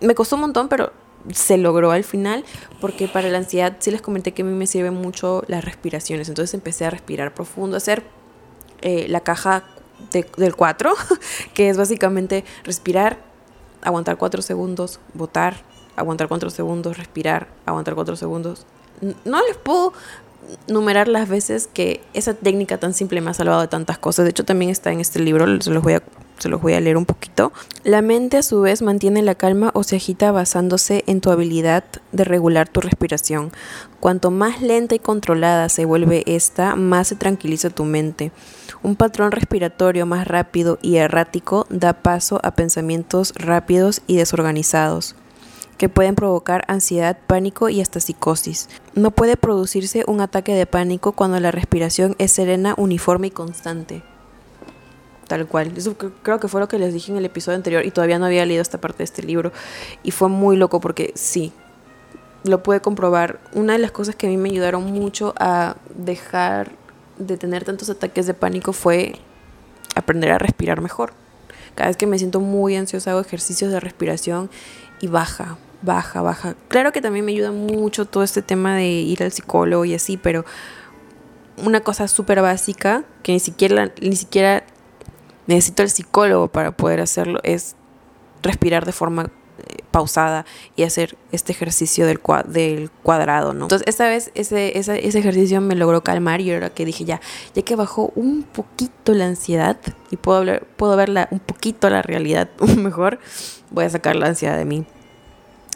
me 0.00 0.14
costó 0.14 0.36
un 0.36 0.42
montón, 0.42 0.70
pero 0.70 0.92
se 1.30 1.58
logró 1.58 1.90
al 1.90 2.04
final, 2.04 2.42
porque 2.80 3.06
para 3.06 3.28
la 3.28 3.36
ansiedad 3.36 3.76
sí 3.80 3.90
les 3.90 4.00
comenté 4.00 4.32
que 4.32 4.40
a 4.40 4.44
mí 4.46 4.52
me 4.52 4.66
sirven 4.66 4.94
mucho 4.94 5.44
las 5.46 5.62
respiraciones. 5.62 6.30
Entonces 6.30 6.54
empecé 6.54 6.86
a 6.86 6.90
respirar 6.90 7.34
profundo, 7.34 7.76
a 7.76 7.78
hacer 7.78 8.02
eh, 8.80 9.06
la 9.08 9.20
caja 9.20 9.64
del 10.10 10.56
4, 10.56 10.92
que 11.54 11.68
es 11.68 11.76
básicamente 11.76 12.44
respirar, 12.64 13.18
aguantar 13.82 14.16
4 14.16 14.42
segundos, 14.42 15.00
votar, 15.12 15.56
aguantar 15.96 16.28
4 16.28 16.50
segundos, 16.50 16.96
respirar, 16.96 17.48
aguantar 17.66 17.94
4 17.94 18.16
segundos. 18.16 18.66
No 19.24 19.44
les 19.46 19.56
puedo 19.56 19.92
numerar 20.68 21.08
las 21.08 21.28
veces 21.28 21.68
que 21.72 22.00
esa 22.14 22.34
técnica 22.34 22.78
tan 22.78 22.94
simple 22.94 23.20
me 23.20 23.30
ha 23.30 23.34
salvado 23.34 23.60
de 23.60 23.68
tantas 23.68 23.98
cosas. 23.98 24.24
De 24.24 24.30
hecho, 24.30 24.44
también 24.44 24.70
está 24.70 24.92
en 24.92 25.00
este 25.00 25.20
libro, 25.20 25.60
se 25.60 25.70
los 25.70 25.82
voy 25.82 25.94
a 25.94 26.02
se 26.38 26.48
los 26.48 26.60
voy 26.60 26.74
a 26.74 26.80
leer 26.80 26.96
un 26.96 27.06
poquito. 27.06 27.52
La 27.84 28.02
mente 28.02 28.36
a 28.36 28.42
su 28.42 28.60
vez 28.60 28.82
mantiene 28.82 29.22
la 29.22 29.34
calma 29.34 29.70
o 29.74 29.84
se 29.84 29.96
agita 29.96 30.32
basándose 30.32 31.04
en 31.06 31.20
tu 31.20 31.30
habilidad 31.30 31.84
de 32.12 32.24
regular 32.24 32.68
tu 32.68 32.80
respiración. 32.80 33.52
Cuanto 34.00 34.30
más 34.30 34.60
lenta 34.60 34.94
y 34.94 34.98
controlada 34.98 35.68
se 35.68 35.84
vuelve 35.84 36.24
esta, 36.26 36.76
más 36.76 37.08
se 37.08 37.16
tranquiliza 37.16 37.70
tu 37.70 37.84
mente. 37.84 38.32
Un 38.82 38.96
patrón 38.96 39.32
respiratorio 39.32 40.06
más 40.06 40.26
rápido 40.26 40.78
y 40.82 40.96
errático 40.96 41.66
da 41.70 42.02
paso 42.02 42.40
a 42.42 42.54
pensamientos 42.54 43.32
rápidos 43.36 44.02
y 44.06 44.16
desorganizados 44.16 45.14
que 45.76 45.88
pueden 45.88 46.14
provocar 46.14 46.64
ansiedad, 46.68 47.18
pánico 47.26 47.68
y 47.68 47.80
hasta 47.80 48.00
psicosis. 48.00 48.68
No 48.94 49.10
puede 49.10 49.36
producirse 49.36 50.04
un 50.06 50.20
ataque 50.20 50.54
de 50.54 50.66
pánico 50.66 51.12
cuando 51.12 51.40
la 51.40 51.50
respiración 51.50 52.14
es 52.18 52.32
serena, 52.32 52.74
uniforme 52.76 53.28
y 53.28 53.30
constante. 53.30 54.02
Tal 55.26 55.46
cual. 55.46 55.72
Eso 55.76 55.96
creo 55.96 56.38
que 56.38 56.48
fue 56.48 56.60
lo 56.60 56.68
que 56.68 56.78
les 56.78 56.92
dije 56.92 57.10
en 57.10 57.18
el 57.18 57.24
episodio 57.24 57.56
anterior 57.56 57.84
y 57.84 57.90
todavía 57.90 58.18
no 58.18 58.26
había 58.26 58.46
leído 58.46 58.62
esta 58.62 58.80
parte 58.80 58.98
de 58.98 59.04
este 59.04 59.22
libro. 59.22 59.52
Y 60.02 60.10
fue 60.10 60.28
muy 60.28 60.56
loco 60.56 60.80
porque 60.80 61.12
sí, 61.14 61.52
lo 62.44 62.62
pude 62.62 62.80
comprobar. 62.80 63.40
Una 63.52 63.72
de 63.72 63.78
las 63.78 63.90
cosas 63.90 64.14
que 64.14 64.26
a 64.26 64.30
mí 64.30 64.36
me 64.36 64.50
ayudaron 64.50 64.84
mucho 64.84 65.34
a 65.38 65.76
dejar 65.96 66.72
de 67.18 67.36
tener 67.36 67.64
tantos 67.64 67.90
ataques 67.90 68.26
de 68.26 68.34
pánico 68.34 68.72
fue 68.72 69.14
aprender 69.94 70.30
a 70.30 70.38
respirar 70.38 70.80
mejor. 70.80 71.12
Cada 71.74 71.88
vez 71.88 71.96
que 71.96 72.06
me 72.06 72.18
siento 72.18 72.40
muy 72.40 72.76
ansiosa 72.76 73.10
hago 73.10 73.20
ejercicios 73.20 73.72
de 73.72 73.80
respiración 73.80 74.50
y 75.04 75.06
baja, 75.06 75.58
baja, 75.82 76.22
baja. 76.22 76.54
Claro 76.68 76.90
que 76.90 77.02
también 77.02 77.26
me 77.26 77.32
ayuda 77.32 77.52
mucho 77.52 78.06
todo 78.06 78.22
este 78.22 78.40
tema 78.40 78.74
de 78.74 78.86
ir 78.86 79.22
al 79.22 79.32
psicólogo 79.32 79.84
y 79.84 79.92
así, 79.92 80.16
pero 80.16 80.46
una 81.62 81.80
cosa 81.80 82.08
súper 82.08 82.40
básica 82.40 83.04
que 83.22 83.32
ni 83.32 83.40
siquiera, 83.40 83.92
ni 84.00 84.16
siquiera 84.16 84.64
necesito 85.46 85.82
el 85.82 85.90
psicólogo 85.90 86.48
para 86.48 86.70
poder 86.74 87.00
hacerlo 87.02 87.38
es 87.42 87.76
respirar 88.42 88.86
de 88.86 88.92
forma 88.92 89.24
eh, 89.58 89.82
pausada 89.90 90.46
y 90.74 90.84
hacer 90.84 91.18
este 91.32 91.52
ejercicio 91.52 92.06
del, 92.06 92.18
cuadrado, 92.18 93.52
¿no? 93.52 93.66
Entonces, 93.66 93.86
esta 93.86 94.08
vez 94.08 94.30
ese, 94.34 94.78
ejercicio 94.78 95.60
me 95.60 95.74
logró 95.74 96.02
calmar 96.02 96.40
y 96.40 96.50
ahora 96.50 96.70
que 96.70 96.86
dije 96.86 97.04
ya, 97.04 97.20
ya 97.54 97.60
que 97.60 97.76
bajó 97.76 98.10
un 98.14 98.42
poquito 98.42 99.12
la 99.12 99.26
ansiedad 99.26 99.76
y 100.10 100.16
puedo, 100.16 100.38
hablar, 100.38 100.66
puedo 100.76 100.96
verla 100.96 101.28
un 101.30 101.40
poquito 101.40 101.90
la 101.90 102.00
realidad 102.00 102.48
mejor, 102.78 103.18
voy 103.70 103.84
a 103.84 103.90
sacar 103.90 104.16
la 104.16 104.28
ansiedad 104.28 104.56
de 104.56 104.64
mí. 104.64 104.86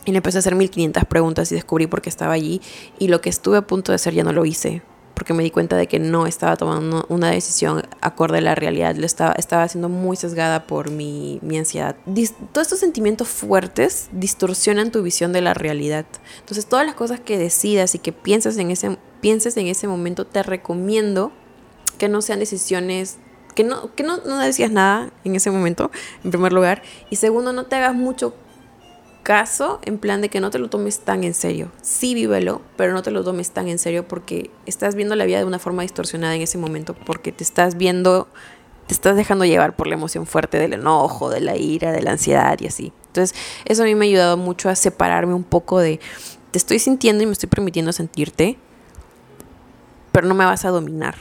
Y 0.08 0.10
le 0.10 0.16
empecé 0.16 0.38
a 0.38 0.40
hacer 0.40 0.54
1500 0.54 1.04
preguntas 1.04 1.52
y 1.52 1.54
descubrí 1.54 1.86
por 1.86 2.00
qué 2.00 2.08
estaba 2.08 2.32
allí 2.32 2.62
y 2.98 3.08
lo 3.08 3.20
que 3.20 3.28
estuve 3.28 3.58
a 3.58 3.66
punto 3.66 3.92
de 3.92 3.96
hacer 3.96 4.14
ya 4.14 4.24
no 4.24 4.32
lo 4.32 4.46
hice 4.46 4.80
porque 5.12 5.34
me 5.34 5.42
di 5.42 5.50
cuenta 5.50 5.76
de 5.76 5.86
que 5.86 5.98
no 5.98 6.26
estaba 6.26 6.56
tomando 6.56 7.04
una 7.10 7.30
decisión 7.30 7.82
acorde 8.00 8.38
a 8.38 8.40
la 8.40 8.54
realidad, 8.54 8.94
lo 8.94 9.04
estaba, 9.04 9.32
estaba 9.32 9.68
siendo 9.68 9.90
muy 9.90 10.16
sesgada 10.16 10.66
por 10.66 10.90
mi, 10.90 11.40
mi 11.42 11.58
ansiedad. 11.58 11.96
todos 12.52 12.68
estos 12.68 12.78
sentimientos 12.78 13.28
fuertes 13.28 14.08
distorsionan 14.12 14.92
tu 14.92 15.02
visión 15.02 15.34
de 15.34 15.42
la 15.42 15.52
realidad. 15.52 16.06
Entonces 16.38 16.64
todas 16.64 16.86
las 16.86 16.94
cosas 16.94 17.20
que 17.20 17.36
decidas 17.36 17.94
y 17.94 17.98
que 17.98 18.12
piensas 18.12 18.56
en 18.56 18.70
ese, 18.70 18.96
pienses 19.20 19.58
en 19.58 19.66
ese 19.66 19.88
momento, 19.88 20.24
te 20.24 20.42
recomiendo 20.42 21.32
que 21.98 22.08
no 22.08 22.22
sean 22.22 22.38
decisiones 22.38 23.18
que 23.54 23.64
no, 23.64 23.92
que 23.94 24.04
no, 24.04 24.18
no 24.18 24.38
decías 24.38 24.70
nada 24.70 25.10
en 25.24 25.34
ese 25.34 25.50
momento, 25.50 25.90
en 26.24 26.30
primer 26.30 26.52
lugar. 26.52 26.82
Y 27.10 27.16
segundo, 27.16 27.52
no 27.52 27.66
te 27.66 27.74
hagas 27.74 27.94
mucho 27.94 28.34
caso 29.28 29.78
en 29.84 29.98
plan 29.98 30.22
de 30.22 30.30
que 30.30 30.40
no 30.40 30.48
te 30.48 30.58
lo 30.58 30.70
tomes 30.70 31.00
tan 31.00 31.22
en 31.22 31.34
serio. 31.34 31.70
Sí 31.82 32.14
vívelo, 32.14 32.62
pero 32.78 32.94
no 32.94 33.02
te 33.02 33.10
lo 33.10 33.22
tomes 33.22 33.50
tan 33.50 33.68
en 33.68 33.78
serio 33.78 34.08
porque 34.08 34.50
estás 34.64 34.94
viendo 34.94 35.16
la 35.16 35.26
vida 35.26 35.36
de 35.36 35.44
una 35.44 35.58
forma 35.58 35.82
distorsionada 35.82 36.34
en 36.34 36.40
ese 36.40 36.56
momento, 36.56 36.94
porque 36.94 37.30
te 37.30 37.44
estás 37.44 37.76
viendo, 37.76 38.26
te 38.86 38.94
estás 38.94 39.16
dejando 39.16 39.44
llevar 39.44 39.76
por 39.76 39.86
la 39.86 39.96
emoción 39.96 40.24
fuerte 40.24 40.58
del 40.58 40.72
enojo, 40.72 41.28
de 41.28 41.42
la 41.42 41.58
ira, 41.58 41.92
de 41.92 42.00
la 42.00 42.12
ansiedad 42.12 42.58
y 42.58 42.68
así. 42.68 42.90
Entonces, 43.08 43.38
eso 43.66 43.82
a 43.82 43.84
mí 43.84 43.94
me 43.94 44.06
ha 44.06 44.08
ayudado 44.08 44.38
mucho 44.38 44.70
a 44.70 44.74
separarme 44.74 45.34
un 45.34 45.44
poco 45.44 45.78
de, 45.78 46.00
te 46.50 46.56
estoy 46.56 46.78
sintiendo 46.78 47.22
y 47.22 47.26
me 47.26 47.32
estoy 47.32 47.50
permitiendo 47.50 47.92
sentirte, 47.92 48.56
pero 50.10 50.26
no 50.26 50.34
me 50.34 50.46
vas 50.46 50.64
a 50.64 50.70
dominar 50.70 51.16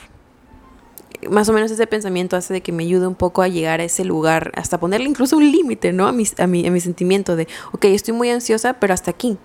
más 1.30 1.50
o 1.50 1.54
menos 1.54 1.72
ese 1.72 1.88
pensamiento 1.88 2.36
hace 2.36 2.54
de 2.54 2.62
que 2.62 2.72
me 2.72 2.84
ayude 2.84 3.08
un 3.08 3.16
poco 3.16 3.42
a 3.42 3.48
llegar 3.48 3.80
a 3.80 3.84
ese 3.84 4.06
lugar, 4.06 4.52
hasta 4.56 4.80
ponerle 4.80 5.10
incluso 5.10 5.38
un 5.38 5.52
límite, 5.52 5.94
¿no? 5.94 6.08
A 6.08 6.12
mi, 6.12 6.26
a, 6.38 6.48
mi, 6.48 6.66
a 6.66 6.72
mi 6.72 6.80
sentimiento 6.80 7.36
de, 7.36 7.48
ok, 7.72 7.86
estoy 7.86 8.14
muy 8.14 8.30
ansiosa, 8.30 8.74
pero 8.74 8.94
hasta 8.94 9.12
aquí. 9.12 9.38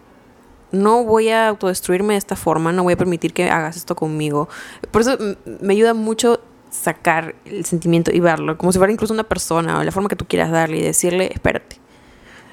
No 0.71 1.05
voy 1.05 1.29
a 1.29 1.49
autodestruirme 1.49 2.15
de 2.15 2.19
esta 2.19 2.35
forma, 2.35 2.73
no 2.73 2.83
voy 2.83 2.95
a 2.95 2.97
permitir 2.97 3.35
que 3.35 3.51
hagas 3.51 3.77
esto 3.77 3.95
conmigo. 3.95 4.49
Por 4.91 5.03
eso 5.03 5.19
me 5.61 5.75
ayuda 5.75 5.93
mucho 5.93 6.41
sacar 6.71 7.35
el 7.45 7.65
sentimiento 7.67 8.11
y 8.11 8.21
verlo, 8.21 8.57
como 8.57 8.73
si 8.73 8.79
fuera 8.79 8.93
incluso 8.93 9.13
una 9.13 9.25
persona 9.25 9.79
o 9.79 9.85
la 9.85 9.93
forma 9.93 10.09
que 10.09 10.17
tú 10.17 10.25
quieras 10.27 10.51
darle 10.51 10.79
y 10.79 10.83
decirle, 10.83 11.31
espérate, 11.33 11.77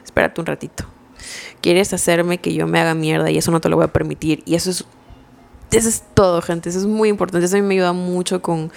espérate 0.04 0.42
un 0.42 0.48
ratito. 0.48 0.86
Quieres 1.62 1.94
hacerme 1.94 2.40
que 2.40 2.54
yo 2.54 2.68
me 2.68 2.80
haga 2.80 2.94
mierda 2.94 3.32
y 3.32 3.38
eso 3.38 3.52
no 3.52 3.62
te 3.62 3.70
lo 3.70 3.78
voy 3.78 3.86
a 3.86 3.94
permitir. 3.94 4.44
Y 4.46 4.56
eso 4.56 4.70
es, 4.70 4.86
eso 5.72 5.90
es 5.90 6.04
todo, 6.14 6.42
gente. 6.42 6.70
Eso 6.70 6.80
es 6.80 6.86
muy 6.86 7.10
importante. 7.10 7.46
Eso 7.46 7.58
a 7.58 7.62
mí 7.62 7.68
me 7.68 7.76
ayuda 7.76 7.94
mucho 7.94 8.42
con 8.42 8.72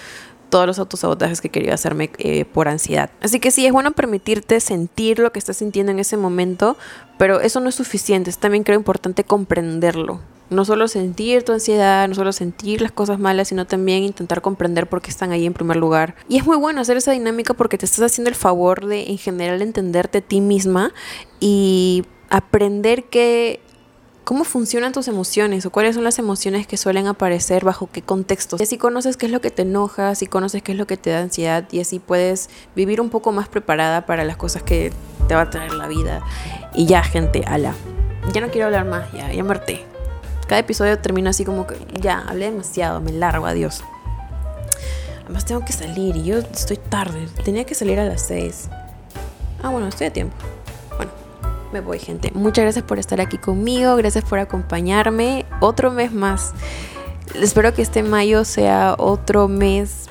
todos 0.53 0.67
los 0.67 0.77
autosabotajes 0.77 1.41
que 1.41 1.49
quería 1.49 1.73
hacerme 1.73 2.11
eh, 2.19 2.45
por 2.45 2.67
ansiedad. 2.67 3.09
Así 3.23 3.39
que 3.39 3.49
sí, 3.49 3.65
es 3.65 3.73
bueno 3.73 3.93
permitirte 3.93 4.59
sentir 4.59 5.17
lo 5.17 5.31
que 5.31 5.39
estás 5.39 5.57
sintiendo 5.57 5.91
en 5.91 5.97
ese 5.97 6.15
momento, 6.15 6.77
pero 7.17 7.41
eso 7.41 7.59
no 7.59 7.69
es 7.69 7.73
suficiente, 7.73 8.29
es 8.29 8.37
también 8.37 8.63
creo 8.63 8.77
importante 8.77 9.23
comprenderlo. 9.23 10.21
No 10.51 10.63
solo 10.63 10.87
sentir 10.87 11.41
tu 11.41 11.53
ansiedad, 11.53 12.07
no 12.07 12.13
solo 12.13 12.31
sentir 12.31 12.83
las 12.83 12.91
cosas 12.91 13.17
malas, 13.17 13.47
sino 13.47 13.65
también 13.65 14.03
intentar 14.03 14.41
comprender 14.41 14.85
por 14.85 15.01
qué 15.01 15.09
están 15.09 15.31
ahí 15.31 15.47
en 15.47 15.53
primer 15.53 15.77
lugar. 15.77 16.13
Y 16.29 16.37
es 16.37 16.45
muy 16.45 16.57
bueno 16.57 16.81
hacer 16.81 16.97
esa 16.97 17.13
dinámica 17.13 17.55
porque 17.55 17.79
te 17.79 17.87
estás 17.87 18.11
haciendo 18.11 18.29
el 18.29 18.35
favor 18.35 18.85
de 18.85 19.09
en 19.09 19.17
general 19.17 19.59
entenderte 19.63 20.19
a 20.19 20.21
ti 20.21 20.39
misma 20.39 20.93
y 21.39 22.05
aprender 22.29 23.05
que 23.05 23.59
cómo 24.23 24.43
funcionan 24.43 24.91
tus 24.93 25.07
emociones 25.07 25.65
o 25.65 25.69
cuáles 25.69 25.95
son 25.95 26.03
las 26.03 26.19
emociones 26.19 26.67
que 26.67 26.77
suelen 26.77 27.07
aparecer 27.07 27.63
bajo 27.65 27.89
qué 27.91 28.01
contextos. 28.01 28.59
Y 28.59 28.63
así 28.63 28.77
conoces 28.77 29.17
qué 29.17 29.25
es 29.25 29.31
lo 29.31 29.41
que 29.41 29.51
te 29.51 29.63
enoja, 29.63 30.09
así 30.09 30.27
conoces 30.27 30.63
qué 30.63 30.71
es 30.71 30.77
lo 30.77 30.87
que 30.87 30.97
te 30.97 31.09
da 31.09 31.19
ansiedad 31.19 31.65
y 31.71 31.81
así 31.81 31.99
puedes 31.99 32.49
vivir 32.75 33.01
un 33.01 33.09
poco 33.09 33.31
más 33.31 33.47
preparada 33.47 34.05
para 34.05 34.23
las 34.23 34.37
cosas 34.37 34.63
que 34.63 34.91
te 35.27 35.35
va 35.35 35.41
a 35.41 35.49
traer 35.49 35.73
la 35.73 35.87
vida. 35.87 36.21
Y 36.73 36.85
ya, 36.85 37.03
gente, 37.03 37.43
ala. 37.45 37.73
Ya 38.33 38.41
no 38.41 38.49
quiero 38.49 38.67
hablar 38.67 38.85
más, 38.85 39.11
ya, 39.11 39.31
ya 39.31 39.43
muerte. 39.43 39.85
Cada 40.47 40.59
episodio 40.59 40.97
termina 40.99 41.31
así 41.31 41.45
como 41.45 41.67
que 41.67 41.75
ya, 42.01 42.19
hablé 42.19 42.45
demasiado, 42.45 43.01
me 43.01 43.11
largo, 43.11 43.45
adiós. 43.45 43.83
Además 45.23 45.45
tengo 45.45 45.63
que 45.65 45.73
salir 45.73 46.15
y 46.15 46.23
yo 46.23 46.39
estoy 46.39 46.77
tarde. 46.77 47.27
Tenía 47.43 47.65
que 47.65 47.75
salir 47.75 47.99
a 47.99 48.05
las 48.05 48.21
6. 48.27 48.69
Ah, 49.61 49.69
bueno, 49.69 49.87
estoy 49.87 50.07
a 50.07 50.13
tiempo 50.13 50.35
me 51.73 51.81
voy, 51.81 51.99
gente. 51.99 52.31
Muchas 52.35 52.63
gracias 52.63 52.85
por 52.85 52.99
estar 52.99 53.19
aquí 53.19 53.37
conmigo, 53.37 53.95
gracias 53.95 54.23
por 54.23 54.37
acompañarme 54.39 55.45
otro 55.59 55.91
mes 55.91 56.13
más. 56.13 56.53
Espero 57.33 57.73
que 57.73 57.81
este 57.81 58.03
mayo 58.03 58.45
sea 58.45 58.95
otro 58.97 59.47
mes 59.47 60.07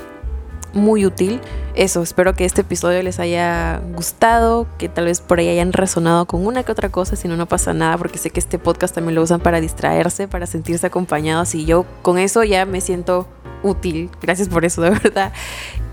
muy 0.75 1.07
útil. 1.07 1.41
Eso, 1.75 2.03
espero 2.03 2.35
que 2.35 2.45
este 2.45 2.63
episodio 2.63 3.01
les 3.03 3.21
haya 3.21 3.81
gustado, 3.95 4.67
que 4.77 4.89
tal 4.89 5.05
vez 5.05 5.21
por 5.21 5.39
ahí 5.39 5.49
hayan 5.49 5.73
resonado 5.73 6.27
con 6.27 6.45
una 6.45 6.65
que 6.65 6.73
otra 6.73 6.89
cosa, 6.89 7.15
si 7.15 7.29
no, 7.29 7.37
no 7.37 7.47
pasa 7.47 7.73
nada, 7.73 7.97
porque 7.97 8.19
sé 8.19 8.31
que 8.31 8.41
este 8.41 8.59
podcast 8.59 8.95
también 8.95 9.15
lo 9.15 9.23
usan 9.23 9.41
para 9.41 9.61
distraerse, 9.61 10.27
para 10.27 10.47
sentirse 10.47 10.87
acompañados 10.89 11.55
y 11.55 11.65
yo 11.65 11.87
con 12.03 12.19
eso 12.19 12.43
ya 12.43 12.67
me 12.67 12.81
siento 12.81 13.29
útil. 13.63 14.11
Gracias 14.21 14.49
por 14.49 14.65
eso, 14.65 14.83
de 14.83 14.91
verdad. 15.03 15.33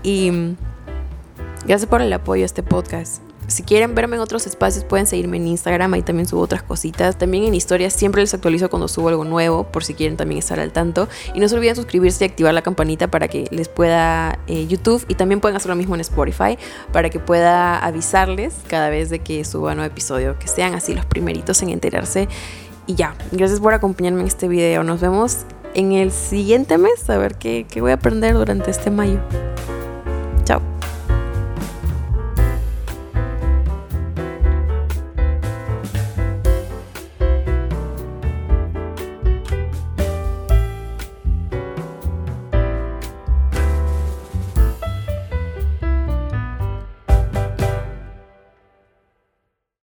Y 0.02 0.56
gracias 1.64 1.88
por 1.88 2.02
el 2.02 2.12
apoyo 2.12 2.42
a 2.42 2.46
este 2.46 2.64
podcast. 2.64 3.29
Si 3.50 3.64
quieren 3.64 3.96
verme 3.96 4.14
en 4.14 4.22
otros 4.22 4.46
espacios 4.46 4.84
pueden 4.84 5.08
seguirme 5.08 5.36
en 5.36 5.48
Instagram, 5.48 5.92
ahí 5.94 6.02
también 6.02 6.28
subo 6.28 6.40
otras 6.40 6.62
cositas. 6.62 7.18
También 7.18 7.42
en 7.42 7.52
historias 7.52 7.92
siempre 7.92 8.20
les 8.20 8.32
actualizo 8.32 8.70
cuando 8.70 8.86
subo 8.86 9.08
algo 9.08 9.24
nuevo, 9.24 9.64
por 9.64 9.82
si 9.82 9.94
quieren 9.94 10.16
también 10.16 10.38
estar 10.38 10.60
al 10.60 10.70
tanto. 10.70 11.08
Y 11.34 11.40
no 11.40 11.48
se 11.48 11.56
olviden 11.56 11.74
suscribirse 11.74 12.24
y 12.24 12.28
activar 12.28 12.54
la 12.54 12.62
campanita 12.62 13.08
para 13.08 13.26
que 13.26 13.48
les 13.50 13.68
pueda 13.68 14.38
eh, 14.46 14.68
YouTube 14.68 15.04
y 15.08 15.16
también 15.16 15.40
pueden 15.40 15.56
hacer 15.56 15.68
lo 15.68 15.74
mismo 15.74 15.96
en 15.96 16.00
Spotify 16.00 16.58
para 16.92 17.10
que 17.10 17.18
pueda 17.18 17.76
avisarles 17.78 18.54
cada 18.68 18.88
vez 18.88 19.10
de 19.10 19.18
que 19.18 19.44
suba 19.44 19.74
nuevo 19.74 19.90
episodio, 19.90 20.38
que 20.38 20.46
sean 20.46 20.74
así 20.74 20.94
los 20.94 21.04
primeritos 21.04 21.60
en 21.62 21.70
enterarse. 21.70 22.28
Y 22.86 22.94
ya, 22.94 23.16
gracias 23.32 23.58
por 23.58 23.74
acompañarme 23.74 24.20
en 24.20 24.28
este 24.28 24.46
video. 24.46 24.84
Nos 24.84 25.00
vemos 25.00 25.38
en 25.74 25.90
el 25.90 26.12
siguiente 26.12 26.78
mes 26.78 27.10
a 27.10 27.18
ver 27.18 27.34
qué, 27.34 27.66
qué 27.68 27.80
voy 27.80 27.90
a 27.90 27.94
aprender 27.94 28.34
durante 28.34 28.70
este 28.70 28.92
mayo. 28.92 29.20